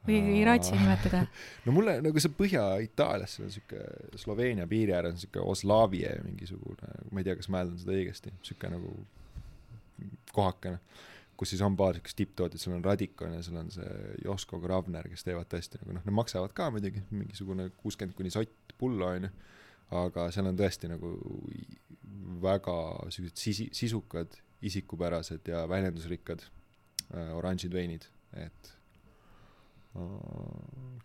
Või 0.08 0.22
ei 0.38 0.46
raatsi 0.48 0.78
nimetada? 0.78 1.26
no 1.66 1.76
mulle 1.76 1.98
nagu 2.06 2.24
see 2.24 2.34
Põhja-Itaalias, 2.38 3.38
see 3.38 3.46
on 3.48 3.54
siuke 3.54 3.84
Sloveenia 4.20 4.68
piiri 4.70 4.96
ääres 4.98 5.18
on 5.18 5.22
siuke 5.22 5.44
Oslavie 5.44 6.14
mingisugune, 6.26 6.94
ma 7.12 7.22
ei 7.22 7.28
tea, 7.28 7.38
kas 7.40 7.52
ma 7.52 7.62
hääldan 7.62 7.82
seda 7.84 7.96
õigesti, 7.98 8.34
siuke 8.48 8.72
nagu 8.74 8.94
kohakene, 10.34 10.80
kus 11.38 11.54
siis 11.54 11.62
on 11.66 11.78
paar 11.78 11.98
siukest 11.98 12.18
tipptootjat, 12.20 12.62
seal 12.62 12.78
on 12.78 12.86
Radikon 12.86 13.36
ja 13.38 13.44
seal 13.46 13.60
on 13.62 13.70
see 13.74 14.16
Josko 14.26 14.62
Gravner, 14.64 15.10
kes 15.12 15.26
teevad 15.28 15.50
tõesti 15.52 15.82
nagu 15.82 15.98
noh, 15.98 16.06
need 16.06 16.18
maksavad 16.18 16.56
ka 16.58 16.72
muidugi 16.74 17.04
mingisugune 17.12 17.70
kuuskümmend 17.82 18.18
kuni 18.18 18.34
sott 18.34 18.78
pullo 18.78 19.12
onju 19.14 19.34
aga 19.96 20.28
seal 20.34 20.50
on 20.50 20.58
tõesti 20.60 20.90
nagu 20.92 21.14
väga 22.44 22.76
siuksed 23.14 23.40
sisi, 23.40 23.68
sisukad, 23.76 24.36
isikupärased 24.68 25.48
ja 25.48 25.64
väljendusrikkad 25.70 26.44
äh, 26.44 27.32
oranžid 27.38 27.74
veinid, 27.74 28.08
et 28.36 28.74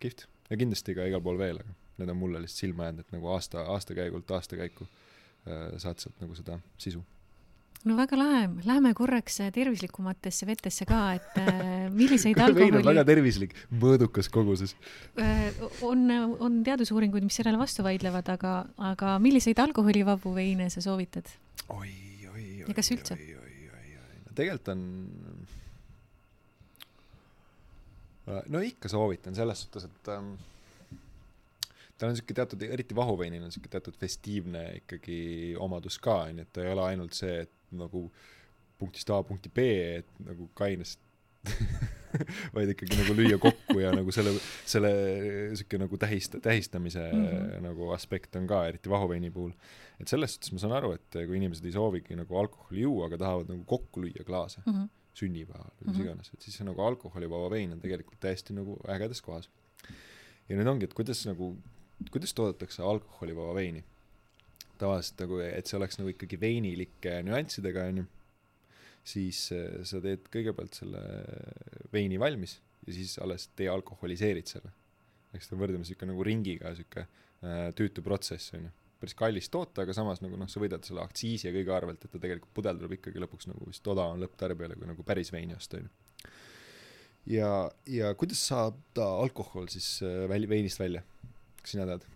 kihvt. 0.03 0.27
ja 0.51 0.59
kindlasti 0.61 0.95
ka 0.95 1.07
igal 1.09 1.23
pool 1.25 1.39
veel, 1.41 1.63
aga 1.63 1.79
need 2.01 2.13
on 2.13 2.19
mulle 2.19 2.43
lihtsalt 2.43 2.67
silma 2.67 2.89
jäänud, 2.89 3.07
et 3.07 3.15
nagu 3.15 3.33
aasta, 3.35 3.67
aastakäigult 3.75 4.31
aastakäiku 4.31 4.87
äh, 4.87 5.67
saad 5.83 6.03
sealt 6.03 6.21
nagu 6.23 6.37
seda 6.39 6.59
sisu 6.81 7.03
no 7.89 7.97
väga 7.99 8.19
lahe, 8.19 8.43
lähme 8.67 8.93
korraks 8.95 9.41
tervislikumatesse 9.55 10.47
vetesse 10.47 10.87
ka, 10.89 11.01
et 11.19 11.41
äh, 11.43 11.89
milliseid 11.95 12.39
alkoholi 12.45 12.83
väga 12.87 13.05
tervislik, 13.09 13.57
mõõdukas 13.83 14.31
koguses. 14.33 14.77
Äh, 15.21 15.49
on, 15.87 16.07
on 16.39 16.61
teadusuuringuid, 16.67 17.27
mis 17.27 17.41
sellele 17.41 17.59
vastu 17.61 17.85
vaidlevad, 17.87 18.31
aga, 18.37 18.55
aga 18.93 19.17
milliseid 19.23 19.59
alkoholivabu 19.63 20.35
veine 20.37 20.71
sa 20.73 20.85
soovitad? 20.85 21.31
oi, 21.69 21.91
oi, 22.31 22.31
oi. 22.31 22.45
oi, 22.69 22.77
oi, 23.19 23.67
oi, 23.75 23.97
oi, 23.99 24.23
no 24.29 24.37
tegelikult 24.39 24.73
on 24.75 24.87
no 28.27 28.63
ikka 28.63 28.89
soovitan 28.89 29.35
selles 29.35 29.65
suhtes, 29.65 29.87
et 29.89 30.11
ähm, 30.15 30.35
tal 31.99 32.13
on 32.13 32.19
sihuke 32.19 32.35
teatud, 32.37 32.63
eriti 32.67 32.97
vahuveinil 32.99 33.45
on 33.47 33.55
sihuke 33.55 33.71
teatud 33.73 33.97
festiivne 33.99 34.65
ikkagi 34.83 35.19
omadus 35.63 35.99
ka, 36.03 36.25
onju, 36.29 36.47
et 36.47 36.53
ta 36.55 36.65
ei 36.65 36.73
ole 36.75 36.87
ainult 36.93 37.19
see, 37.19 37.43
et 37.47 37.53
nagu 37.79 38.07
punktist 38.79 39.11
A 39.15 39.21
punkti 39.27 39.51
B, 39.55 39.67
et 40.03 40.23
nagu 40.27 40.49
kainest 40.59 41.03
vaid 42.55 42.71
ikkagi 42.75 42.99
nagu 42.99 43.15
lüüa 43.17 43.39
kokku 43.43 43.81
ja 43.81 43.91
nagu 43.95 44.13
selle, 44.15 44.35
selle 44.69 44.91
sihuke 45.59 45.81
nagu 45.81 45.99
tähist-, 45.99 46.39
tähistamise 46.45 47.03
mm 47.09 47.25
-hmm. 47.27 47.63
nagu 47.67 47.91
aspekt 47.97 48.37
on 48.37 48.47
ka, 48.47 48.67
eriti 48.69 48.91
vahuveini 48.91 49.31
puhul. 49.31 49.53
et 50.01 50.09
selles 50.09 50.35
suhtes 50.35 50.53
ma 50.53 50.59
saan 50.59 50.77
aru, 50.79 50.93
et 50.93 51.19
kui 51.27 51.37
inimesed 51.37 51.65
ei 51.65 51.73
soovigi 51.73 52.17
nagu 52.19 52.39
alkoholi 52.39 52.83
juua, 52.83 53.07
aga 53.07 53.19
tahavad 53.19 53.49
nagu 53.49 53.65
kokku 53.65 54.03
lüüa 54.03 54.25
klaase 54.27 54.61
mm 54.67 54.73
-hmm. 54.73 54.89
Sünnipäeval 55.19 55.69
või 55.69 55.87
mis 55.87 55.87
mm 55.87 55.99
-hmm. 55.99 56.07
iganes, 56.07 56.33
et 56.33 56.43
siis 56.43 56.57
see 56.57 56.67
nagu 56.67 56.83
alkoholivaba 56.83 57.51
vein 57.53 57.73
on 57.75 57.81
tegelikult 57.81 58.21
täiesti 58.21 58.57
nagu 58.57 58.79
ägedas 58.89 59.21
kohas. 59.23 59.49
ja 60.49 60.57
nüüd 60.57 60.69
ongi, 60.69 60.85
et 60.85 60.95
kuidas 60.95 61.27
nagu, 61.27 61.57
kuidas 62.11 62.35
toodetakse 62.35 62.83
alkoholivaba 62.83 63.55
veini 63.55 63.85
tavaliselt 64.83 65.23
nagu, 65.25 65.39
et 65.45 65.67
see 65.67 65.79
oleks 65.79 65.99
nagu 66.01 66.11
ikkagi 66.13 66.41
veinilike 66.41 67.23
nüanssidega, 67.27 67.87
onju, 67.93 68.05
siis 69.05 69.45
äh, 69.55 69.81
sa 69.89 70.01
teed 70.03 70.29
kõigepealt 70.33 70.79
selle 70.83 71.03
veini 71.93 72.19
valmis 72.21 72.59
ja 72.87 72.95
siis 72.97 73.17
alles 73.23 73.49
dealkoholiseerid 73.59 74.51
selle. 74.51 74.73
eks 75.33 75.49
ta 75.49 75.57
võrdlemisi 75.57 75.95
sihuke 75.95 76.07
nagu 76.11 76.25
ringiga 76.27 76.75
sihuke 76.77 77.07
äh, 77.07 77.69
tüütu 77.79 78.05
protsess, 78.05 78.53
onju. 78.59 78.71
Päris 79.03 79.17
kallis 79.19 79.51
toota, 79.53 79.85
aga 79.85 79.97
samas 79.97 80.23
nagu 80.23 80.39
noh, 80.39 80.51
sa 80.51 80.63
võidad 80.63 80.87
selle 80.87 81.03
aktsiisi 81.03 81.49
ja 81.49 81.55
kõige 81.55 81.75
arvelt, 81.75 82.05
et 82.05 82.13
ta 82.13 82.23
tegelikult 82.23 82.55
pudel 82.57 82.79
tuleb 82.79 82.97
ikkagi 82.99 83.23
lõpuks 83.25 83.51
nagu 83.51 83.67
vist 83.69 83.93
odavam 83.93 84.23
lõpptarbijale 84.23 84.79
kui 84.79 84.89
nagu 84.91 85.07
päris 85.07 85.33
veini 85.35 85.59
osta, 85.59 85.83
onju. 85.83 86.33
ja, 87.35 87.53
ja 87.91 88.15
kuidas 88.19 88.43
saab 88.53 88.79
ta 88.97 89.09
alkohol 89.25 89.71
siis 89.73 89.95
äh, 90.07 90.25
väl-, 90.31 90.49
veinist 90.51 90.83
välja? 90.83 91.05
kas 91.63 91.75
sina 91.75 91.87
tead? 91.91 92.07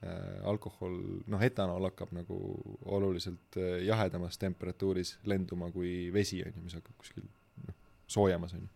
Äh, 0.00 0.40
alkohol, 0.48 0.96
noh, 1.28 1.42
etanool 1.44 1.84
hakkab 1.90 2.14
nagu 2.16 2.40
oluliselt 2.88 3.58
äh, 3.60 3.82
jahedamas 3.84 4.38
temperatuuris 4.40 5.18
lenduma 5.28 5.68
kui 5.74 6.08
vesi, 6.14 6.40
on 6.40 6.54
ju, 6.56 6.62
mis 6.64 6.76
hakkab 6.78 6.96
kuskil 7.02 7.26
noh, 7.66 7.76
soojemas, 8.08 8.54
on 8.56 8.64
ju. 8.64 8.70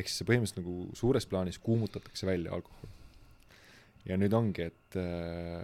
ehk 0.00 0.08
siis 0.08 0.24
põhimõtteliselt 0.24 0.62
nagu 0.62 0.78
suures 0.96 1.28
plaanis 1.28 1.60
kuumutatakse 1.60 2.26
välja 2.26 2.54
alkohol. 2.56 2.94
Ja 4.08 4.18
nüüd 4.20 4.34
ongi, 4.36 4.68
et 4.70 4.98
äh, 5.00 5.62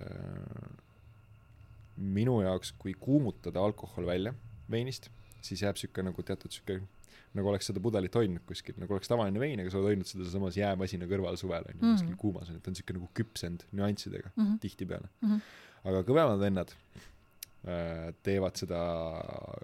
minu 2.01 2.41
jaoks, 2.45 2.73
kui 2.81 2.95
kuumutada 2.97 3.63
alkohol 3.63 4.09
välja 4.09 4.35
veinist, 4.71 5.11
siis 5.45 5.63
jääb 5.65 5.77
niisugune 5.77 6.11
nagu 6.11 6.25
teatud 6.25 6.51
niisugune 6.53 6.89
nagu 7.37 7.51
oleks 7.51 7.69
seda 7.71 7.83
pudelit 7.83 8.17
hoidnud 8.19 8.43
kuskil, 8.49 8.75
nagu 8.83 8.97
oleks 8.97 9.11
tavaline 9.11 9.39
vein, 9.43 9.61
aga 9.63 9.71
sa 9.71 9.79
oled 9.79 9.93
hoidnud 9.93 10.09
seda 10.09 10.25
sealsamas 10.25 10.57
jäämasina 10.59 11.07
kõrval 11.11 11.39
suvel 11.39 11.67
onju 11.69 11.79
mm 11.79 11.85
-hmm. 11.85 12.01
kuskil 12.01 12.17
kuumas 12.19 12.51
onju, 12.51 12.63
ta 12.65 12.73
on 12.73 12.79
siuke 12.79 12.97
nagu 12.97 13.11
küpsenud 13.15 13.67
nüanssidega 13.71 14.33
mm 14.35 14.45
-hmm. 14.45 14.59
tihtipeale 14.65 15.09
mm. 15.21 15.29
-hmm. 15.29 15.41
aga 15.93 16.03
kõvemad 16.09 16.41
vennad 16.41 16.75
äh, 16.75 18.15
teevad 18.23 18.57
seda 18.57 18.81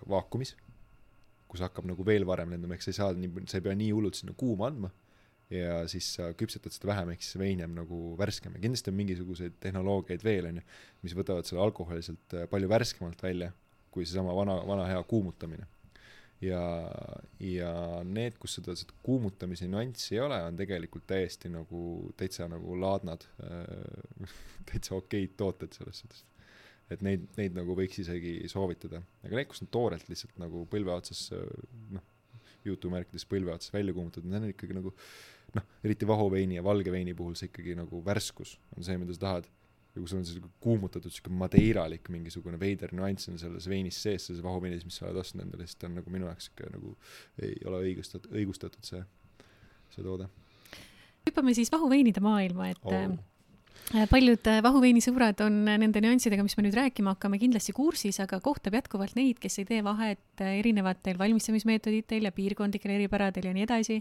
vaakumis, 0.08 0.54
kus 1.48 1.60
hakkab 1.60 1.90
nagu 1.90 2.06
veel 2.06 2.26
varem 2.26 2.54
lendama, 2.54 2.74
ehk 2.74 2.82
sa 2.82 2.90
ei 2.90 3.00
saa 3.00 3.12
nii, 3.12 3.32
sa 3.46 3.58
ei 3.58 3.66
pea 3.66 3.74
nii 3.74 3.90
hullult 3.90 4.14
sinna 4.14 4.34
kuuma 4.36 4.70
andma 4.70 4.90
ja 5.53 5.82
siis 5.90 6.09
sa 6.16 6.32
küpsetad 6.34 6.74
seda 6.74 6.90
vähem, 6.90 7.12
ehk 7.14 7.22
siis 7.22 7.36
see 7.36 7.42
vein 7.42 7.62
jääb 7.62 7.74
nagu 7.76 8.01
värskem. 8.18 8.57
Ja 8.57 8.64
kindlasti 8.64 8.90
on 8.90 8.99
mingisuguseid 8.99 9.61
tehnoloogiaid 9.62 10.24
veel 10.26 10.51
onju, 10.51 10.64
mis 11.07 11.14
võtavad 11.14 11.47
selle 11.47 11.62
alkoholi 11.62 12.03
sealt 12.03 12.34
äh, 12.34 12.49
palju 12.51 12.70
värskemalt 12.72 13.22
välja 13.22 13.53
kui 13.97 14.05
seesama 14.05 14.34
vana, 14.36 14.59
vana 14.68 14.84
hea 14.90 15.01
kuumutamine. 15.09 15.68
Ja, 16.44 16.61
ja 17.40 17.70
need, 18.05 18.34
kus 18.36 18.59
seda, 18.59 18.74
seda 18.76 18.92
kuumutamise 19.07 19.64
nüanssi 19.72 20.18
ei 20.18 20.20
ole, 20.20 20.36
on 20.44 20.59
tegelikult 20.59 21.07
täiesti 21.09 21.49
nagu 21.49 22.11
täitsa 22.20 22.44
nagu 22.53 22.76
laadnad 22.76 23.24
äh,, 23.40 24.34
täitsa 24.68 24.99
okeid 24.99 25.38
tooted 25.40 25.72
selles 25.78 26.03
suhtes. 26.03 26.26
et 26.92 27.01
neid, 27.03 27.24
neid 27.38 27.57
nagu 27.57 27.74
võiks 27.74 28.03
isegi 28.03 28.34
soovitada, 28.53 29.01
aga 29.24 29.38
need, 29.40 29.49
kus 29.51 29.64
on 29.64 29.72
toorelt 29.72 30.11
lihtsalt 30.12 30.36
nagu 30.38 30.66
põlve 30.70 30.92
otsas 30.92 31.30
noh, 31.97 32.05
jutumärkides 32.68 33.24
põlve 33.30 33.57
otsas 33.57 33.72
välja 33.74 33.97
kuumutatud, 33.97 34.28
need 34.28 34.44
on 34.44 34.53
ikkagi 34.53 34.76
nagu 34.76 34.92
noh, 35.57 35.66
eriti 35.84 36.09
vahuveini 36.09 36.59
ja 36.59 36.64
valge 36.64 36.92
veini 36.94 37.14
puhul 37.16 37.36
see 37.38 37.50
ikkagi 37.50 37.76
nagu 37.78 38.00
värskus 38.04 38.57
on 38.76 38.86
see, 38.86 38.98
mida 39.00 39.16
sa 39.16 39.24
tahad. 39.26 39.52
Ja 39.96 40.02
kui 40.02 40.11
sul 40.11 40.20
on 40.20 40.26
siuke 40.28 40.50
kuumutatud 40.61 41.12
siuke 41.12 41.30
madeiralik 41.32 42.11
mingisugune 42.12 42.59
veider 42.61 42.90
nüanss 42.92 43.30
on 43.32 43.38
selles 43.40 43.64
veinis 43.70 43.96
sees, 44.04 44.26
selles 44.28 44.42
vahuveinis, 44.44 44.84
mis 44.84 44.98
sa 45.00 45.07
oled 45.07 45.22
ostnud 45.22 45.46
endale, 45.46 45.64
siis 45.64 45.80
ta 45.80 45.88
on 45.88 45.96
nagu 45.96 46.12
minu 46.12 46.28
jaoks 46.28 46.50
siuke 46.50 46.68
nagu 46.74 46.92
ei 47.40 47.54
ole 47.64 47.80
õigustatud, 47.86 48.34
õigustatud 48.36 48.84
see, 48.84 49.00
see 49.94 50.04
toode. 50.04 50.28
hüppame 51.24 51.57
siis 51.57 51.72
vahuveinide 51.72 52.20
maailma, 52.24 52.68
et 52.74 52.84
oh 52.84 53.16
paljud 54.11 54.48
äh, 54.50 54.61
vahuveini 54.64 55.00
sõbrad 55.04 55.40
on 55.44 55.61
nende 55.68 56.00
nüanssidega, 56.02 56.42
mis 56.42 56.57
me 56.59 56.66
nüüd 56.66 56.76
rääkima 56.76 57.14
hakkame, 57.14 57.38
kindlasti 57.38 57.74
kursis, 57.76 58.18
aga 58.22 58.40
kohtab 58.42 58.74
jätkuvalt 58.74 59.14
neid, 59.18 59.38
kes 59.42 59.61
ei 59.62 59.68
tee 59.68 59.82
vahet 59.86 60.42
erinevatel 60.42 61.18
valmistamismeetoditel 61.20 62.26
ja 62.26 62.34
piirkondlikel 62.34 62.96
eripäradel 62.96 63.50
ja 63.50 63.54
nii 63.54 63.66
edasi 63.66 64.00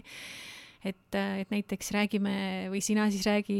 et, 0.90 1.18
et 1.42 1.52
näiteks 1.52 1.90
räägime 1.96 2.36
või 2.72 2.82
sina 2.84 3.08
siis 3.12 3.26
räägi 3.26 3.58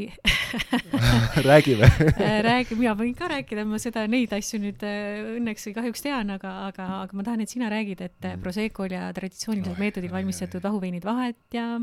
räägime 1.48 1.90
räägi, 2.48 2.78
mina 2.78 2.94
võin 2.98 3.16
ka 3.18 3.30
rääkida, 3.32 3.66
ma 3.68 3.80
seda, 3.82 4.06
neid 4.10 4.32
asju 4.36 4.60
nüüd 4.62 4.86
äh, 4.86 5.24
õnneks 5.36 5.68
või 5.70 5.76
kahjuks 5.80 6.06
tean, 6.06 6.30
aga, 6.36 6.54
aga, 6.70 6.88
aga 7.02 7.18
ma 7.18 7.26
tahan, 7.26 7.44
et 7.44 7.52
sina 7.52 7.72
räägid, 7.72 8.04
et 8.06 8.16
mm. 8.22 8.44
Proseccol 8.44 8.94
ja 8.94 9.10
traditsioonilisel 9.16 9.78
meetodil 9.80 10.14
valmistatud 10.14 10.64
vahuveinid 10.64 11.06
vahet 11.06 11.56
ja 11.56 11.76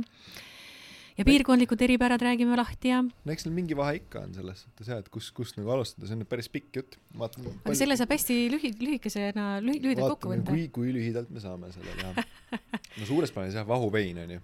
ja 1.17 1.25
piirkondlikud 1.27 1.81
eripärad 1.85 2.21
räägime 2.25 2.55
lahti 2.57 2.89
ja. 2.89 3.01
no 3.03 3.33
eks 3.33 3.45
neil 3.45 3.55
mingi 3.55 3.77
vahe 3.77 3.99
ikka 3.99 4.23
on 4.25 4.33
selles 4.33 4.63
suhtes 4.65 4.89
jah, 4.89 5.01
et 5.03 5.09
kus, 5.13 5.29
kust 5.35 5.59
nagu 5.59 5.73
alustada, 5.75 6.07
see 6.09 6.17
on 6.17 6.25
päris 6.29 6.49
pikk 6.53 6.79
jutt. 6.79 6.97
aga 7.13 7.29
palju... 7.37 7.77
selle 7.77 7.97
saab 7.99 8.15
hästi 8.15 8.39
lühi-, 8.53 8.73
lühikesena 8.81 9.49
lühi,, 9.63 9.81
lühidalt 9.83 10.15
kokku 10.15 10.33
võtta. 10.33 10.55
kui, 10.55 10.65
kui 10.73 10.95
lühidalt 10.95 11.29
me 11.33 11.43
saame 11.43 11.69
selle 11.75 11.93
teha. 11.99 12.25
no 12.99 13.09
suures 13.09 13.33
plaanis 13.35 13.59
jah, 13.59 13.67
vahuvein 13.69 14.23
on 14.25 14.35
ju 14.37 14.43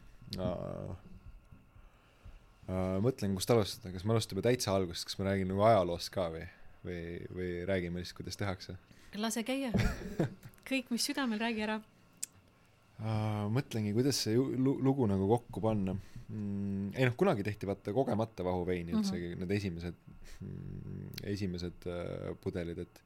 mõtlen, 3.02 3.34
kust 3.38 3.50
alustada, 3.54 3.94
kas 3.96 4.06
me 4.06 4.14
alustame 4.14 4.44
täitsa 4.46 4.76
algusest, 4.76 5.08
kas 5.10 5.18
ma 5.20 5.30
räägin 5.32 5.50
nagu 5.50 5.64
ajaloost 5.66 6.12
ka 6.14 6.28
või, 6.34 6.44
või, 6.86 7.02
või 7.34 7.50
räägime 7.70 8.04
lihtsalt, 8.04 8.20
kuidas 8.22 8.38
tehakse? 8.40 8.78
lase 9.18 9.44
käia 9.44 9.72
kõik, 10.70 10.92
mis 10.94 11.08
südamel, 11.10 11.40
räägi 11.42 11.66
ära 11.66 11.80
uh,. 11.80 13.48
mõtlengi, 13.54 13.94
kuidas 13.96 14.22
see 14.26 14.38
lugu 14.38 15.08
nagu 15.10 15.28
kokku 15.32 15.64
panna 15.64 15.96
mm,. 15.96 16.94
ei 16.94 17.08
noh, 17.10 17.16
kunagi 17.18 17.46
tehti 17.48 17.70
vaata 17.70 17.94
kogemata 17.96 18.46
vahuveini 18.46 18.94
üldsegi 18.94 19.32
mm 19.32 19.34
-hmm. 19.34 19.46
need 19.46 19.56
esimesed 19.58 19.96
mm,, 20.40 21.08
esimesed 21.34 21.90
uh, 21.90 22.36
pudelid, 22.44 22.86
et 22.86 23.02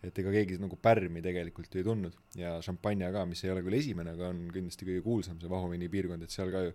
et 0.00 0.18
ega 0.22 0.32
keegi 0.32 0.56
nagu 0.60 0.78
pärmi 0.80 1.20
tegelikult 1.24 1.74
ju 1.74 1.82
ei 1.82 1.86
tundnud 1.86 2.16
ja 2.38 2.54
šampanja 2.64 3.10
ka, 3.12 3.26
mis 3.28 3.42
ei 3.44 3.52
ole 3.52 3.64
küll 3.66 3.76
esimene, 3.76 4.14
aga 4.16 4.30
on 4.32 4.46
kindlasti 4.52 4.88
kõige 4.88 5.04
kuulsam 5.04 5.40
see 5.40 5.50
Vahuveini 5.52 5.90
piirkond, 5.92 6.24
et 6.24 6.32
seal 6.32 6.52
ka 6.54 6.62
ju 6.64 6.72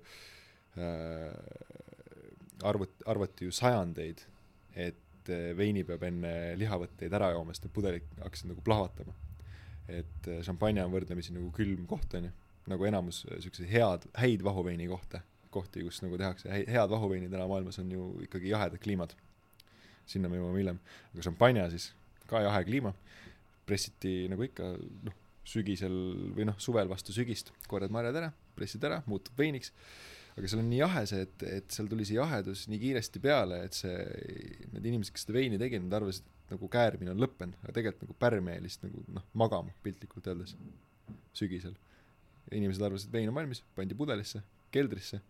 äh, 0.78 1.34
arvut-, 2.70 3.04
arvati 3.10 3.50
ju 3.50 3.56
sajandeid, 3.56 4.22
et 4.76 5.34
äh, 5.34 5.52
veini 5.58 5.84
peab 5.88 6.06
enne 6.06 6.32
lihavõtteid 6.60 7.18
ära 7.18 7.32
jooma, 7.34 7.56
sest 7.56 7.68
need 7.68 7.76
pudelid 7.76 8.08
hakkasid 8.22 8.52
nagu 8.54 8.66
plahvatama. 8.66 9.18
et 9.90 10.30
äh, 10.30 10.42
šampanja 10.46 10.86
on 10.86 10.94
võrdlemisi 10.94 11.34
nagu 11.34 11.52
külm 11.54 11.86
koht, 11.90 12.14
on 12.18 12.30
ju, 12.30 12.32
nagu 12.72 12.86
enamus 12.86 13.26
äh, 13.30 13.42
siukseid 13.42 13.70
head, 13.70 14.08
häid 14.22 14.46
vahuveini 14.46 14.88
kohta, 14.90 15.22
kohti, 15.54 15.84
kus 15.86 16.02
nagu 16.06 16.18
tehakse 16.18 16.50
häid, 16.50 16.70
head 16.70 16.94
vahuveinid 16.94 17.34
täna 17.34 17.46
maailmas 17.50 17.78
on 17.82 17.92
ju 17.94 18.08
ikkagi 18.26 18.50
jahedad 18.54 18.82
kliimad. 18.82 19.14
sinna 20.06 20.30
me 20.30 20.38
jõuame 20.38 20.60
hiljem, 20.62 20.80
aga 21.14 21.24
šampanja 21.26 21.70
siis 21.74 21.88
ka 22.30 22.42
jahe 22.46 22.64
kliima, 22.68 22.92
pressiti 23.66 24.26
nagu 24.32 24.46
ikka, 24.46 24.72
noh, 25.08 25.22
sügisel 25.46 25.96
või 26.36 26.48
noh, 26.50 26.58
suvel 26.62 26.90
vastu 26.90 27.14
sügist, 27.14 27.52
korjad 27.70 27.94
marjad 27.94 28.18
ära, 28.22 28.32
pressid 28.58 28.86
ära, 28.88 29.02
muutub 29.10 29.38
veiniks, 29.38 29.72
aga 30.36 30.50
seal 30.50 30.64
on 30.64 30.72
nii 30.72 30.82
jahe 30.82 31.04
see, 31.10 31.26
et, 31.28 31.46
et 31.60 31.76
seal 31.76 31.90
tuli 31.92 32.08
see 32.08 32.18
jahedus 32.18 32.66
nii 32.72 32.82
kiiresti 32.82 33.22
peale, 33.24 33.62
et 33.68 33.78
see, 33.78 33.94
need 34.74 34.90
inimesed, 34.92 35.14
kes 35.16 35.28
seda 35.28 35.38
veini 35.38 35.60
tegid, 35.62 35.86
nad 35.86 36.00
arvasid, 36.00 36.26
et 36.46 36.56
nagu 36.56 36.70
käärmine 36.72 37.14
on 37.14 37.22
lõppenud, 37.22 37.62
aga 37.62 37.78
tegelikult 37.78 38.08
nagu 38.08 38.18
pärm 38.26 38.50
jäi 38.52 38.58
lihtsalt 38.66 38.90
nagu 38.90 39.06
noh, 39.20 39.30
magama 39.38 39.78
piltlikult 39.86 40.34
öeldes, 40.34 40.58
sügisel. 41.38 41.78
inimesed 42.54 42.84
arvasid, 42.86 43.10
et 43.10 43.18
vein 43.18 43.30
on 43.30 43.38
valmis, 43.38 43.64
pandi 43.78 43.98
pudelisse, 43.98 44.42
keldrisse 44.74 45.22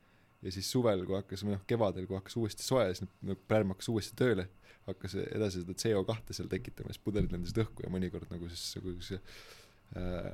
ja 0.46 0.54
siis 0.54 0.70
suvel, 0.72 1.04
kui 1.08 1.18
hakkas, 1.18 1.44
või 1.46 1.56
noh, 1.56 1.66
kevadel, 1.68 2.06
kui 2.10 2.18
hakkas 2.20 2.38
uuesti 2.40 2.66
soe, 2.66 2.86
siis 2.94 3.10
nagu 3.26 3.42
pärm 3.50 3.74
hakkas 3.74 3.90
uuesti 3.94 4.16
tööle 4.20 4.48
hakkas 4.86 5.16
edasi 5.24 5.64
seda 5.64 5.76
CO2 5.82 6.36
seal 6.38 6.50
tekitama, 6.50 6.94
siis 6.94 7.02
pudelid 7.04 7.34
lendasid 7.34 7.64
õhku 7.64 7.86
ja 7.86 7.92
mõnikord 7.94 8.30
nagu 8.30 8.50
siis 8.52 8.76
nagu 8.78 8.94
see 9.06 9.18
äh, 9.18 10.28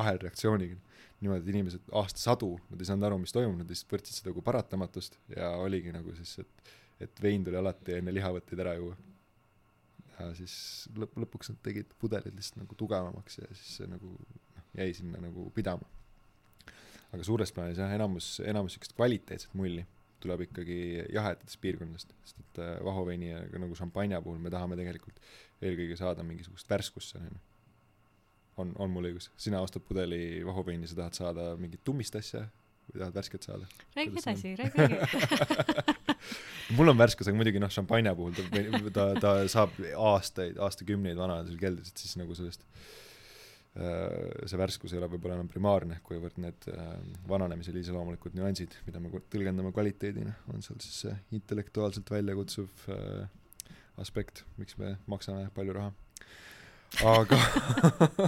ahelreaktsiooniga 0.00 0.78
niimoodi, 1.20 1.42
et 1.42 1.52
inimesed 1.52 1.92
aastasadu, 1.98 2.52
nad 2.70 2.80
ei 2.80 2.88
saanud 2.88 3.08
aru, 3.08 3.18
mis 3.22 3.34
toimub, 3.34 3.58
nad 3.58 3.70
lihtsalt 3.70 3.96
võtsid 3.96 4.20
seda 4.20 4.32
kui 4.34 4.44
paratamatust 4.46 5.18
ja 5.34 5.50
oligi 5.58 5.92
nagu 5.94 6.14
siis, 6.16 6.36
et, 6.44 6.72
et 7.08 7.22
vein 7.22 7.44
tuli 7.44 7.58
alati 7.58 7.98
enne 7.98 8.14
lihavõtteid 8.14 8.62
ära 8.64 8.76
juua. 8.78 8.96
ja 10.18 10.30
siis 10.38 10.54
lõpp, 10.96 11.18
lõpuks 11.24 11.52
nad 11.52 11.60
tegid 11.66 11.92
pudelid 12.00 12.38
lihtsalt 12.38 12.62
nagu 12.62 12.78
tugevamaks 12.78 13.40
ja 13.42 13.50
siis 13.50 13.80
see 13.80 13.90
nagu 13.90 14.14
noh, 14.14 14.68
jäi 14.78 14.92
sinna 14.96 15.20
nagu 15.22 15.50
pidama. 15.54 15.97
Aga 17.14 17.24
suures 17.24 17.52
plaanis 17.54 17.80
jah, 17.80 17.92
enamus, 17.94 18.36
enamus 18.44 18.76
siukest 18.76 18.94
kvaliteetset 18.98 19.54
mulli 19.58 19.84
tuleb 20.22 20.46
ikkagi 20.48 20.78
jahedatest 21.14 21.60
piirkondadest, 21.62 22.14
sest 22.26 22.40
et 22.42 22.62
äh, 22.62 22.72
vahuveini 22.84 23.30
ja 23.30 23.42
nagu 23.62 23.76
šampanja 23.78 24.20
puhul 24.24 24.40
me 24.42 24.50
tahame 24.50 24.78
tegelikult 24.78 25.20
eelkõige 25.62 25.98
saada 25.98 26.24
mingisugust 26.26 26.70
värskust 26.70 27.14
seal, 27.14 27.26
onju. 27.28 27.42
on, 28.64 28.72
on 28.82 28.94
mul 28.94 29.10
õigus, 29.12 29.30
sina 29.38 29.62
ostad 29.62 29.86
pudeli 29.86 30.42
vahuveini, 30.46 30.90
sa 30.90 31.04
tahad 31.04 31.20
saada 31.20 31.52
mingit 31.60 31.84
tummist 31.86 32.18
asja 32.18 32.48
või 32.90 33.02
tahad 33.04 33.18
värsket 33.20 33.46
saada? 33.46 33.70
räägi 33.94 34.22
edasi, 34.24 34.54
räägi, 34.58 34.88
räägi. 34.90 35.98
mul 36.78 36.90
on 36.94 36.98
värskus, 36.98 37.30
aga 37.30 37.38
muidugi 37.38 37.62
noh, 37.62 37.72
šampanja 37.72 38.16
puhul 38.18 38.34
ta, 38.34 38.64
ta, 38.90 39.10
ta 39.22 39.34
saab 39.50 39.78
aastaid, 40.10 40.58
aastakümneid 40.66 41.20
vana 41.20 41.44
sul 41.46 41.60
keldris, 41.62 41.94
et 41.94 42.06
siis 42.06 42.18
nagu 42.18 42.34
sellest 42.38 42.66
äh, 42.66 42.88
see 43.78 44.58
värskus 44.58 44.92
ei 44.94 44.98
ole 45.00 45.10
võib-olla 45.12 45.36
enam 45.38 45.50
primaarne, 45.50 46.00
kuivõrd 46.06 46.40
need 46.42 46.68
äh, 46.72 46.88
vananemisel 47.30 47.78
iseloomulikud 47.78 48.34
nüansid, 48.38 48.74
mida 48.88 49.02
me 49.02 49.12
tõlgendame 49.30 49.72
kvaliteedina, 49.76 50.34
on 50.54 50.64
seal 50.66 50.80
siis 50.82 51.04
see 51.06 51.14
intellektuaalselt 51.38 52.10
väljakutsuv 52.10 52.88
äh, 52.94 53.28
aspekt, 54.02 54.44
miks 54.58 54.78
me 54.80 54.96
maksame 55.10 55.48
palju 55.54 55.78
raha 55.78 55.94
aga 57.04 57.36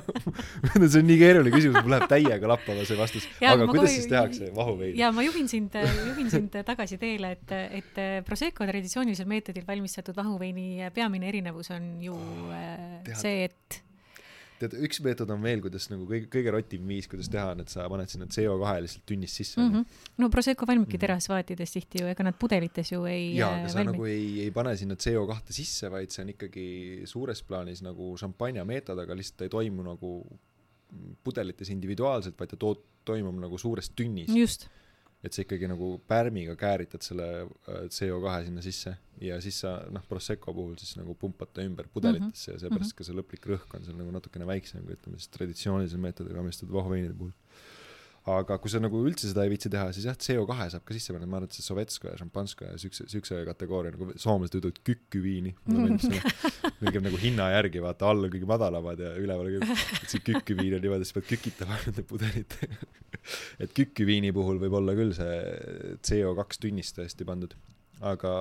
see 0.90 1.00
on 1.00 1.06
nii 1.08 1.18
keeruline 1.18 1.52
küsimus, 1.54 1.80
mul 1.80 1.94
läheb 1.94 2.10
täiega 2.10 2.50
lappama 2.50 2.84
see 2.86 2.98
vastus. 2.98 3.26
aga 3.40 3.64
kuidas 3.64 3.86
kohe... 3.86 3.92
siis 3.94 4.08
tehakse 4.10 4.50
vahuveini? 4.54 4.98
ja 5.00 5.10
ma 5.16 5.24
juhin 5.24 5.48
sind, 5.50 5.74
juhin 5.80 6.28
sind 6.32 6.58
tagasi 6.68 7.00
teele, 7.00 7.32
et, 7.38 7.54
et 7.80 8.00
Prosecco 8.26 8.68
traditsioonilisel 8.68 9.28
meetodil 9.30 9.64
valmistatud 9.66 10.16
vahuveini 10.18 10.90
peamine 10.94 11.30
erinevus 11.32 11.72
on 11.74 11.94
ju 12.04 12.18
äh, 12.52 13.00
Tead. 13.08 13.16
see, 13.22 13.48
et 13.48 13.80
tead, 14.60 14.76
üks 14.86 15.00
meetod 15.04 15.30
on 15.32 15.40
veel, 15.44 15.62
kuidas 15.64 15.88
nagu 15.90 16.04
kõige, 16.08 16.28
kõige 16.32 16.52
rotim 16.54 16.90
viis, 16.90 17.08
kuidas 17.10 17.30
teha 17.32 17.54
on, 17.54 17.62
et 17.64 17.72
sa 17.72 17.86
paned 17.90 18.12
sinna 18.12 18.28
CO2 18.30 18.74
lihtsalt 18.84 19.06
tunnist 19.08 19.40
sisse 19.40 19.60
mm. 19.60 19.70
-hmm. 19.72 20.02
no 20.22 20.30
Prosecco 20.30 20.68
valmibki 20.68 20.94
mm 20.94 20.96
-hmm. 20.96 21.06
terasvaatides 21.06 21.72
tihti 21.76 22.02
ju, 22.02 22.10
ega 22.12 22.26
nad 22.26 22.38
pudelites 22.38 22.92
ju 22.92 23.04
ei 23.06 23.36
jaa, 23.36 23.54
aga 23.54 23.64
äh, 23.64 23.72
sa 23.72 23.78
valmi. 23.78 23.92
nagu 23.92 24.04
ei, 24.04 24.26
ei 24.44 24.50
pane 24.50 24.76
sinna 24.76 24.94
CO2 24.94 25.40
sisse, 25.50 25.90
vaid 25.90 26.10
see 26.10 26.24
on 26.24 26.34
ikkagi 26.34 26.66
suures 27.04 27.42
plaanis 27.42 27.82
nagu 27.82 28.16
šampanja 28.16 28.64
meetod, 28.64 28.98
aga 28.98 29.16
lihtsalt 29.16 29.42
ei 29.42 29.48
toimu 29.48 29.82
nagu 29.82 30.12
pudelites 31.24 31.70
individuaalselt, 31.70 32.38
vaid 32.38 32.50
ta 32.50 32.56
tood-, 32.56 32.84
toimub 33.04 33.38
nagu 33.40 33.58
suures 33.58 33.90
tünnis. 33.90 34.28
just 34.28 34.68
et 35.24 35.36
sa 35.36 35.42
ikkagi 35.44 35.68
nagu 35.68 35.90
pärmiga 36.08 36.56
kääritad 36.56 37.04
selle 37.04 37.26
äh, 37.42 37.82
CO2 37.92 38.36
sinna 38.46 38.64
sisse 38.64 38.94
ja 39.20 39.40
siis 39.44 39.60
sa 39.64 39.74
noh, 39.92 40.04
Prosecco 40.08 40.54
puhul 40.56 40.78
siis 40.80 40.96
nagu 40.96 41.14
pumpad 41.14 41.52
ta 41.52 41.64
ümber 41.66 41.88
pudelitesse 41.92 42.50
mm 42.50 42.54
-hmm. 42.54 42.56
ja 42.56 42.60
seepärast 42.60 42.92
mm 42.92 42.94
-hmm. 42.94 42.98
ka 42.98 43.04
see 43.04 43.18
lõplik 43.18 43.50
rõhk 43.52 43.76
on 43.76 43.84
seal 43.84 43.96
nagu 43.96 44.10
natukene 44.10 44.46
väiksem 44.46 44.84
kui 44.84 44.96
ütleme 44.96 45.18
siis 45.18 45.28
traditsioonilisel 45.36 46.00
meetodil 46.00 46.36
valmistatud 46.36 46.74
vahuveinide 46.74 47.14
puhul 47.14 47.32
aga 48.28 48.58
kui 48.60 48.68
sa 48.68 48.80
nagu 48.82 48.98
üldse 49.08 49.30
seda 49.30 49.46
ei 49.46 49.52
viitsi 49.54 49.70
teha, 49.72 49.86
siis 49.96 50.04
jah, 50.04 50.16
CO2 50.20 50.66
saab 50.74 50.84
ka 50.84 50.96
sisse 50.96 51.14
panna, 51.14 51.28
ma 51.30 51.38
arvan, 51.38 51.48
et 51.48 51.56
see 51.56 51.64
Sovetskoja, 51.64 52.18
Šampanskoja, 52.20 52.74
siukse, 52.80 53.06
siukse 53.08 53.38
kategooria 53.48 53.94
nagu 53.94 54.10
soomlased 54.20 54.58
ütlevad 54.58 54.80
kükküviini. 54.84 55.54
mulle 55.64 55.86
meeldib 55.86 56.18
see, 56.18 56.72
kõige 56.82 57.02
nagu 57.06 57.20
hinna 57.22 57.48
järgi, 57.54 57.80
vaata, 57.80 58.10
all 58.12 58.28
on 58.28 58.34
kõige 58.34 58.50
madalamad 58.50 59.00
ja 59.00 59.14
üleval 59.16 59.48
on 59.48 59.56
kõige, 59.56 59.78
see 60.04 60.24
kükküviin 60.26 60.76
on 60.76 60.84
niimoodi, 60.84 61.08
sa 61.08 61.16
pead 61.16 61.30
kükitama 61.32 61.80
nende 61.86 62.04
pudelitega 62.12 62.90
et 63.62 63.72
kükküviini 63.76 64.34
puhul 64.36 64.60
võib 64.62 64.76
olla 64.80 64.94
küll 64.98 65.14
see 65.16 65.40
CO2 66.06 66.60
tünnis 66.66 66.92
tõesti 66.96 67.26
pandud. 67.28 67.56
aga 68.00 68.34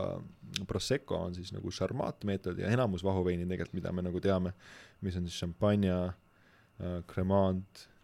Prosecco 0.67 1.17
on 1.27 1.35
siis 1.35 1.51
nagu 1.51 1.71
šarmaatmeetod 1.71 2.59
ja 2.59 2.69
enamus 2.73 3.03
vahuveinid 3.05 3.47
tegelikult, 3.47 3.75
mida 3.79 3.91
me 3.95 4.05
nagu 4.05 4.19
teame, 4.23 4.53
mis 5.05 5.15
on 5.19 5.27
siis 5.27 5.39
šampanja 5.39 6.13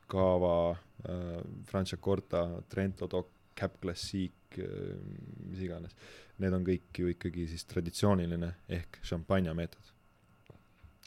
Cava 0.06 0.58
äh,, 0.72 0.85
Franciacorta, 1.70 2.46
Trento 2.70 3.08
Doc, 3.12 3.32
Cap 3.56 3.80
Classique 3.82 4.62
äh,, 4.62 4.98
mis 5.50 5.64
iganes. 5.66 5.96
Need 6.42 6.56
on 6.58 6.66
kõik 6.68 7.00
ju 7.00 7.12
ikkagi 7.14 7.46
siis 7.52 7.64
traditsiooniline 7.70 8.52
ehk 8.78 9.00
šampanja 9.06 9.54
meetod. 9.56 9.94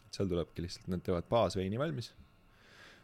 seal 0.08 0.30
tulebki 0.30 0.64
lihtsalt, 0.64 0.88
nad 0.88 1.04
teevad 1.04 1.28
baasveini 1.28 1.78
valmis. 1.78 2.14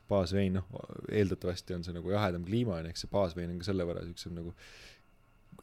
baasvein, 0.09 0.59
noh, 0.59 0.67
eeldatavasti 1.09 1.75
on 1.75 1.85
see 1.85 1.95
nagu 1.97 2.11
jahedam 2.13 2.43
kliima 2.45 2.75
onju, 2.77 2.91
eks 2.93 3.05
see 3.07 3.13
baasvein 3.13 3.53
on 3.53 3.61
ka 3.61 3.69
selle 3.71 3.87
võrra 3.89 4.03
siuksem 4.05 4.35
nagu 4.37 4.51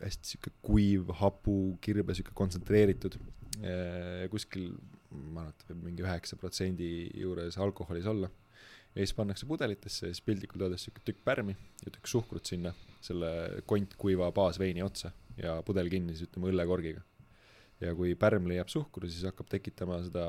hästi 0.01 0.31
sihuke 0.31 0.51
kuiv, 0.65 1.11
hapu, 1.19 1.77
kirbe, 1.81 2.15
sihuke 2.17 2.33
kontsentreeritud. 2.37 3.17
kuskil, 4.31 4.71
ma 5.11 5.43
arvan, 5.43 5.51
et 5.53 5.65
võib 5.67 5.83
mingi 5.85 6.05
üheksa 6.05 6.37
protsendi 6.39 6.87
juures 7.19 7.57
alkoholis 7.61 8.07
olla 8.09 8.29
ja 8.95 8.99
siis 8.99 9.13
pannakse 9.15 9.47
pudelitesse 9.47 10.07
ja 10.07 10.13
siis 10.13 10.25
piltlikult 10.25 10.65
öeldes 10.65 10.83
sihuke 10.85 11.03
tükk 11.07 11.23
pärmi 11.25 11.55
ja 11.85 11.91
tükk 11.91 12.09
suhkrut 12.11 12.45
sinna 12.45 12.73
selle 13.01 13.61
kontkuiva 13.65 14.31
baasveini 14.35 14.83
otsa 14.83 15.13
ja 15.37 15.61
pudel 15.65 15.89
kinni 15.89 16.15
siis 16.15 16.29
ütleme 16.29 16.51
õllekorgiga. 16.51 17.03
ja 17.81 17.95
kui 17.97 18.13
pärm 18.15 18.45
leiab 18.51 18.69
suhkru, 18.69 19.07
siis 19.09 19.23
hakkab 19.25 19.47
tekitama 19.49 20.01
seda, 20.05 20.25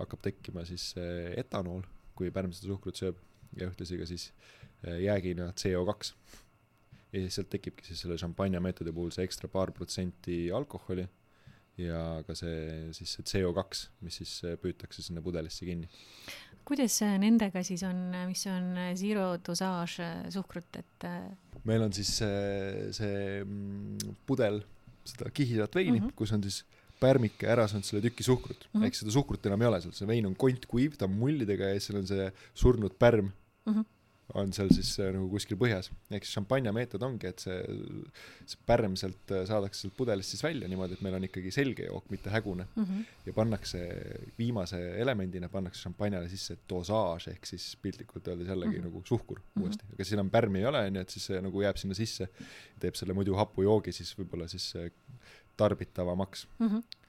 hakkab 0.00 0.24
tekkima 0.24 0.64
siis 0.66 0.88
etanool, 1.36 1.84
kui 2.18 2.32
pärm 2.34 2.52
seda 2.56 2.72
suhkrut 2.72 2.98
sööb 2.98 3.20
ja 3.58 3.68
ühtlasi 3.68 3.98
ka 4.00 4.08
siis 4.08 4.30
eh, 4.84 5.04
jäägina 5.04 5.50
CO2. 5.52 6.14
ja 7.12 7.20
siis 7.20 7.36
sealt 7.38 7.50
tekibki 7.52 7.86
siis 7.86 8.00
selle 8.04 8.18
šampanja 8.18 8.62
meetodi 8.64 8.92
puhul 8.94 9.12
see 9.14 9.26
ekstra 9.28 9.50
paar 9.50 9.72
protsenti 9.76 10.48
alkoholi 10.54 11.06
ja 11.78 12.00
ka 12.26 12.36
see 12.38 12.90
siis 12.96 13.16
see 13.18 13.28
CO2, 13.34 13.86
mis 14.06 14.20
siis 14.22 14.34
eh, 14.48 14.58
püütakse 14.60 15.02
sinna 15.04 15.22
pudelisse 15.22 15.68
kinni 15.68 15.90
kuidas 16.64 16.98
nendega 17.20 17.62
siis 17.66 17.82
on, 17.86 18.06
mis 18.28 18.44
on 18.50 18.70
zero 18.98 19.34
dosage 19.44 20.06
suhkrut, 20.34 20.80
et? 20.80 21.08
meil 21.68 21.84
on 21.86 21.92
siis 21.96 22.10
see, 22.20 22.86
see 22.96 23.18
mm, 23.42 24.14
pudel 24.28 24.62
seda 25.04 25.30
kihisevat 25.30 25.74
veini 25.76 25.98
mm, 25.98 26.06
-hmm. 26.06 26.16
kus 26.16 26.32
on 26.32 26.42
siis 26.42 26.62
pärmike 27.00 27.48
ära 27.50 27.66
saanud 27.68 27.84
selle 27.84 28.02
tüki 28.04 28.24
suhkrut 28.24 28.68
mm 28.72 28.80
-hmm., 28.80 28.86
ehk 28.86 28.96
seda 28.96 29.12
suhkrut 29.12 29.46
enam 29.46 29.62
ei 29.62 29.68
ole 29.68 29.80
seal, 29.84 29.96
see 29.96 30.08
vein 30.08 30.26
on 30.26 30.36
kontkuiv, 30.36 30.96
ta 30.98 31.08
on 31.08 31.18
mullidega 31.20 31.72
ja 31.72 31.74
siis 31.76 31.90
seal 31.90 32.00
on 32.00 32.06
see 32.08 32.30
surnud 32.54 32.96
pärm 32.98 33.28
mm. 33.66 33.72
-hmm 33.72 33.90
on 34.32 34.52
seal 34.56 34.70
siis 34.72 34.90
äh, 35.02 35.10
nagu 35.12 35.26
kuskil 35.28 35.58
põhjas. 35.60 35.90
ehk 36.08 36.24
siis 36.24 36.34
šampanja 36.38 36.72
meetod 36.74 37.02
ongi, 37.04 37.28
et 37.28 37.42
see, 37.44 37.58
see 38.48 38.60
pärm 38.66 38.96
sealt 38.96 39.34
äh, 39.34 39.44
saadakse 39.48 39.84
sealt 39.84 39.96
pudelist 39.98 40.32
siis 40.32 40.42
välja 40.44 40.68
niimoodi, 40.70 40.96
et 40.96 41.04
meil 41.04 41.18
on 41.18 41.26
ikkagi 41.28 41.52
selge 41.54 41.88
jook, 41.90 42.08
mitte 42.12 42.32
hägune 42.32 42.66
mm. 42.70 42.84
-hmm. 42.84 43.04
ja 43.26 43.36
pannakse 43.36 43.82
viimase 44.38 44.80
elemendina 45.00 45.48
pannakse 45.52 45.84
šampanjale 45.84 46.28
sisse 46.32 46.56
dosaaž 46.70 47.28
ehk 47.34 47.46
siis 47.52 47.74
piltlikult 47.82 48.28
öeldes 48.28 48.48
jällegi 48.48 48.78
mm 48.78 48.80
-hmm. 48.80 48.84
nagu 48.88 49.02
suhkur 49.04 49.38
mm 49.38 49.44
-hmm. 49.44 49.66
uuesti. 49.66 49.84
aga 49.92 50.04
siis 50.04 50.12
enam 50.18 50.30
pärmi 50.30 50.58
ei 50.58 50.66
ole, 50.66 50.86
onju, 50.86 51.00
et 51.00 51.10
siis 51.10 51.26
see 51.26 51.40
nagu 51.40 51.62
jääb 51.62 51.76
sinna 51.76 51.94
sisse, 51.94 52.28
teeb 52.80 52.94
selle 52.94 53.12
muidu 53.12 53.34
hapu 53.34 53.62
joogi 53.62 53.92
siis 53.92 54.16
võib-olla 54.18 54.48
siis 54.48 54.76
äh, 54.76 54.90
tarbitavamaks 55.56 56.48
mm. 56.58 56.68
-hmm 56.68 57.03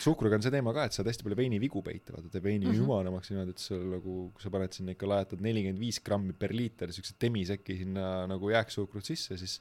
suhkruga 0.00 0.38
on 0.38 0.44
see 0.44 0.54
teema 0.54 0.74
ka, 0.76 0.86
et 0.88 0.96
saad 0.96 1.08
hästi 1.10 1.26
palju 1.26 1.38
veinivigu 1.38 1.82
peita, 1.86 2.14
vaata 2.16 2.32
teeb 2.32 2.44
veini 2.48 2.66
mm 2.66 2.72
-hmm. 2.72 2.84
ümaramaks 2.84 3.30
niimoodi, 3.32 3.56
et 3.56 3.64
sul 3.64 3.86
nagu, 3.94 4.18
kui 4.34 4.42
sa 4.42 4.52
paned 4.52 4.76
sinna 4.76 4.96
ikka 4.96 5.08
lajatad 5.08 5.40
nelikümmend 5.46 5.80
viis 5.80 6.00
grammi 6.04 6.32
per 6.32 6.54
liiter 6.56 6.92
siukse 6.92 7.14
temisäki 7.18 7.76
sinna 7.82 8.26
nagu 8.30 8.50
jääksuhkrut 8.50 9.04
sisse, 9.04 9.36
siis 9.36 9.60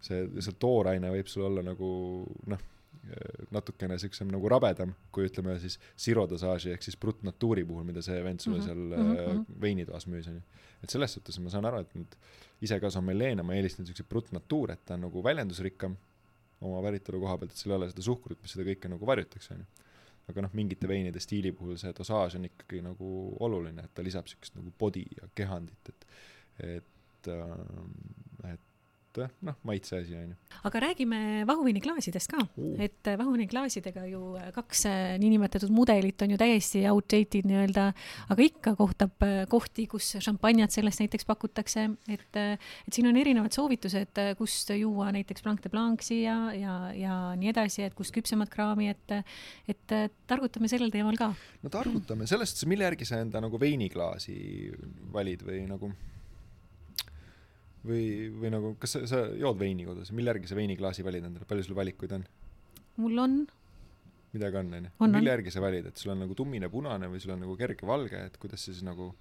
see, 0.00 0.28
see 0.40 0.56
tooraine 0.58 1.10
võib 1.10 1.30
sul 1.30 1.46
olla 1.48 1.62
nagu 1.62 1.90
noh, 2.46 2.70
natukene 3.54 3.98
siuksem 4.00 4.30
nagu 4.32 4.48
rabedam, 4.48 4.94
kui 5.12 5.26
ütleme 5.28 5.56
siis 5.62 5.76
sirodosaaži 6.00 6.72
ehk 6.74 6.86
siis 6.86 6.96
brutnatuuri 7.00 7.64
puhul, 7.68 7.84
mida 7.88 8.02
see 8.04 8.20
vend 8.24 8.40
sulle 8.40 8.62
seal 8.64 8.80
mm 8.80 9.10
-hmm. 9.16 9.44
veinitoas 9.60 10.06
müüs 10.06 10.28
onju. 10.30 10.42
et 10.82 10.90
selles 10.90 11.12
suhtes 11.12 11.38
ma 11.38 11.50
saan 11.50 11.64
aru, 11.64 11.80
et 11.80 11.94
nüüd 11.94 12.16
ise 12.60 12.80
ka 12.80 12.90
sommeleena 12.90 13.42
ma 13.42 13.54
eelistan 13.54 13.86
siukseid 13.86 14.08
brutnatuur, 14.08 14.70
et 14.72 14.84
ta 14.84 14.94
on 14.94 15.00
nagu 15.00 15.22
väljendusrikkam 15.24 15.96
oma 16.64 16.82
päritolu 16.84 17.22
koha 17.24 17.38
pealt, 17.40 17.54
et 17.54 17.60
seal 17.62 17.74
ei 17.74 17.78
ole 17.80 17.90
seda 17.92 18.04
suhkrut, 18.06 18.40
mis 18.42 18.54
seda 18.56 18.66
kõike 18.68 18.90
nagu 18.92 19.08
varjutaks, 19.08 19.50
onju. 19.54 19.66
aga 20.32 20.46
noh, 20.46 20.54
mingite 20.56 20.88
veinide 20.88 21.20
stiili 21.20 21.52
puhul 21.52 21.76
see 21.80 21.92
dosaaž 21.96 22.38
on 22.38 22.48
ikkagi 22.48 22.80
nagu 22.84 23.08
oluline, 23.44 23.84
et 23.84 23.94
ta 23.94 24.04
lisab 24.06 24.30
siukest 24.30 24.56
nagu 24.58 24.72
body 24.78 25.04
ja 25.18 25.28
kehandit, 25.36 25.92
et 25.92 26.06
et 26.64 27.32
äh, 27.32 28.52
et 28.52 28.73
et 29.22 29.46
noh, 29.46 29.56
maitse 29.66 29.96
asi 29.98 30.16
on 30.18 30.32
ju. 30.32 30.36
aga 30.68 30.82
räägime 30.86 31.18
vahuveiniklaasidest 31.48 32.30
ka 32.32 32.42
uh., 32.42 32.74
et 32.82 33.10
vahuveiniklaasidega 33.10 34.06
ju 34.10 34.34
kaks 34.54 34.84
äh, 34.90 35.02
niinimetatud 35.22 35.72
mudelit 35.74 36.22
on 36.24 36.34
ju 36.34 36.38
täiesti 36.40 36.84
outdated 36.90 37.48
nii-öelda, 37.48 37.86
aga 38.34 38.46
ikka 38.46 38.74
kohtab 38.78 39.26
kohti, 39.50 39.86
kus 39.90 40.14
šampanjat 40.24 40.74
sellest 40.74 41.02
näiteks 41.02 41.28
pakutakse, 41.28 41.86
et, 42.10 42.40
et 42.40 42.94
siin 42.94 43.08
on 43.10 43.18
erinevad 43.20 43.54
soovitused, 43.54 44.20
kust 44.38 44.72
juua 44.74 45.10
näiteks 45.14 45.44
Blanc 45.44 45.62
de 45.64 45.72
Blanc'i 45.72 46.22
ja, 46.24 46.38
ja, 46.56 46.78
ja 46.96 47.18
nii 47.38 47.52
edasi, 47.52 47.84
et 47.86 47.96
kust 47.96 48.14
küpsemat 48.16 48.50
kraami, 48.52 48.90
et, 48.94 49.16
et 49.70 49.96
targutame 50.30 50.70
sellel 50.70 50.92
teemal 50.94 51.18
ka. 51.20 51.32
no 51.62 51.72
targutame, 51.72 52.28
selles 52.30 52.54
suhtes, 52.54 52.68
mille 52.70 52.88
järgi 52.88 53.08
sa 53.08 53.20
enda 53.22 53.42
nagu 53.44 53.60
veiniklaasi 53.60 54.36
valid 55.14 55.44
või 55.46 55.64
nagu 55.68 55.92
või, 57.84 58.30
või 58.32 58.52
nagu, 58.54 58.72
kas 58.80 58.96
sa, 58.96 59.02
sa 59.08 59.20
jood 59.38 59.58
veini 59.60 59.86
kodus, 59.88 60.12
mille 60.16 60.32
järgi 60.32 60.50
sa 60.50 60.58
veiniklaasi 60.58 61.04
valid 61.06 61.28
endale, 61.28 61.48
palju 61.48 61.66
sul 61.66 61.78
valikuid 61.78 62.16
on? 62.18 62.24
mul 63.02 63.20
on. 63.24 63.36
midagi 64.34 64.60
on, 64.60 64.72
onju. 64.78 65.12
mille 65.18 65.34
järgi 65.34 65.54
sa 65.54 65.62
valid, 65.64 65.90
et 65.90 66.00
sul 66.00 66.14
on 66.14 66.24
nagu 66.24 66.36
tummine 66.38 66.70
punane 66.72 67.10
või 67.10 67.22
sul 67.22 67.34
on 67.36 67.44
nagu 67.44 67.56
kerge 67.60 67.86
valge, 67.88 68.24
et 68.30 68.40
kuidas 68.40 68.64
sa 68.64 68.72
siis 68.72 68.84
nagu, 68.86 69.12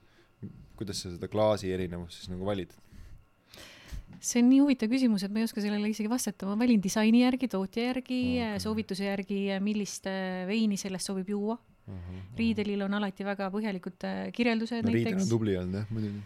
kuidas 0.80 1.04
sa 1.04 1.14
seda 1.14 1.30
klaasi 1.32 1.74
erinevust 1.74 2.22
siis 2.22 2.34
nagu 2.34 2.48
valid? 2.48 2.74
see 4.24 4.40
on 4.40 4.48
nii 4.48 4.62
huvitav 4.62 4.92
küsimus, 4.92 5.26
et 5.26 5.34
ma 5.34 5.42
ei 5.42 5.48
oska 5.48 5.60
sellele 5.60 5.90
isegi 5.92 6.08
vastata, 6.08 6.48
ma 6.48 6.56
valin 6.56 6.80
disaini 6.80 7.26
järgi, 7.26 7.50
tootja 7.52 7.90
järgi 7.90 8.20
okay., 8.38 8.62
soovituse 8.64 9.10
järgi, 9.10 9.40
millist 9.64 10.08
äh, 10.08 10.46
veini 10.48 10.78
sellest 10.80 11.10
sobib 11.10 11.34
juua. 11.34 11.58
-huh. 11.58 12.22
Riidelil 12.38 12.86
on 12.86 12.94
alati 12.94 13.26
väga 13.28 13.50
põhjalikud 13.52 14.06
kirjeldused 14.32 14.86
no, 14.86 14.92
näiteks. 14.92 15.10
Riidel 15.10 15.26
on 15.26 15.34
tubli 15.34 15.58
olnud 15.60 15.82
jah, 15.82 15.90
muidugi 15.92 16.22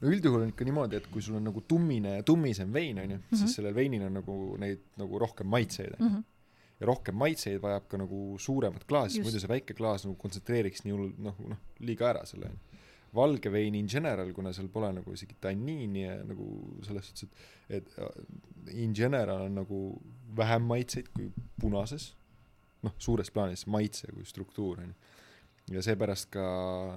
no 0.00 0.08
üldjuhul 0.12 0.42
on 0.44 0.48
ikka 0.52 0.64
niimoodi, 0.68 0.96
et 1.00 1.06
kui 1.12 1.22
sul 1.24 1.36
on 1.38 1.44
nagu 1.48 1.60
tummine, 1.68 2.18
tummisem 2.28 2.72
vein, 2.72 2.98
onju, 2.98 3.16
Mhm. 3.18 3.36
siis 3.40 3.54
sellel 3.56 3.74
veinil 3.74 4.02
on 4.06 4.12
nagu 4.20 4.56
neid 4.60 4.80
nagu 5.00 5.18
rohkem 5.18 5.46
maitseid, 5.48 5.94
onju. 5.98 6.10
Mhm. 6.10 6.24
ja 6.80 6.86
rohkem 6.86 7.14
maitseid 7.16 7.60
vajab 7.62 7.86
ka 7.88 7.96
nagu 7.96 8.36
suuremat 8.38 8.84
klaasi, 8.86 9.22
muidu 9.24 9.40
see 9.40 9.48
väike 9.48 9.72
klaas 9.74 10.04
nagu 10.04 10.14
kontsentreeriks 10.20 10.84
nii 10.84 10.92
hull 10.92 11.12
noh, 11.18 11.34
noh 11.48 11.56
liiga 11.80 12.10
ära 12.10 12.26
selle 12.28 12.50
valge 13.14 13.48
vein 13.50 13.74
in 13.74 13.86
general, 13.88 14.30
kuna 14.36 14.52
seal 14.52 14.68
pole 14.68 14.90
nagu 14.92 15.12
isegi 15.16 15.36
tanniini 15.40 16.02
ja 16.04 16.16
nagu 16.24 16.44
selles 16.84 17.06
suhtes, 17.08 17.22
et 17.70 17.78
et 17.78 17.98
äh, 17.98 18.74
in 18.84 18.92
general 18.94 19.40
on 19.46 19.54
nagu 19.54 19.80
vähem 20.36 20.62
maitseid 20.68 21.08
kui 21.14 21.30
punases, 21.60 22.10
noh, 22.82 22.92
suures 22.98 23.30
plaanis 23.30 23.66
maitse 23.66 24.12
kui 24.12 24.24
struktuur 24.24 24.78
on 24.80 24.92
ju. 24.92 24.94
ja 25.78 25.82
seepärast 25.82 26.28
ka 26.30 26.42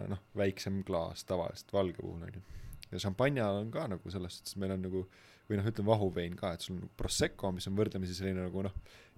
noh, 0.10 0.20
väiksem 0.36 0.84
klaas 0.84 1.24
tavaliselt 1.24 1.72
valge 1.74 2.02
puhul 2.02 2.22
on 2.22 2.34
ju. 2.34 2.42
Ja 2.92 3.02
šampanja 3.02 3.50
on 3.60 3.70
ka 3.74 3.88
nagu 3.92 4.14
selles 4.14 4.40
suhtes, 4.40 4.56
meil 4.62 4.74
on 4.76 4.88
nagu 4.88 5.04
või 5.50 5.58
noh, 5.58 5.68
ütleme 5.70 5.90
vahuvein 5.90 6.36
ka, 6.38 6.54
et 6.54 6.66
sul 6.66 6.76
on 6.76 6.84
nagu 6.84 6.92
Prosecco, 6.98 7.52
mis 7.54 7.68
on 7.70 7.78
võrdlemisi 7.78 8.16
selline 8.18 8.46
nagu 8.46 8.64
noh, 8.66 8.76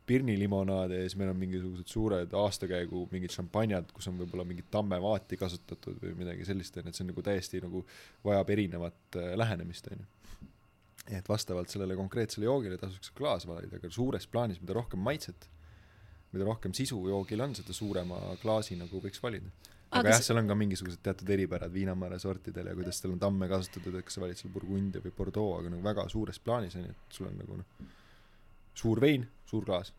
pirni 0.07 0.37
limonaad 0.39 0.93
ja 0.95 1.01
siis 1.03 1.15
meil 1.19 1.29
on 1.31 1.37
mingisugused 1.39 1.91
suured 1.91 2.33
aastakäigu 2.35 3.03
mingid 3.11 3.33
šampanjad, 3.35 3.91
kus 3.95 4.09
on 4.09 4.17
võib-olla 4.19 4.45
mingit 4.47 4.71
tammevaati 4.73 5.37
kasutatud 5.39 5.99
või 6.01 6.15
midagi 6.23 6.47
sellist, 6.47 6.77
onju, 6.77 6.89
et 6.89 6.97
see 6.97 7.05
on 7.05 7.11
nagu 7.11 7.23
täiesti 7.25 7.61
nagu 7.63 7.83
vajab 8.25 8.51
erinevat 8.55 9.19
äh, 9.19 9.33
lähenemist, 9.37 9.91
onju. 9.93 10.07
et 11.17 11.29
vastavalt 11.29 11.69
sellele 11.69 11.97
konkreetsele 11.99 12.47
joogile 12.47 12.79
tasuks 12.81 13.13
klaas 13.17 13.45
valida, 13.47 13.77
aga 13.77 13.91
suures 13.93 14.27
plaanis, 14.31 14.61
mida 14.63 14.75
rohkem 14.77 15.03
maitset, 15.05 15.49
mida 16.31 16.47
rohkem 16.47 16.73
sisu 16.73 17.03
joogil 17.11 17.43
on, 17.43 17.55
seda 17.59 17.75
suurema 17.75 18.19
klaasi 18.41 18.79
nagu 18.79 19.03
võiks 19.03 19.21
valida. 19.23 19.51
Aga, 19.91 20.01
Aga 20.01 20.13
jah 20.15 20.23
seal 20.23 20.39
on 20.39 20.49
ka 20.49 20.55
mingisugused 20.57 21.01
teatud 21.03 21.29
eripärad 21.35 21.73
viinamarja 21.73 22.19
sortidel 22.23 22.71
ja 22.71 22.75
kuidas 22.77 23.01
seal 23.01 23.13
on 23.13 23.19
tamme 23.21 23.49
kasutatud, 23.51 23.97
et 23.99 24.07
kas 24.07 24.17
sa 24.17 24.23
valid 24.23 24.39
seal 24.39 24.53
Burgundia 24.53 25.03
või 25.03 25.15
Bordeaux, 25.17 25.57
aga 25.59 25.73
nagu 25.73 25.83
väga 25.85 26.07
suures 26.11 26.39
plaanis 26.39 26.77
on 26.79 26.87
ju, 26.87 26.95
et 26.95 27.17
sul 27.17 27.27
on 27.27 27.39
nagu 27.43 27.59
noh, 27.59 27.89
suur 28.81 29.01
vein, 29.03 29.27
suur 29.45 29.67
klaas. 29.67 29.93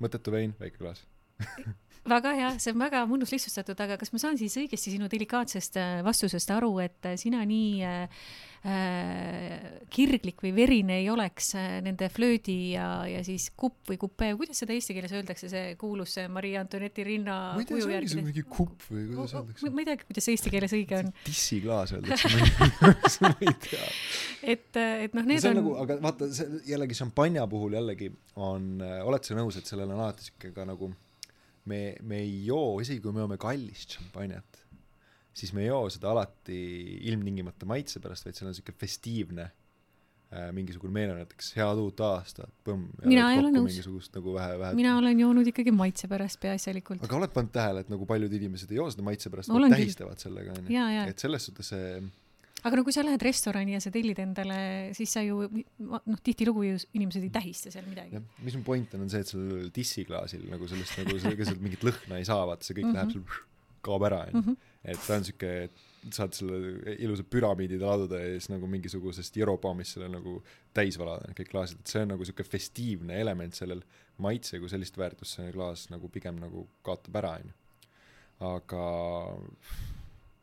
mõttetu 0.00 0.32
vein, 0.32 0.56
väike 0.60 0.80
klaas. 0.80 1.04
väga 2.10 2.32
hea, 2.38 2.50
see 2.62 2.72
on 2.74 2.82
väga 2.82 3.04
mõnus 3.10 3.32
lihtsustatud, 3.34 3.78
aga 3.86 3.96
kas 4.00 4.12
ma 4.14 4.20
saan 4.22 4.38
siis 4.40 4.54
õigesti 4.60 4.92
sinu 4.94 5.08
delikaatsest 5.12 5.78
äh, 5.80 5.96
vastusest 6.06 6.50
aru, 6.54 6.74
et 6.84 7.08
äh, 7.10 7.16
sina 7.20 7.40
nii 7.48 7.70
äh, 7.86 8.20
äh, 8.66 9.66
kirglik 9.92 10.42
või 10.44 10.52
verine 10.56 10.98
ei 11.00 11.08
oleks 11.12 11.52
nende 11.84 12.08
flöödi 12.12 12.56
ja, 12.74 12.88
ja 13.10 13.22
siis 13.26 13.48
kupp 13.58 13.90
või 13.90 13.98
kupee, 14.00 14.32
kuidas 14.38 14.62
seda 14.62 14.74
eesti 14.76 14.96
keeles 14.96 15.14
öeldakse, 15.16 15.50
see 15.52 15.74
kuulus 15.80 16.16
Marie 16.32 16.56
Antoinette'i 16.60 17.06
rinna 17.06 17.36
ma 17.56 17.62
ei 17.62 17.68
tea, 17.68 17.80
see 17.82 17.98
ongi 18.00 18.12
see 18.14 18.26
mingi 18.26 18.44
kupp 18.48 18.86
või 18.90 19.06
kuidas 19.12 19.36
öeldakse? 19.38 19.70
ma 19.72 19.84
ei 19.84 19.88
teagi, 19.90 20.08
kuidas 20.10 20.30
eesti 20.34 20.52
keeles 20.54 20.76
õige 20.78 21.00
on, 21.02 21.10
dissiklaas 21.26 21.94
öeldakse, 21.96 22.32
ma 23.26 23.32
ei- 23.40 23.56
tea. 23.66 23.88
et, 24.54 24.70
et 25.08 25.16
noh, 25.16 25.26
need 25.26 25.42
see 25.42 25.50
on 25.50 25.56
on, 25.56 25.62
nagu, 25.62 25.74
aga 25.86 25.98
vaata, 26.06 26.30
see 26.34 26.62
jällegi 26.70 26.98
šampanja 26.98 27.46
puhul 27.50 27.78
jällegi 27.78 28.12
on, 28.36 28.76
oled 28.82 29.26
sa 29.26 29.38
nõus, 29.38 29.58
et 29.60 29.68
sellel 29.68 29.90
on 29.94 30.02
alati 30.06 30.28
sihuke 30.30 30.52
ka 30.56 30.66
nagu 30.68 30.90
me, 31.70 31.80
me 32.06 32.22
ei 32.22 32.40
joo, 32.46 32.78
isegi 32.82 33.02
kui 33.04 33.14
me 33.14 33.24
joome 33.24 33.38
kallist 33.40 33.98
šampanjat, 33.98 34.64
siis 35.36 35.52
me 35.56 35.64
ei 35.64 35.70
joo 35.70 35.86
seda 35.92 36.10
alati 36.14 36.58
ilmtingimata 37.10 37.68
maitse 37.68 38.02
pärast, 38.02 38.26
vaid 38.26 38.38
seal 38.38 38.50
on 38.50 38.56
sihuke 38.56 38.74
festiivne 38.80 39.46
äh, 39.46 40.50
mingisugune 40.56 40.94
meele, 40.96 41.16
näiteks 41.20 41.52
head 41.58 41.82
uut 41.82 42.02
aastat, 42.06 42.52
põmm. 42.66 42.88
Mina 43.04 43.30
ei 43.34 43.40
ole 43.42 43.52
nõus. 43.54 43.70
mingisugust 43.72 44.16
nagu 44.16 44.36
vähe, 44.36 44.58
vähe 44.62 44.78
mina 44.78 44.96
olen 45.00 45.24
joonud 45.24 45.52
ikkagi 45.52 45.74
maitse 45.74 46.10
pärast 46.12 46.40
peaasjalikult. 46.42 47.04
aga 47.04 47.18
oled 47.20 47.34
pannud 47.34 47.54
tähele, 47.56 47.86
et 47.86 47.92
nagu 47.92 48.08
paljud 48.08 48.38
inimesed 48.40 48.72
ei 48.72 48.80
joo 48.80 48.88
seda 48.94 49.06
maitse 49.06 49.32
pärast, 49.32 49.52
küll. 49.52 49.72
tähistavad 49.74 50.22
sellega, 50.22 50.56
onju. 50.60 50.86
et 51.06 51.26
selles 51.26 51.50
suhtes 51.50 51.74
see 51.74 51.98
aga 52.66 52.80
no 52.80 52.84
kui 52.86 52.94
sa 52.94 53.04
lähed 53.06 53.22
restorani 53.22 53.76
ja 53.76 53.80
sa 53.82 53.92
tellid 53.94 54.18
endale, 54.22 54.58
siis 54.96 55.12
sa 55.16 55.22
ju 55.24 55.42
noh, 55.46 56.20
tihtilugu 56.26 56.66
ju 56.66 56.78
inimesed 56.98 57.24
ei 57.26 57.32
tähista 57.34 57.72
seal 57.74 57.86
midagi 57.88 58.22
mis 58.42 58.56
mu 58.58 58.64
point 58.66 58.96
on, 58.98 59.06
on 59.06 59.12
see, 59.12 59.22
et 59.22 59.32
sellel 59.32 59.68
dissiklaasil 59.74 60.46
nagu 60.50 60.68
sellest 60.70 60.98
nagu 61.02 61.18
see, 61.22 61.36
sealt 61.44 61.62
mingit 61.62 61.86
lõhna 61.86 62.20
ei 62.20 62.28
saa, 62.28 62.46
vaata 62.48 62.66
see 62.66 62.78
kõik 62.80 62.90
Mhm. 62.90 62.96
läheb 62.96 63.12
sul, 63.12 63.44
kaob 63.86 64.06
ära, 64.08 64.24
onju. 64.26 64.40
mm. 64.40 64.46
-hmm. 64.48 64.56
et 64.84 65.06
ta 65.06 65.18
on 65.18 65.24
siuke, 65.24 65.52
saad 66.16 66.34
selle 66.34 66.94
ilusa 67.02 67.24
püramiidi 67.26 67.78
laduda 67.80 68.20
ja 68.20 68.34
siis 68.34 68.50
nagu 68.52 68.66
mingisugusest 68.70 69.36
Jeroboamist 69.36 69.96
selle 69.96 70.08
nagu 70.12 70.42
täis 70.74 70.98
valada, 70.98 71.32
kõik 71.38 71.50
klaasid, 71.50 71.80
et 71.80 71.92
see 71.94 72.02
on 72.02 72.12
nagu 72.14 72.24
siuke 72.24 72.44
festiivne 72.46 73.20
element 73.20 73.54
sellel, 73.54 73.82
maitse 74.22 74.60
kui 74.62 74.70
sellist 74.70 74.98
väärtust 74.98 75.38
see 75.38 75.52
klaas 75.52 75.88
nagu 75.90 76.08
pigem 76.08 76.38
nagu 76.42 76.68
kaotab 76.86 77.22
ära, 77.22 77.38
onju. 77.40 77.52
aga 78.40 78.84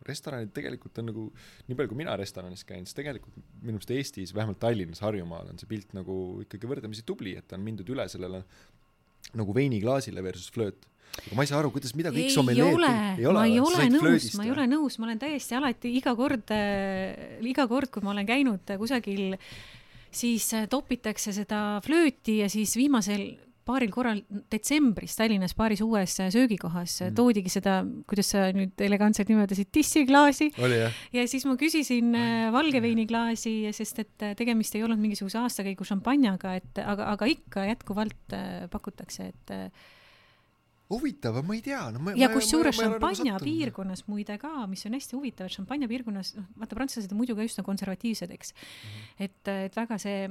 restoranid 0.08 0.54
tegelikult 0.56 1.00
on 1.02 1.10
nagu, 1.10 1.26
nii 1.68 1.78
palju 1.80 1.92
kui 1.92 2.00
mina 2.00 2.16
restoranis 2.20 2.66
käin, 2.68 2.88
siis 2.88 2.98
tegelikult 2.98 3.36
minu 3.64 3.80
arust 3.80 3.94
Eestis, 3.96 4.34
vähemalt 4.36 4.60
Tallinnas, 4.62 5.04
Harjumaal 5.04 5.52
on 5.54 5.60
see 5.62 5.70
pilt 5.70 5.94
nagu 5.98 6.16
ikkagi 6.46 6.70
võrdlemisi 6.70 7.06
tubli, 7.08 7.36
et 7.40 7.54
on 7.56 7.64
mindud 7.66 7.90
üle 7.94 8.08
sellele 8.12 8.44
nagu 9.40 9.56
veiniklaasile 9.56 10.24
versus 10.26 10.52
flööt. 10.54 10.90
aga 11.14 11.38
ma 11.38 11.46
ei 11.46 11.52
saa 11.52 11.60
aru, 11.62 11.70
kuidas, 11.76 11.94
mida 11.96 12.12
kõik 12.14 12.34
ei 12.34 12.64
ole, 12.66 12.92
ei 13.20 13.28
ole 13.30 13.38
ma 13.38 13.46
ei 13.46 13.60
ole 13.62 13.88
nõus, 13.94 14.28
ma 14.38 14.48
ei 14.48 14.54
ole 14.56 14.68
nõus, 14.72 14.98
ma 15.00 15.08
olen 15.08 15.22
täiesti 15.22 15.58
alati 15.60 15.94
iga 16.00 16.16
kord 16.18 16.52
äh,, 16.56 17.40
iga 17.46 17.68
kord, 17.70 17.92
kui 17.94 18.04
ma 18.06 18.16
olen 18.16 18.28
käinud 18.28 18.76
kusagil, 18.82 19.38
siis 20.14 20.50
äh, 20.58 20.68
topitakse 20.70 21.34
seda 21.36 21.80
flööti 21.86 22.40
ja 22.42 22.50
siis 22.52 22.76
viimasel 22.80 23.28
paaril 23.68 23.92
korral 23.94 24.22
detsembris 24.52 25.16
Tallinnas 25.18 25.56
paaris 25.58 25.82
uues 25.86 26.18
söögikohas 26.20 26.98
mm. 27.02 27.16
Toodigi 27.18 27.52
seda, 27.54 27.80
kuidas 28.10 28.34
sa 28.34 28.46
nüüd 28.56 28.80
elegantselt 28.84 29.32
nimetasid, 29.32 29.72
dissiklaasi 29.74 30.52
oli 30.64 30.82
ja 30.84 31.26
siis 31.30 31.48
ma 31.50 31.56
küsisin 31.60 32.14
äh, 32.18 32.48
valgeveiniklaasi, 32.54 33.56
sest 33.76 34.04
et 34.04 34.28
äh, 34.28 34.38
tegemist 34.40 34.76
ei 34.78 34.86
olnud 34.86 35.02
mingisuguse 35.02 35.40
aastakäigu 35.42 35.88
šampanjaga, 35.88 36.56
et 36.60 36.84
aga, 36.84 37.12
aga 37.16 37.30
ikka 37.32 37.68
jätkuvalt 37.72 38.38
äh, 38.38 38.64
pakutakse, 38.74 39.32
et 39.34 39.58
huvitav, 40.94 41.40
ma 41.46 41.58
ei 41.58 41.64
tea, 41.66 41.82
no 41.94 42.02
ma 42.04 42.16
ja 42.18 42.30
kusjuures 42.34 42.78
nagu 42.80 42.96
šampanja 42.96 43.36
sattunud. 43.36 43.48
piirkonnas 43.50 44.06
muide 44.10 44.38
ka, 44.42 44.54
mis 44.72 44.86
on 44.88 44.98
hästi 44.98 45.18
huvitav, 45.18 45.50
et 45.50 45.58
šampanja 45.58 45.90
piirkonnas, 45.92 46.34
noh, 46.40 46.50
vaata 46.62 46.78
prantslased 46.78 47.14
on 47.14 47.22
muidu 47.22 47.38
ka 47.38 47.46
üsna 47.46 47.66
konservatiivsed, 47.66 48.34
eks 48.34 48.54
mm. 48.54 48.68
-hmm. 48.68 49.26
et, 49.28 49.54
et 49.68 49.80
väga 49.80 50.00
see, 50.02 50.28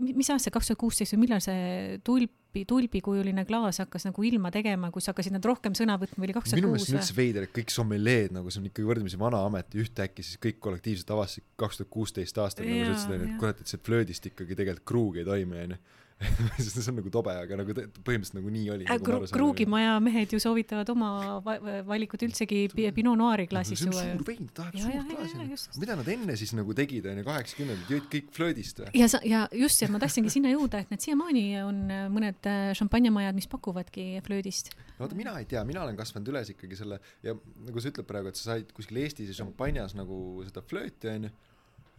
mis 0.00 0.30
aasta, 0.30 0.52
kaks 0.54 0.70
tuhat 0.70 0.80
kuusteist 0.80 1.14
või 1.16 1.24
millal 1.24 1.42
see 1.44 1.98
tulpi, 2.06 2.64
tulbikujuline 2.68 3.44
klaas 3.48 3.80
hakkas 3.82 4.06
nagu 4.08 4.24
ilma 4.26 4.50
tegema, 4.54 4.90
kus 4.94 5.08
hakkasid 5.10 5.34
nad 5.36 5.44
rohkem 5.46 5.76
sõna 5.78 5.96
võtma, 6.00 6.24
oli 6.26 6.36
kaks 6.36 6.54
minu 6.56 6.68
tuhat 6.68 6.74
meelest 6.74 6.86
kuus 6.86 6.92
on 6.92 6.98
või 6.98 7.04
üldse? 7.04 7.16
veider, 7.16 7.46
et 7.46 7.54
kõik 7.56 7.74
sommeleed 7.74 8.34
nagu 8.36 8.50
see 8.50 8.62
on 8.62 8.68
ikkagi 8.70 8.88
võrdlemisi 8.90 9.20
vana 9.20 9.44
amet 9.46 9.74
ja 9.74 9.84
ühtäkki 9.84 10.26
siis 10.26 10.40
kõik 10.42 10.60
kollektiivselt 10.66 11.14
avastasid 11.16 11.46
kaks 11.60 11.80
tuhat 11.80 11.92
kuusteist 11.94 12.42
aastal 12.42 12.68
nagu 12.68 12.84
sa 12.84 12.92
ütlesid 12.92 13.16
onju, 13.16 13.30
et 13.30 13.40
kurat, 13.40 13.62
et 13.62 13.72
see 13.72 13.82
flöödist 13.86 14.30
ikkagi 14.32 14.58
tegelikult 14.58 14.86
kruug 14.90 15.20
ei 15.20 15.26
toimi 15.28 15.64
onju. 15.64 15.80
see 16.60 16.82
on 16.90 16.98
nagu 17.00 17.10
tobe, 17.12 17.32
aga 17.32 17.56
nagu 17.60 17.74
te- 17.76 17.86
põhimõtteliselt 18.04 18.36
nagu 18.36 18.50
nii 18.52 18.66
oli. 18.74 18.86
Kru-, 19.04 19.22
kruugimaja 19.32 19.94
mehed 20.04 20.34
ju 20.34 20.40
soovitavad 20.42 20.90
oma 20.92 21.10
va 21.44 21.56
valikut 21.88 22.22
üldsegi 22.26 22.66
pi- 22.74 22.90
Pinot 22.96 23.18
Noiri 23.18 23.46
klaasis 23.50 23.84
juua 23.86 24.04
ju 24.04 24.18
suur. 24.18 24.26
vein, 24.28 24.50
tahab 24.54 24.76
suurt 24.76 25.14
klaasi 25.14 25.80
mida 25.80 25.96
nad 25.98 26.10
enne 26.12 26.36
siis 26.38 26.52
nagu 26.56 26.74
tegid 26.76 27.08
onju, 27.10 27.24
kaheksakümnendatel 27.26 27.96
jõid 27.96 28.08
kõik 28.12 28.30
flöödist 28.36 28.82
või? 28.82 28.92
ja 29.00 29.08
sa, 29.10 29.20
ja 29.26 29.46
just, 29.56 29.80
ja 29.82 29.88
ma 29.92 30.00
tahtsingi 30.02 30.32
sinna 30.32 30.52
jõuda, 30.52 30.82
et 30.84 30.92
need 30.92 31.04
siiamaani 31.04 31.44
on 31.64 31.82
äh, 31.88 32.06
mõned 32.12 32.50
äh, 32.50 32.70
šampanjamajad, 32.78 33.38
mis 33.38 33.48
pakuvadki 33.50 34.08
flöödist. 34.26 34.72
no 34.98 35.04
vaata, 35.06 35.18
mina 35.18 35.36
ei 35.40 35.48
tea, 35.50 35.64
mina 35.68 35.84
olen 35.86 35.98
kasvanud 35.98 36.28
üles 36.34 36.52
ikkagi 36.54 36.78
selle 36.78 37.00
ja 37.26 37.36
nagu 37.66 37.80
sa 37.80 37.92
ütled 37.92 38.08
praegu, 38.08 38.32
et 38.32 38.40
sa 38.40 38.52
said 38.52 38.74
kuskil 38.76 39.00
Eestis 39.02 39.32
ja 39.32 39.38
šampanjas 39.40 39.96
nagu 39.98 40.20
seda 40.46 40.64
flööti 40.66 41.10
onju, 41.14 41.32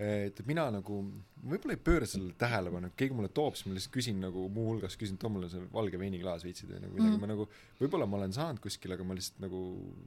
et 0.02 0.39
mina 0.47 0.64
nagu 0.74 0.97
võib-olla 1.41 1.76
ei 1.76 1.82
pööra 1.82 2.08
sellele 2.10 2.34
tähelepanu, 2.39 2.91
keegi 2.97 3.16
mulle 3.18 3.30
toob, 3.34 3.58
siis 3.58 3.68
ma 3.68 3.76
lihtsalt 3.76 3.93
küsin 3.95 4.22
nagu 4.24 4.45
muuhulgas 4.54 4.95
küsin, 4.99 5.18
too 5.22 5.30
mulle 5.34 5.49
see 5.52 5.64
valge 5.74 5.99
veiniklaas 6.02 6.45
viitsid 6.45 6.70
või 6.72 6.84
nagu 6.86 6.95
midagi 6.95 7.12
Mm. 7.12 7.18
mm., 7.18 7.22
ma 7.22 7.30
nagu 7.34 7.47
võib-olla 7.80 8.08
ma 8.10 8.18
olen 8.22 8.34
saanud 8.34 8.62
kuskil, 8.64 8.93
aga 8.95 9.04
ma 9.08 9.18
lihtsalt 9.18 9.41
nagu 9.43 9.60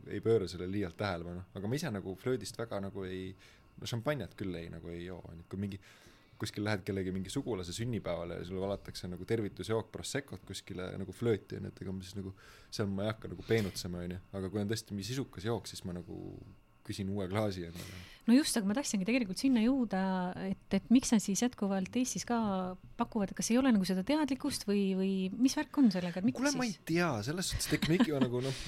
ei 0.09 0.23
pööra 0.25 0.49
sellele 0.51 0.73
liialt 0.73 0.97
tähelepanu, 0.99 1.45
aga 1.55 1.69
ma 1.71 1.79
ise 1.79 1.91
nagu 1.95 2.15
flöödist 2.23 2.59
väga 2.59 2.81
nagu 2.81 3.05
ei, 3.05 3.35
no 3.81 3.91
šampanjat 3.91 4.35
küll 4.39 4.55
ei 4.59 4.71
nagu 4.73 4.89
ei 4.95 5.05
joo, 5.05 5.21
onju, 5.31 5.47
kui 5.51 5.63
mingi 5.67 5.81
kuskil 6.39 6.65
lähed 6.67 6.83
kellegi 6.83 7.13
mingi 7.15 7.31
sugulase 7.31 7.73
sünnipäevale 7.73 8.41
ja 8.41 8.45
sulle 8.45 8.61
valatakse 8.61 9.09
nagu 9.09 9.25
tervitusjook 9.25 9.93
Proseccot 9.95 10.43
kuskile 10.47 10.89
nagu 10.99 11.15
flööti 11.15 11.61
onju, 11.61 11.71
et 11.71 11.83
ega 11.85 11.95
ma 11.95 12.03
siis 12.03 12.17
nagu 12.19 12.35
seal 12.75 12.91
ma 12.91 13.07
ei 13.07 13.13
hakka 13.13 13.31
nagu 13.31 13.47
peenutsema 13.47 14.03
onju, 14.03 14.19
aga 14.35 14.51
kui 14.51 14.63
on 14.63 14.71
tõesti 14.73 14.97
mingi 14.97 15.07
sisukas 15.13 15.47
jook, 15.47 15.71
siis 15.71 15.85
ma 15.87 15.95
nagu 15.95 16.19
küsin 16.87 17.11
uue 17.13 17.27
klaasi 17.31 17.67
endale. 17.69 18.01
no 18.29 18.37
just, 18.37 18.57
aga 18.59 18.71
ma 18.71 18.77
tahtsingi 18.79 19.09
tegelikult 19.09 19.41
sinna 19.41 19.63
jõuda, 19.65 20.01
et, 20.51 20.79
et 20.79 20.89
miks 20.95 21.13
nad 21.15 21.23
siis 21.25 21.45
jätkuvalt 21.45 21.97
Eestis 22.01 22.27
ka 22.29 22.39
pakuvad, 23.01 23.35
kas 23.37 23.53
ei 23.53 23.61
ole 23.61 23.73
nagu 23.75 23.89
seda 23.89 24.07
teadlikkust 24.07 24.69
või, 24.69 24.87
või 24.99 25.13
mis 25.37 25.57
värk 25.59 25.83
on 25.83 25.93
sellega, 25.95 26.21
et 26.21 26.31
miks 26.31 26.41
kuule, 26.41 26.55
ma 26.59 26.69
ei 26.69 26.77
tea, 26.89 27.11
selles 27.27 27.53
suhtes, 27.53 27.69
et 27.71 27.79
eks 27.79 27.93
me 27.93 28.01
ikka 28.01 28.23
nagu 28.25 28.43
noh, 28.45 28.65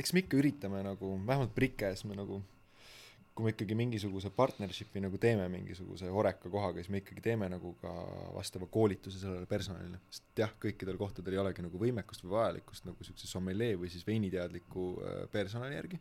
eks 0.00 0.14
me 0.16 0.24
ikka 0.24 0.40
üritame 0.40 0.84
nagu, 0.86 1.14
vähemalt 1.26 1.54
Brikes 1.56 2.06
me 2.08 2.18
nagu 2.18 2.42
kui 3.40 3.46
me 3.46 3.54
ikkagi 3.54 3.76
mingisuguse 3.78 4.30
partnership'i 4.36 5.00
nagu 5.00 5.18
teeme 5.20 5.46
mingisuguse 5.52 6.10
Horeca 6.12 6.50
kohaga, 6.52 6.82
siis 6.82 6.90
me 6.92 7.00
ikkagi 7.00 7.22
teeme 7.24 7.48
nagu 7.48 7.72
ka 7.80 7.92
vastava 8.34 8.68
koolituse 8.72 9.22
sellele 9.22 9.48
personalile, 9.50 10.00
sest 10.12 10.42
jah, 10.42 10.52
kõikidel 10.60 10.98
kohtadel 11.00 11.38
ei 11.38 11.42
olegi 11.42 11.64
nagu 11.64 11.80
võimekust 11.80 12.26
või 12.26 12.34
vajalikkust 12.36 12.88
nagu 12.90 13.06
siukse 13.06 13.30
sommelee 13.30 13.78
või 13.80 13.92
siis 13.92 14.04
veiniteadliku 14.06 14.88
äh, 14.98 15.22
personali 15.32 15.78
järgi. 15.78 16.00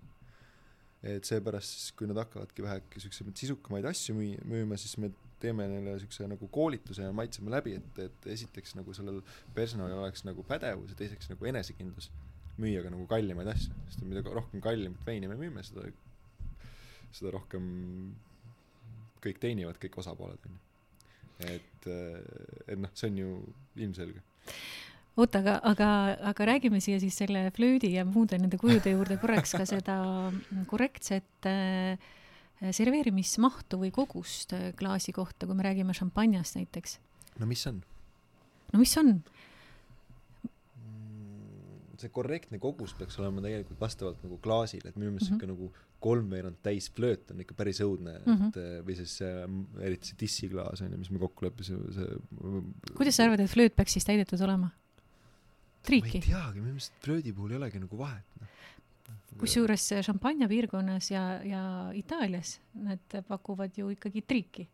Et 1.03 1.27
seepärast 1.27 1.75
siis, 1.75 1.91
kui 1.95 2.09
nad 2.09 2.19
hakkavadki 2.19 2.63
väheke 2.65 3.01
siukseid 3.03 3.31
sisukamaid 3.39 3.87
asju 3.87 4.15
müü-, 4.17 4.39
müüma, 4.49 4.77
siis 4.79 4.97
me 4.99 5.11
teeme 5.39 5.67
neile 5.71 5.93
siukse 6.01 6.27
nagu 6.27 6.49
koolituse 6.51 7.05
ja 7.05 7.13
maitseme 7.15 7.51
läbi, 7.53 7.77
et, 7.79 8.01
et 8.03 8.27
esiteks 8.35 8.75
nagu 8.75 8.95
sellel 8.95 9.21
personalil 9.55 10.01
oleks 10.01 10.25
nagu 10.27 10.43
pädevus 10.47 10.91
ja 10.91 10.99
teiseks 10.99 11.31
nagu 11.31 11.47
enesekindlus 11.47 12.09
müüa 12.59 12.83
ka 12.83 12.91
nagu 12.91 13.05
kallimaid 13.07 13.47
asju, 13.53 13.75
sest 13.87 14.03
mida 14.03 14.23
rohkem 14.25 14.63
kallimat 14.63 15.05
veini 15.07 15.29
me 15.31 15.37
müüme, 15.39 15.63
seda, 15.63 15.85
seda 17.15 17.31
rohkem 17.35 17.69
kõik 19.23 19.39
teenivad, 19.39 19.79
kõik 19.79 19.95
osapooled, 20.03 20.43
onju. 20.49 20.59
et, 21.47 21.87
et 22.67 22.79
noh, 22.79 22.91
see 22.99 23.11
on 23.11 23.23
ju 23.23 23.31
ilmselge 23.79 24.23
oota, 25.19 25.41
aga, 25.41 25.57
aga, 25.71 25.89
aga 26.31 26.47
räägime 26.53 26.79
siia 26.83 26.99
siis 27.01 27.17
selle 27.21 27.49
flöödi 27.55 27.91
ja 27.95 28.05
muude 28.07 28.39
nende 28.39 28.59
kujude 28.61 28.93
juurde 28.93 29.19
korraks 29.21 29.55
ka 29.57 29.65
seda 29.69 29.97
korrektset 30.69 31.49
äh, 31.49 31.99
serveerimismahtu 32.75 33.79
või 33.83 33.91
kogust 33.95 34.55
äh, 34.55 34.71
klaasi 34.79 35.15
kohta, 35.15 35.47
kui 35.47 35.57
me 35.57 35.65
räägime 35.67 35.95
šampanjast 35.95 36.59
näiteks. 36.59 36.99
no 37.39 37.49
mis 37.49 37.65
on? 37.67 37.83
no 38.73 38.81
mis 38.81 38.95
on? 39.01 39.13
Mm, 40.79 41.99
see 42.01 42.11
korrektne 42.15 42.59
kogus 42.61 42.95
peaks 42.97 43.19
olema 43.21 43.43
tegelikult 43.45 43.79
vastavalt 43.81 44.25
nagu 44.25 44.39
klaasile, 44.43 44.91
et 44.91 44.99
minu 44.99 45.13
meelest 45.13 45.31
mm 45.31 45.37
-hmm. 45.39 45.53
nagu 45.55 45.71
kolmveerand 45.99 46.59
täis 46.63 46.87
flööt 46.95 47.31
on 47.31 47.41
ikka 47.43 47.53
päris 47.59 47.81
õudne 47.83 48.19
mm, 48.19 48.33
-hmm. 48.33 48.47
et 48.47 48.55
mhm. 48.55 48.85
või 48.87 48.95
siis 48.95 49.17
see, 49.17 49.33
eriti 49.83 50.07
see 50.07 50.19
dissiklaas 50.19 50.81
on 50.81 50.91
ju, 50.93 50.97
mis 50.97 51.11
me 51.11 51.19
kokku 51.19 51.45
leppisime, 51.45 51.91
see 51.91 52.07
kuidas 52.95 53.15
sa 53.15 53.23
arvad, 53.27 53.39
et 53.43 53.51
flööt 53.51 53.75
peaks 53.75 53.97
siis 53.97 54.07
täidetud 54.07 54.41
olema? 54.47 54.71
Triiki. 55.85 56.19
ma 56.19 56.23
ei 56.23 56.25
teagi, 56.27 56.63
minu 56.63 56.73
meelest 56.73 56.97
flöödi 57.03 57.35
puhul 57.35 57.53
ei 57.53 57.59
olegi 57.59 57.81
nagu 57.83 57.99
vahet 57.99 58.41
no.. 58.41 58.49
kusjuures 59.39 59.85
šampanja 60.05 60.49
piirkonnas 60.51 61.11
ja, 61.11 61.23
ja 61.45 61.63
Itaalias 61.95 62.57
nad 62.87 63.19
pakuvad 63.27 63.77
ju 63.77 63.91
ikkagi 63.95 64.23
triiki. 64.27 64.67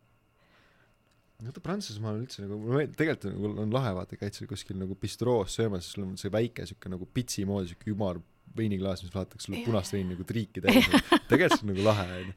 no 1.40 1.50
vaata 1.50 1.64
Prantsusmaal 1.64 2.22
üldse 2.22 2.46
nagu, 2.46 2.60
tegelikult 2.98 3.28
nagu 3.32 3.52
on 3.66 3.76
lahe 3.76 3.92
vaata, 3.98 4.20
käid 4.20 4.38
seal 4.38 4.50
kuskil 4.50 4.78
nagu 4.80 4.96
bistroos 5.00 5.58
söömas, 5.58 5.92
sul 5.92 6.06
on 6.08 6.16
see 6.20 6.32
väike 6.32 6.66
siuke 6.68 6.92
nagu 6.92 7.08
pitsi 7.12 7.46
moodi 7.48 7.74
siuke 7.74 7.92
ümar 7.94 8.22
veiniklaas, 8.56 9.02
mis 9.04 9.12
vaadatakse 9.12 9.50
sulle 9.50 9.64
punast 9.66 9.92
veini 9.92 10.14
nagu 10.14 10.24
triiki 10.24 10.62
täis. 10.64 10.86
Tegelikult 11.28 11.58
see 11.58 11.66
on 11.66 11.72
nagu 11.74 11.82
lahe 11.84 12.06
onju. 12.20 12.36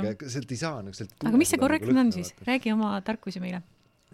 aga 0.00 0.30
sealt 0.32 0.54
ei 0.54 0.58
saa 0.58 0.80
nagu 0.82 0.96
sealt 0.98 1.28
aga 1.28 1.40
mis 1.40 1.52
see 1.52 1.60
korrektne 1.60 1.94
nagu 1.94 2.08
on 2.08 2.16
siis, 2.16 2.32
räägi 2.48 2.72
oma 2.74 2.96
tarkusi 3.06 3.42
meile 3.42 3.60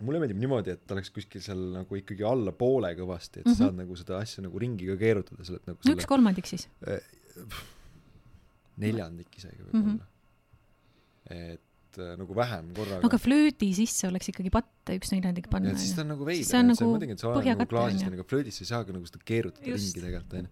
mulle 0.05 0.20
meeldib 0.20 0.40
niimoodi, 0.40 0.74
et 0.76 0.92
oleks 0.92 1.12
kuskil 1.14 1.42
seal 1.44 1.61
nagu 1.72 1.99
ikkagi 1.99 2.24
alla 2.28 2.53
poole 2.57 2.90
kõvasti, 2.99 3.40
et 3.40 3.47
mm 3.47 3.53
-hmm. 3.53 3.59
sa 3.59 3.68
saad 3.70 3.78
nagu 3.80 3.97
seda 3.97 4.18
asja 4.20 4.44
nagu 4.44 4.61
ringi 4.61 4.88
ka 4.90 4.97
keerutada, 5.01 5.44
sa 5.44 5.55
oled 5.55 5.70
nagu 5.70 5.78
selle... 5.80 5.97
üks 5.97 6.09
kolmandik 6.11 6.51
siis 6.51 6.66
eh,? 6.86 7.01
neljandik 8.82 9.38
isegi 9.40 9.62
võib-olla 9.62 9.94
mm. 9.94 9.97
-hmm. 9.97 11.55
et 11.57 12.01
äh, 12.05 12.12
nagu 12.20 12.36
vähem 12.36 12.72
korraga. 12.76 13.01
no 13.01 13.09
aga 13.09 13.18
flöödi 13.18 13.72
sisse 13.76 14.09
oleks 14.09 14.28
ikkagi 14.32 14.53
patt 14.53 14.92
üks 14.97 15.12
neljandik 15.14 15.49
panna. 15.53 15.76
siis 15.80 15.97
ta 15.97 16.05
on 16.05 16.12
nagu 16.12 16.28
veider, 16.28 16.44
see 16.44 16.61
on 16.61 16.72
nagu 16.72 16.90
mõtlengi, 16.92 17.16
et 17.16 17.24
sa 17.24 17.32
oled 17.32 17.53
nagu 17.53 17.70
klaasist, 17.72 18.09
aga 18.12 18.28
flöödis 18.32 18.61
ei 18.61 18.72
saagi 18.72 18.97
nagu 18.97 19.09
seda 19.09 19.24
keerutada 19.24 19.70
Just. 19.70 19.97
ringi 19.97 20.05
tegelikult 20.05 20.40
onju. 20.40 20.51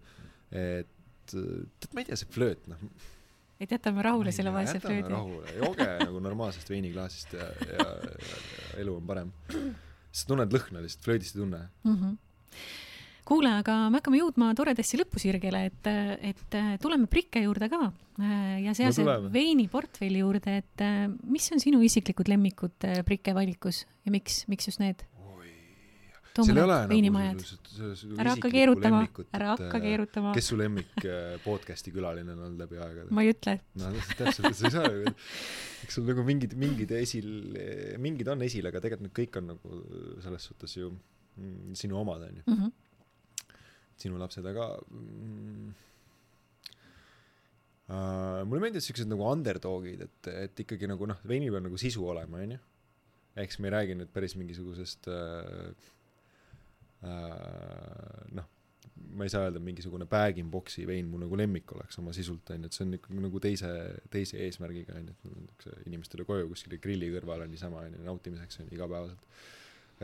et 0.65 1.35
tead, 1.35 1.93
ma 1.93 2.01
ei 2.01 2.09
tea, 2.09 2.17
see 2.21 2.33
flööt 2.33 2.65
noh 2.71 2.81
et 3.65 3.75
jätame 3.77 4.05
rahule 4.05 4.33
selle 4.35 4.53
vaese 4.55 4.79
flöödi. 4.83 5.11
rahule, 5.11 5.57
jooge 5.59 5.89
nagu 6.07 6.23
normaalsest 6.29 6.71
veiniklaasist 6.71 7.37
ja, 7.39 7.51
ja, 7.73 7.89
ja, 7.89 8.15
ja 8.29 8.81
elu 8.85 8.97
on 9.01 9.11
parem. 9.11 9.35
sa 10.15 10.31
tunned 10.31 10.55
lõhna 10.55 10.85
lihtsalt, 10.85 11.05
flöödist 11.09 11.37
ei 11.37 11.43
tunne 11.43 11.67
mm. 11.85 12.01
-hmm 12.01 12.17
kuule, 13.25 13.49
aga 13.63 13.75
me 13.89 14.01
hakkame 14.01 14.19
jõudma 14.21 14.51
toredasse 14.57 14.99
lõpusirgele, 15.01 15.63
et, 15.71 15.89
et 16.29 16.57
tuleme 16.83 17.09
Prikke 17.09 17.41
juurde 17.41 17.71
ka 17.73 17.87
ja 18.61 18.75
sealse 18.77 19.01
no, 19.01 19.31
veiniportfelli 19.33 20.21
juurde, 20.21 20.59
et 20.61 20.85
mis 21.25 21.49
on 21.57 21.63
sinu 21.63 21.81
isiklikud 21.81 22.29
lemmikud 22.29 22.85
Prikke 23.09 23.33
valikus 23.35 23.87
ja 24.05 24.13
miks, 24.13 24.43
miks 24.53 24.69
just 24.69 24.83
need? 24.85 25.07
Seal 26.43 26.59
ei 26.59 26.65
ole 26.65 26.79
nagu 27.05 28.15
ära 28.19 28.33
hakka 28.35 28.51
keerutama, 28.51 29.03
ära 29.37 29.53
hakka 29.53 29.81
keerutama. 29.83 30.33
kes 30.35 30.51
su 30.51 30.59
lemmik 30.59 31.05
äh, 31.07 31.37
podcast'i 31.45 31.93
külaline 31.95 32.35
on 32.35 32.43
olnud 32.49 32.65
läbi 32.65 32.81
aegade? 32.81 33.07
ma 33.15 33.23
ei 33.23 33.31
ütle. 33.35 33.57
no 33.79 33.93
täpselt, 34.19 34.51
sa 34.59 34.67
ei 34.67 34.75
saa 34.75 34.91
ju, 34.91 35.15
eks 35.87 35.99
sul 35.99 36.09
nagu 36.09 36.25
mingid, 36.27 36.57
mingid 36.59 36.95
esil, 36.99 37.31
mingid 38.03 38.31
on 38.35 38.43
esil, 38.47 38.67
aga 38.71 38.83
tegelikult 38.83 39.07
need 39.07 39.17
kõik 39.21 39.41
on 39.41 39.51
nagu 39.53 39.81
selles 40.27 40.51
suhtes 40.51 40.77
ju 40.81 40.91
mm, 40.91 41.79
sinu 41.79 42.01
omad, 42.03 42.27
onju 42.27 42.45
mm. 42.49 42.61
-hmm. 42.61 43.57
sinu 44.07 44.21
lapsed, 44.23 44.53
aga 44.55 44.71
mm, 44.91 45.73
Uh, 47.85 48.41
mulle 48.49 48.63
meeldivad 48.63 48.81
siuksed 48.81 49.11
nagu 49.11 49.27
underdog'id, 49.29 50.01
et, 50.07 50.29
et 50.47 50.61
ikkagi 50.63 50.89
nagu 50.89 51.05
noh, 51.05 51.19
veinil 51.29 51.53
peab 51.53 51.67
nagu 51.67 51.77
sisu 51.77 52.07
olema, 52.09 52.39
onju. 52.41 52.57
ehk 53.37 53.53
siis 53.53 53.61
me 53.61 53.69
ei 53.69 53.75
räägi 53.75 53.97
nüüd 53.99 54.09
päris 54.15 54.35
mingisugusest 54.41 55.05
Äh, 55.13 55.75
noh, 57.05 58.51
ma 59.15 59.27
ei 59.27 59.33
saa 59.33 59.47
öelda, 59.47 59.61
mingisugune 59.63 60.07
bag-in-box'i 60.11 60.85
vein 60.89 61.09
mu 61.11 61.19
nagu 61.23 61.37
lemmik 61.39 61.73
oleks 61.77 61.99
oma 62.03 62.15
sisult, 62.17 62.51
on 62.55 62.65
ju, 62.65 62.71
et 62.71 62.77
see 62.77 62.85
on 62.87 62.97
ikkagi 62.99 63.23
nagu 63.25 63.43
teise, 63.43 63.71
teise 64.13 64.41
eesmärgiga, 64.47 64.97
on 64.99 65.11
ju, 65.11 65.15
et 65.15 65.29
niisuguse 65.29 65.77
inimestele 65.91 66.27
koju 66.29 66.49
kuskile 66.51 66.81
grilli 66.83 67.11
kõrvale 67.15 67.47
niisama, 67.51 67.85
on 67.87 67.99
ju, 67.99 68.03
nautimiseks, 68.07 68.61
on 68.61 68.69
ju, 68.69 68.77
igapäevaselt. 68.79 69.27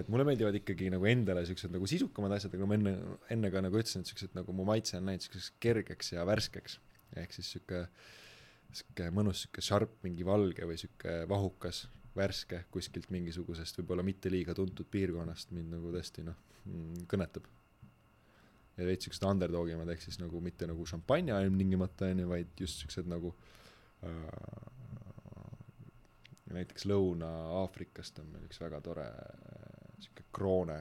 et 0.01 0.09
mulle 0.13 0.25
meeldivad 0.29 0.57
ikkagi 0.61 0.91
nagu 0.95 1.07
endale 1.11 1.43
siuksed 1.49 1.73
nagu 1.75 1.89
sisukamad 1.91 2.37
asjad, 2.37 2.55
aga 2.57 2.69
ma 2.71 2.79
enne, 2.79 2.95
enne 3.35 3.51
ka 3.53 3.63
nagu 3.65 3.81
ütlesin, 3.81 4.05
et 4.05 4.13
siuksed 4.13 4.37
nagu 4.39 4.55
mu 4.57 4.67
maitse 4.69 4.99
on 5.01 5.11
läinud 5.11 5.27
siukseks 5.27 5.53
kergeks 5.63 6.15
ja 6.15 6.27
värskeks. 6.29 6.79
ehk 7.19 7.33
siis 7.35 7.51
sihuke, 7.57 7.87
sihuke 8.71 9.09
mõnus 9.15 9.45
sihuke 9.45 9.65
sharp 9.67 9.97
mingi 10.07 10.27
valge 10.27 10.69
või 10.69 10.79
sihuke 10.79 11.25
vahukas, 11.29 11.89
värske 12.17 12.65
kuskilt 12.71 13.11
mingisugusest 13.11 13.79
võib-olla 13.79 14.03
mitte 14.03 14.31
liiga 14.33 14.55
tuntud 14.55 14.89
piirkonnast 14.91 15.53
mind 15.55 15.77
nagu 15.77 15.93
tõesti 15.95 16.25
noh 16.27 16.39
Mm, 16.69 17.07
kõnetab. 17.09 17.47
ja 18.77 18.87
veits 18.89 19.05
siuksed 19.05 19.25
underdog 19.29 19.69
imad, 19.69 19.91
ehk 19.93 20.01
siis 20.01 20.17
nagu 20.21 20.41
mitte 20.41 20.65
nagu 20.69 20.85
šampanja 20.89 21.41
ilmtingimata 21.45 22.09
onju, 22.15 22.29
vaid 22.31 22.61
just 22.61 22.81
siuksed 22.81 23.09
nagu 23.11 23.33
äh, 24.07 24.71
näiteks 26.55 26.87
Lõuna-Aafrikast 26.89 28.23
on 28.23 28.31
meil 28.33 28.47
üks 28.49 28.61
väga 28.63 28.81
tore 28.85 29.05
äh, 29.05 29.91
siuke 30.05 30.25
kroone, 30.37 30.79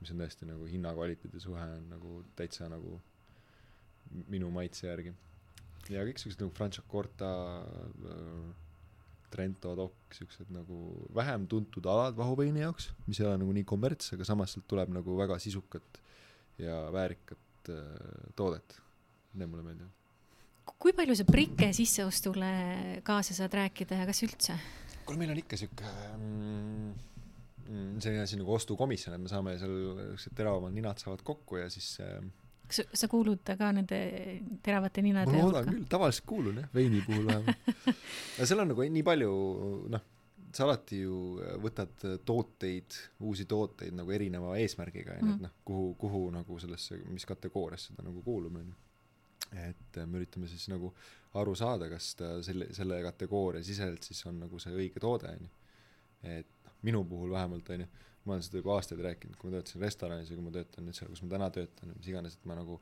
mis 0.00 0.12
on 0.12 0.20
tõesti 0.20 0.48
nagu 0.50 0.68
hinna-kvaliteedi 0.68 1.40
suhe 1.40 1.68
on 1.78 1.88
nagu 1.94 2.18
täitsa 2.36 2.68
nagu 2.72 2.98
minu 4.28 4.50
maitse 4.52 4.88
järgi. 4.88 5.14
ja 5.88 6.04
kõik 6.04 6.20
siuksed 6.20 6.44
nagu 6.44 6.52
Franciacorta 6.56 7.32
äh, 7.62 8.63
Trento, 9.34 9.74
Doc, 9.78 10.14
siuksed 10.14 10.52
nagu 10.54 10.78
vähem 11.16 11.48
tuntud 11.50 11.86
alad 11.90 12.16
vahuveini 12.18 12.62
jaoks, 12.62 12.92
mis 13.08 13.20
ei 13.20 13.26
ole 13.28 13.40
nagu 13.42 13.54
nii 13.56 13.66
kommerts, 13.66 14.12
aga 14.14 14.26
samas 14.28 14.54
sealt 14.54 14.68
tuleb 14.70 14.92
nagu 14.94 15.16
väga 15.18 15.38
sisukat 15.42 15.98
ja 16.62 16.84
väärikat 16.94 17.72
äh, 17.74 18.30
toodet. 18.38 18.78
Need 19.34 19.50
mulle 19.50 19.64
meeldivad. 19.66 19.90
kui 20.78 20.92
palju 20.94 21.16
sa 21.18 21.24
Brike 21.26 21.72
sisseostule 21.74 22.50
kaasa 23.02 23.34
saad 23.34 23.54
rääkida 23.56 23.98
ja 23.98 24.06
kas 24.06 24.22
üldse? 24.26 24.54
kuule, 25.04 25.18
meil 25.20 25.34
on 25.34 25.40
ikka 25.40 25.58
sihuke 25.60 25.84
mm, 26.16 26.94
mm 27.66 27.90
selline 28.04 28.22
asi 28.22 28.38
nagu 28.38 28.54
ostukomisjon, 28.54 29.16
et 29.16 29.22
me 29.24 29.30
saame 29.32 29.56
seal 29.60 29.74
siuksed 30.14 30.36
teravamad 30.38 30.74
ninad 30.76 31.02
saavad 31.02 31.24
kokku 31.26 31.58
ja 31.60 31.66
siis 31.72 31.96
äh, 32.04 32.22
kas 32.68 32.80
sa 32.96 33.08
kuulud 33.10 33.44
ka 33.44 33.70
nende 33.76 33.98
teravate 34.64 35.02
ninade 35.04 35.30
hulka? 35.30 35.42
ma 35.42 35.50
loodan 35.50 35.70
küll, 35.70 35.86
tavaliselt 35.90 36.26
kuulun 36.28 36.60
jah, 36.62 36.68
veini 36.74 37.02
puhul 37.04 37.26
vähemalt. 37.28 37.70
aga 38.36 38.48
seal 38.48 38.62
on 38.64 38.70
nagu 38.72 38.86
nii 38.96 39.04
palju, 39.06 39.32
noh, 39.94 40.06
sa 40.54 40.66
alati 40.66 41.00
ju 41.02 41.18
võtad 41.62 42.06
tooteid, 42.26 42.98
uusi 43.26 43.46
tooteid 43.50 43.96
nagu 43.98 44.14
erineva 44.14 44.54
eesmärgiga, 44.62 45.18
onju, 45.18 45.26
et 45.26 45.34
mhm. 45.34 45.42
noh, 45.48 45.58
kuhu, 45.66 45.90
kuhu 46.00 46.24
nagu 46.34 46.58
sellesse, 46.62 47.00
mis 47.10 47.26
kategooriasse 47.28 47.96
ta 47.96 48.06
nagu 48.06 48.22
kuulub, 48.24 48.56
onju. 48.62 48.80
et 49.64 50.00
me 50.06 50.18
üritame 50.18 50.48
siis 50.50 50.66
nagu 50.72 50.92
aru 51.38 51.54
saada, 51.58 51.90
kas 51.90 52.14
ta 52.18 52.36
selle, 52.46 52.70
selle 52.74 53.00
kategooria 53.04 53.62
siseselt 53.66 54.06
siis 54.06 54.22
on 54.30 54.40
nagu 54.46 54.58
see 54.62 54.74
õige 54.74 55.02
toode, 55.02 55.30
onju. 55.36 55.52
et 56.32 56.50
noh, 56.64 56.80
minu 56.86 57.04
puhul 57.10 57.34
vähemalt, 57.34 57.70
onju 57.76 57.90
ma 58.24 58.34
olen 58.34 58.44
seda 58.46 58.60
juba 58.60 58.76
aastaid 58.78 59.02
rääkinud, 59.04 59.36
kui 59.40 59.50
ma 59.50 59.58
töötasin 59.58 59.84
restoranis 59.84 60.30
ja 60.30 60.38
kui 60.38 60.46
ma 60.46 60.52
töötan 60.54 60.86
nüüd 60.88 60.96
seal, 60.96 61.10
kus 61.12 61.22
ma 61.24 61.30
täna 61.34 61.50
töötan, 61.54 61.92
mis 61.98 62.08
iganes, 62.08 62.38
et 62.38 62.48
ma 62.48 62.56
nagu 62.58 62.78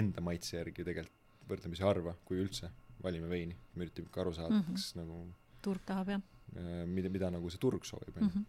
enda 0.00 0.24
maitse 0.24 0.56
järgi 0.56 0.86
tegelikult 0.86 1.50
võrdlemisi 1.50 1.84
harva, 1.86 2.16
kui 2.26 2.40
üldse, 2.42 2.70
valime 3.02 3.28
veini. 3.30 3.56
me 3.74 3.86
üritame 3.86 4.08
ikka 4.08 4.24
aru 4.24 4.32
saada 4.34 4.54
mm, 4.54 4.62
-hmm. 4.62 4.80
kas 4.80 4.96
nagu 4.98 5.20
turg 5.62 5.84
tahab, 5.86 6.08
jah? 6.08 6.22
Äh, 6.56 6.86
mida, 6.86 7.10
mida 7.12 7.30
nagu 7.30 7.50
see 7.50 7.62
turg 7.62 7.84
soovib, 7.84 8.16
onju. 8.16 8.30
Mhm. 8.30 8.46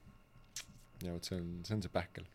ja 1.05 1.13
vot 1.13 1.23
see 1.23 1.37
on, 1.37 1.51
see 1.65 1.75
on 1.75 1.83
see 1.85 1.93
pähkel 1.93 2.25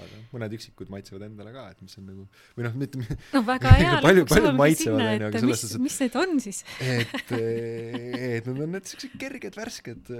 aga 0.00 0.20
mõned 0.32 0.54
üksikud 0.56 0.90
maitsevad 0.92 1.26
endale 1.26 1.52
ka, 1.54 1.66
et 1.74 1.82
mis 1.84 1.94
on 2.00 2.06
nagu 2.08 2.24
või 2.56 2.66
noh, 2.66 2.76
mitte 2.80 3.00
no 3.02 3.42
väga 3.46 3.74
hea 3.80 3.98
palju, 4.04 4.24
paljud 4.30 4.58
maitsevad 4.58 5.04
onju, 5.04 5.28
aga 5.28 5.42
selles 5.42 5.62
suhtes, 5.64 5.76
et 5.76 5.84
mis 5.84 5.98
need 6.02 6.18
on 6.22 6.34
siis 6.44 6.60
et, 6.78 7.32
et 8.38 8.48
nad 8.48 8.62
on 8.66 8.74
need 8.76 8.88
siuksed 8.88 9.16
kerged, 9.20 9.58
värsked, 9.58 10.12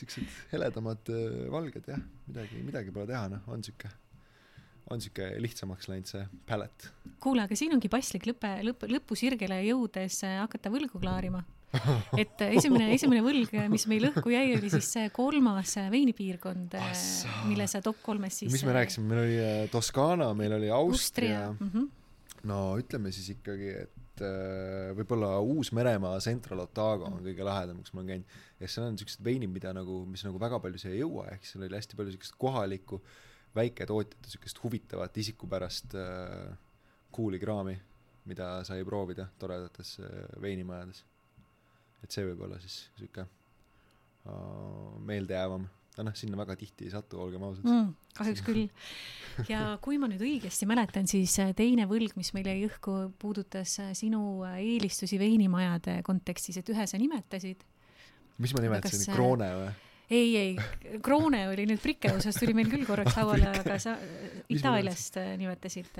siuksed 0.00 0.36
heledamad, 0.54 1.12
valged 1.52 1.92
jah, 1.92 2.02
midagi, 2.30 2.62
midagi 2.64 2.94
pole 2.94 3.08
teha, 3.10 3.26
noh, 3.34 3.44
on 3.52 3.64
siuke, 3.66 3.92
on 4.94 5.04
sihuke 5.04 5.30
lihtsamaks 5.44 5.90
läinud 5.92 6.08
see 6.08 6.24
palett. 6.48 6.88
kuule, 7.20 7.44
aga 7.44 7.58
siin 7.58 7.76
ongi 7.76 7.92
paslik 7.92 8.30
lõpe, 8.30 8.54
lõpp, 8.70 8.88
lõpusirgele 8.96 9.60
jõudes 9.68 10.22
hakata 10.24 10.72
võlgu 10.72 11.00
klaarima. 11.02 11.44
et 12.22 12.42
äh, 12.44 12.54
esimene, 12.56 12.88
esimene 12.94 13.20
võlg, 13.24 13.52
mis 13.72 13.84
meil 13.90 14.08
õhku 14.08 14.32
jäi, 14.32 14.54
oli 14.56 14.70
siis 14.72 14.88
see 14.96 15.12
kolmas 15.14 15.74
äh, 15.80 15.90
veinipiirkond, 15.92 16.78
mille 17.50 17.68
sa 17.70 17.82
top 17.84 18.00
kolmes 18.04 18.40
siis. 18.42 18.52
mis 18.54 18.64
me 18.64 18.74
rääkisime, 18.78 19.08
meil 19.10 19.22
oli 19.26 19.38
äh, 19.42 19.62
Toskaana, 19.72 20.32
meil 20.38 20.56
oli 20.56 20.72
Austria, 20.72 21.44
Austria. 21.48 21.54
Mm 21.58 21.70
-hmm. 21.74 22.42
no 22.48 22.60
ütleme 22.80 23.12
siis 23.12 23.28
ikkagi, 23.36 23.70
et 23.84 24.24
äh, 24.24 24.96
võib-olla 24.96 25.36
Uus-Meremaa 25.44 26.18
Central 26.24 26.64
Otago 26.64 27.10
on 27.12 27.20
kõige 27.22 27.44
lahedam, 27.44 27.82
kus 27.84 27.92
ma 27.92 28.00
olen 28.00 28.14
käinud. 28.14 28.36
ja 28.60 28.68
seal 28.68 28.86
on 28.86 28.98
siuksed 28.98 29.24
veinid, 29.24 29.50
mida 29.50 29.72
nagu, 29.72 30.04
mis 30.06 30.24
nagu 30.24 30.40
väga 30.40 30.60
palju 30.60 30.78
siia 30.78 30.94
ei 30.94 31.02
jõua, 31.04 31.28
ehk 31.32 31.44
seal 31.44 31.64
oli 31.68 31.76
hästi 31.76 31.96
palju 31.96 32.16
siukest 32.16 32.38
kohalikku 32.38 33.02
väiketootjate 33.54 34.30
siukest 34.30 34.62
huvitavat 34.62 35.16
isikupärast 35.16 35.94
äh, 35.94 36.56
kuulikraami, 37.12 37.78
mida 38.24 38.64
sai 38.64 38.84
proovida 38.84 39.28
toredates 39.38 39.98
äh, 40.00 40.42
veinimajades. 40.42 41.04
Et 42.04 42.14
see 42.14 42.26
võib 42.28 42.44
olla 42.46 42.58
siis 42.62 42.78
siuke 42.98 43.24
äh, 43.24 44.30
meeldejäävam, 45.08 45.66
aga 45.96 46.06
noh, 46.06 46.16
sinna 46.18 46.38
väga 46.38 46.56
tihti 46.60 46.86
ei 46.86 46.92
satu, 46.94 47.20
olgem 47.24 47.42
ausad 47.48 47.66
mm.. 47.66 47.88
kahjuks 48.18 48.44
küll. 48.46 48.68
ja 49.50 49.62
kui 49.84 49.98
ma 50.00 50.10
nüüd 50.10 50.22
õigesti 50.24 50.68
mäletan, 50.70 51.10
siis 51.10 51.34
äh, 51.42 51.52
teine 51.58 51.88
võlg, 51.90 52.14
mis 52.18 52.30
meil 52.36 52.50
jäi 52.52 52.62
õhku, 52.68 53.00
puudutas 53.20 53.78
äh, 53.82 53.90
sinu 53.98 54.44
eelistusi 54.54 55.18
veinimajade 55.20 56.00
kontekstis, 56.06 56.60
et 56.62 56.72
ühe 56.74 56.86
sa 56.86 57.00
nimetasid. 57.00 57.66
mis 58.38 58.54
ma 58.54 58.64
nimetasin 58.68 59.04
kas,, 59.08 59.14
kroone 59.16 59.52
või? 59.58 59.74
ei, 60.08 60.28
ei, 60.40 61.00
Kroone 61.04 61.42
oli 61.50 61.66
nüüd 61.68 61.82
Prike 61.82 62.14
osas 62.16 62.38
tuli 62.40 62.54
meil 62.56 62.70
küll 62.72 62.86
korraks 62.88 63.16
lauale, 63.18 63.50
aga 63.58 63.76
sa 63.82 63.98
Itaaliast 64.48 65.18
nimetasid. 65.36 65.98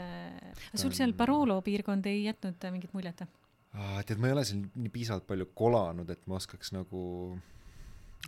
sul 0.73 0.95
seal 0.97 1.13
Barolo 1.19 1.59
piirkond 1.67 2.07
ei 2.09 2.23
jätnud 2.25 2.71
mingit 2.73 2.95
muljet? 2.97 3.27
Aa, 3.27 3.48
tead, 3.75 4.19
ma 4.19 4.31
ei 4.31 4.37
ole 4.37 4.45
seal 4.49 4.65
nii 4.81 4.93
piisavalt 4.93 5.27
palju 5.29 5.49
kolanud, 5.59 6.09
et 6.11 6.27
ma 6.31 6.39
oskaks 6.39 6.73
nagu, 6.77 7.03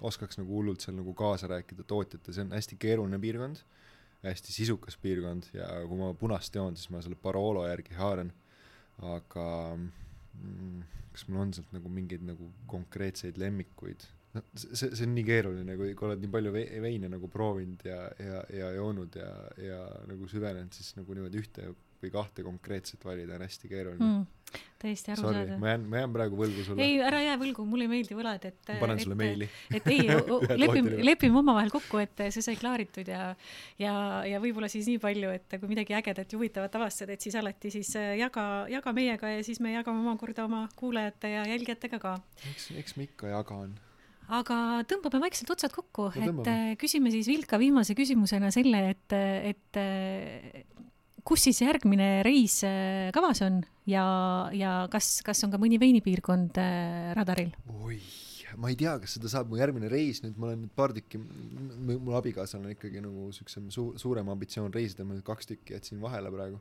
oskaks 0.07 0.41
nagu 0.41 0.59
hullult 0.59 0.85
seal 0.85 0.97
nagu 0.99 1.15
kaasa 1.17 1.51
rääkida 1.51 1.87
tootjate, 1.89 2.35
see 2.35 2.45
on 2.47 2.55
hästi 2.57 2.79
keeruline 2.81 3.21
piirkond, 3.23 3.63
hästi 4.27 4.53
sisukas 4.53 4.99
piirkond 5.01 5.49
ja 5.57 5.67
kui 5.89 5.99
ma 6.01 6.13
punast 6.19 6.55
joon, 6.55 6.77
siis 6.77 6.93
ma 6.93 7.01
selle 7.05 7.19
Barolo 7.21 7.65
järgi 7.69 7.97
haaran. 7.97 8.33
aga 9.01 9.45
mm, 9.81 10.81
kas 11.15 11.23
mul 11.29 11.41
on 11.47 11.53
sealt 11.57 11.71
nagu 11.73 11.89
mingeid 11.89 12.25
nagu 12.27 12.51
konkreetseid 12.69 13.39
lemmikuid? 13.41 14.05
noh, 14.37 14.45
see, 14.55 14.91
see 14.93 15.07
on 15.09 15.15
nii 15.17 15.25
keeruline, 15.27 15.75
kui, 15.79 15.95
kui 15.99 16.07
oled 16.07 16.21
nii 16.23 16.31
palju 16.31 16.53
vei- 16.55 16.83
veine 16.85 17.09
nagu 17.11 17.31
proovinud 17.33 17.81
ja, 17.89 18.03
ja, 18.23 18.43
ja 18.55 18.69
joonud 18.77 19.17
ja, 19.19 19.31
ja 19.59 19.81
nagu 20.07 20.29
süvenenud, 20.31 20.77
siis 20.77 20.93
nagu 20.99 21.17
niimoodi 21.17 21.41
ühte 21.41 21.73
või 22.03 22.13
kahte 22.15 22.45
konkreetset 22.45 23.05
valida 23.05 23.37
on 23.37 23.45
hästi 23.45 23.69
keeruline 23.69 24.07
mm.. 24.07 24.61
täiesti 24.81 25.13
arusaadav. 25.13 25.59
ma 25.61 25.73
jään, 25.75 25.83
ma 25.91 26.01
jään 26.01 26.15
praegu 26.15 26.39
võlgu 26.39 26.65
sulle. 26.67 26.85
ei, 26.85 26.97
ära 27.05 27.21
jää 27.23 27.37
võlgu, 27.41 27.65
mulle 27.69 27.87
ei 27.87 27.93
meeldi 27.93 28.17
võlad, 28.17 28.47
et. 28.49 28.61
ma 28.73 28.79
panen 28.81 29.03
sulle 29.03 29.19
meili. 29.21 29.49
et 29.77 29.91
ei, 29.93 30.07
lepime 30.63 30.97
lepime 31.05 31.41
omavahel 31.43 31.73
kokku, 31.75 32.01
et 32.03 32.25
see 32.31 32.45
sai 32.45 32.57
klaaritud 32.61 33.11
ja, 33.11 33.29
ja, 33.81 33.93
ja 34.29 34.41
võib-olla 34.43 34.71
siis 34.73 34.89
nii 34.91 35.03
palju, 35.03 35.35
et 35.37 35.59
kui 35.59 35.71
midagi 35.71 35.97
ägedat 35.99 36.33
ja 36.33 36.41
huvitavat 36.41 36.81
avastad, 36.81 37.13
et 37.13 37.21
siis 37.21 37.37
alati 37.41 37.73
siis 37.75 37.93
äh, 38.01 38.15
jaga, 38.23 38.47
jaga 38.73 38.97
meiega 38.97 39.35
ja 39.37 39.45
siis 39.47 39.61
me 39.61 39.75
jagame 39.77 40.03
omakorda 40.05 40.49
oma 40.49 40.65
kuulajate 40.81 41.35
ja 41.37 41.45
jälgijatega 41.53 42.03
ka. 42.03 42.17
eks, 42.55 42.73
eks 42.81 42.97
ma 42.97 43.07
ikka 43.07 43.35
jagan. 43.35 43.77
aga 44.41 44.59
tõmbame 44.89 45.27
vaikselt 45.29 45.53
otsad 45.53 45.77
kokku, 45.77 46.09
No 46.09 46.17
et 46.17 46.33
tõmbame. 46.33 46.59
äh, 46.73 46.77
küsime 46.81 47.13
siis 47.13 47.29
Vilka 47.29 47.61
viimase 47.61 47.95
küsimusena 47.99 48.51
selle, 48.55 48.87
et, 48.95 49.19
et 49.53 49.81
äh, 49.81 50.65
kus 51.31 51.47
siis 51.47 51.61
järgmine 51.63 52.25
reis 52.27 52.59
äh, 52.67 53.11
kavas 53.15 53.43
on 53.47 53.61
ja, 53.87 54.05
ja 54.57 54.73
kas, 54.91 55.21
kas 55.27 55.45
on 55.47 55.53
ka 55.55 55.61
mõni 55.63 55.79
veinipiirkond 55.79 56.59
äh, 56.59 57.13
radaril? 57.15 57.53
oi, 57.87 58.01
ma 58.59 58.71
ei 58.71 58.77
tea, 58.79 58.95
kas 59.03 59.15
seda 59.17 59.31
saab, 59.31 59.51
mu 59.51 59.59
järgmine 59.61 59.91
reis 59.91 60.23
nüüd, 60.25 60.37
ma 60.41 60.49
olen 60.49 60.65
nüüd 60.65 60.73
paar 60.77 60.95
tükki, 60.97 61.21
mul 61.21 62.17
abikaasal 62.19 62.63
on 62.63 62.73
ikkagi 62.73 63.03
nagu 63.05 63.29
siuksem 63.35 63.69
su-, 63.75 63.93
suurem 64.01 64.29
ambitsioon 64.33 64.73
reisida, 64.75 65.07
ma 65.07 65.17
nüüd 65.17 65.27
kaks 65.27 65.51
tükki 65.51 65.77
jätsin 65.77 66.01
vahele 66.03 66.33
praegu. 66.35 66.61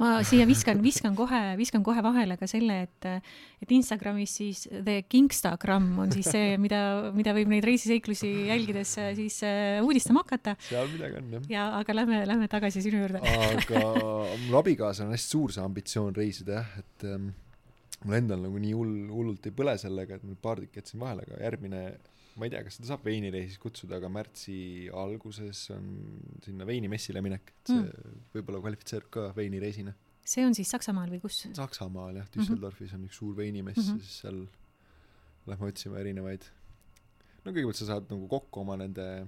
ma 0.00 0.12
siia 0.26 0.46
viskan, 0.48 0.80
viskan 0.82 1.16
kohe, 1.18 1.40
viskan 1.60 1.84
kohe 1.86 2.02
vahele 2.04 2.38
ka 2.40 2.48
selle, 2.50 2.80
et, 2.88 3.10
et 3.60 3.74
Instagramis 3.76 4.36
siis 4.40 4.64
The 4.70 5.02
Kingstagram 5.08 5.90
on 6.04 6.14
siis 6.14 6.30
see, 6.32 6.56
mida, 6.62 7.12
mida 7.16 7.34
võib 7.36 7.52
neid 7.52 7.66
reisiseiklusi 7.68 8.30
jälgides 8.48 8.96
siis 9.18 9.40
äh, 9.46 9.82
uudistama 9.84 10.24
hakata 10.24 10.56
seal 10.68 10.88
midagi 10.94 11.20
on 11.20 11.36
jah. 11.36 11.46
ja, 11.52 11.68
aga 11.80 12.00
lähme, 12.00 12.24
lähme 12.28 12.48
tagasi 12.50 12.82
sinu 12.84 13.04
juurde. 13.04 13.20
aga 13.20 13.84
mul 14.46 14.58
abikaasal 14.62 15.08
on 15.08 15.14
hästi 15.16 15.36
suur 15.36 15.54
see 15.54 15.64
ambitsioon 15.64 16.16
reisida 16.16 16.60
jah, 16.60 16.74
et 16.80 17.08
ähm, 17.10 17.30
mul 18.04 18.16
endal 18.16 18.40
nagu 18.46 18.60
nii 18.62 18.72
hull, 18.76 18.94
hullult 19.12 19.46
ei 19.50 19.54
põle 19.56 19.74
sellega, 19.80 20.16
et 20.16 20.24
nüüd 20.24 20.40
paar 20.42 20.60
tükki 20.62 20.80
jätsin 20.80 21.00
vahele, 21.02 21.26
aga 21.26 21.40
järgmine 21.44 21.80
ma 22.40 22.46
ei 22.46 22.52
tea, 22.54 22.62
kas 22.64 22.78
seda 22.78 22.92
saab 22.92 23.02
veinireisis 23.04 23.58
kutsuda, 23.60 23.98
aga 23.98 24.08
märtsi 24.12 24.54
alguses 24.96 25.64
on 25.74 25.88
sinna 26.44 26.64
veinimessile 26.68 27.20
minek, 27.24 27.50
et 27.56 27.72
see 27.72 27.80
mm. 27.82 28.22
võib-olla 28.36 28.62
kvalifitseerub 28.64 29.10
ka 29.16 29.26
veinireisina. 29.36 29.92
see 30.24 30.46
on 30.46 30.54
siis 30.56 30.70
Saksamaal 30.70 31.10
või 31.10 31.20
kus? 31.24 31.42
Saksamaal 31.58 32.20
jah, 32.22 32.30
Düsseldorfis 32.36 32.94
on 32.96 33.04
üks 33.08 33.18
suur 33.20 33.36
veinimess 33.36 33.76
mm 33.76 33.82
Mhm. 33.82 33.92
-hmm. 33.92 34.00
ja 34.00 34.06
siis 34.06 34.20
seal 34.22 34.40
lähme 35.50 35.66
otsima 35.72 35.98
erinevaid 35.98 36.46
no 37.44 37.52
kõigepealt 37.52 37.80
sa 37.80 37.86
saad 37.92 38.10
nagu 38.12 38.28
kokku 38.28 38.60
oma 38.60 38.76
nende 38.76 39.26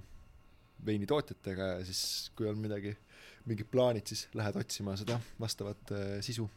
veinitootjatega 0.85 1.69
ja 1.77 1.85
siis 1.85 2.31
kui 2.37 2.47
on 2.49 2.59
midagi 2.61 2.95
mingid 3.45 3.67
plaanid 3.71 4.07
siis 4.07 4.27
lähed 4.33 4.55
otsima 4.55 4.95
seda 4.99 5.19
vastavat 5.39 5.91
äh, 5.91 6.21
sisu 6.21 6.49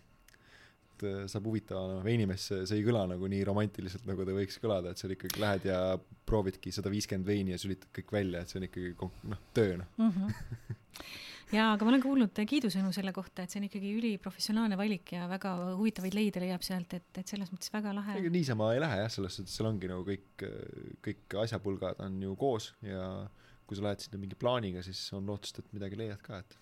et 0.96 1.06
äh, 1.06 1.20
saab 1.30 1.46
huvitava 1.50 1.84
no, 1.90 2.00
veinimess 2.04 2.50
see 2.52 2.80
ei 2.80 2.86
kõla 2.86 3.04
nagu 3.12 3.28
nii 3.30 3.44
romantiliselt 3.48 4.08
nagu 4.08 4.26
ta 4.26 4.34
võiks 4.36 4.58
kõlada 4.62 4.92
et 4.92 5.02
seal 5.02 5.14
ikkagi 5.16 5.42
lähed 5.42 5.68
ja 5.68 5.78
proovidki 6.28 6.72
sada 6.74 6.92
viiskümmend 6.92 7.28
veini 7.28 7.54
ja 7.54 7.60
sülitad 7.60 7.92
kõik 7.94 8.12
välja 8.16 8.42
et 8.42 8.52
see 8.52 8.60
on 8.60 8.68
ikkagi 8.68 8.96
noh 9.30 9.46
töö 9.56 9.78
noh 9.82 9.92
mm. 10.00 10.10
-hmm. 10.16 11.06
ja, 11.56 11.70
aga 11.74 11.86
ma 11.86 11.92
olen 11.92 12.02
kuulnud 12.02 12.42
kiidusõnu 12.52 12.92
selle 12.96 13.12
kohta, 13.16 13.44
et 13.44 13.52
see 13.52 13.60
on 13.60 13.68
ikkagi 13.68 13.92
üliprofessionaalne 14.00 14.78
valik 14.80 15.12
ja 15.14 15.28
väga 15.30 15.54
huvitavaid 15.76 16.16
leide 16.16 16.42
leiab 16.42 16.64
sealt, 16.66 16.96
et, 16.98 17.10
et 17.20 17.28
selles 17.28 17.52
mõttes 17.52 17.72
väga 17.72 17.94
lahe 17.96 18.18
ega. 18.20 18.32
niisama 18.32 18.72
ei 18.74 18.82
lähe 18.82 19.00
jah, 19.04 19.12
selles 19.12 19.38
suhtes 19.38 19.56
seal 19.58 19.70
ongi 19.70 19.90
nagu 19.90 20.06
kõik, 20.06 20.46
kõik 21.06 21.40
asjapulgad 21.44 22.02
on 22.06 22.20
ju 22.22 22.36
koos 22.40 22.72
ja 22.82 23.28
kui 23.66 23.78
sa 23.78 23.88
lähed 23.88 24.04
sinna 24.04 24.20
mingi 24.22 24.38
plaaniga, 24.38 24.82
siis 24.86 25.00
on 25.16 25.26
lootust, 25.26 25.58
et 25.58 25.72
midagi 25.74 25.98
leiad 25.98 26.22
ka, 26.22 26.38
et 26.38 26.58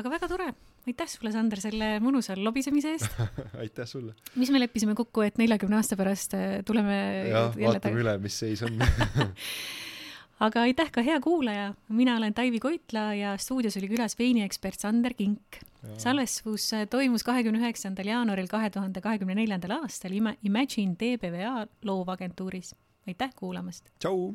aga 0.00 0.10
väga 0.10 0.30
tore, 0.30 0.48
aitäh 0.86 1.08
sulle, 1.08 1.32
Sander, 1.32 1.60
selle 1.62 1.86
mõnusa 2.04 2.36
lobisemise 2.38 2.94
eest. 2.96 3.16
aitäh 3.62 3.86
sulle. 3.88 4.14
mis 4.36 4.50
me 4.52 4.60
leppisime 4.60 4.94
kokku, 4.98 5.24
et 5.24 5.38
neljakümne 5.40 5.78
aasta 5.80 5.96
pärast 5.96 6.36
äh, 6.36 6.58
tuleme 6.66 6.98
jah, 7.30 7.54
vaatame 7.56 8.02
üle, 8.04 8.16
mis 8.22 8.36
seis 8.44 8.62
on. 8.66 8.78
aga 10.44 10.64
aitäh 10.68 10.90
ka 10.92 11.04
hea 11.06 11.16
kuulaja, 11.24 11.70
mina 11.88 12.16
olen 12.18 12.34
Taivi 12.34 12.60
Koitla 12.60 13.12
ja 13.16 13.36
stuudios 13.40 13.76
oli 13.80 13.88
külas 13.88 14.18
veiniekspert 14.18 14.80
Sander 14.80 15.14
Kink. 15.14 15.60
salvestus 16.00 16.70
toimus 16.90 17.24
kahekümne 17.24 17.60
üheksandal 17.60 18.08
jaanuaril 18.08 18.48
kahe 18.48 18.70
tuhande 18.72 19.00
kahekümne 19.04 19.34
neljandal 19.36 19.78
aastal 19.82 20.12
Ima- 20.16 20.36
Imagine 20.44 20.96
DBVA 21.00 21.66
loovagentuuris. 21.84 22.74
aitäh 23.08 23.32
kuulamast! 23.36 23.88
tšau. 24.00 24.34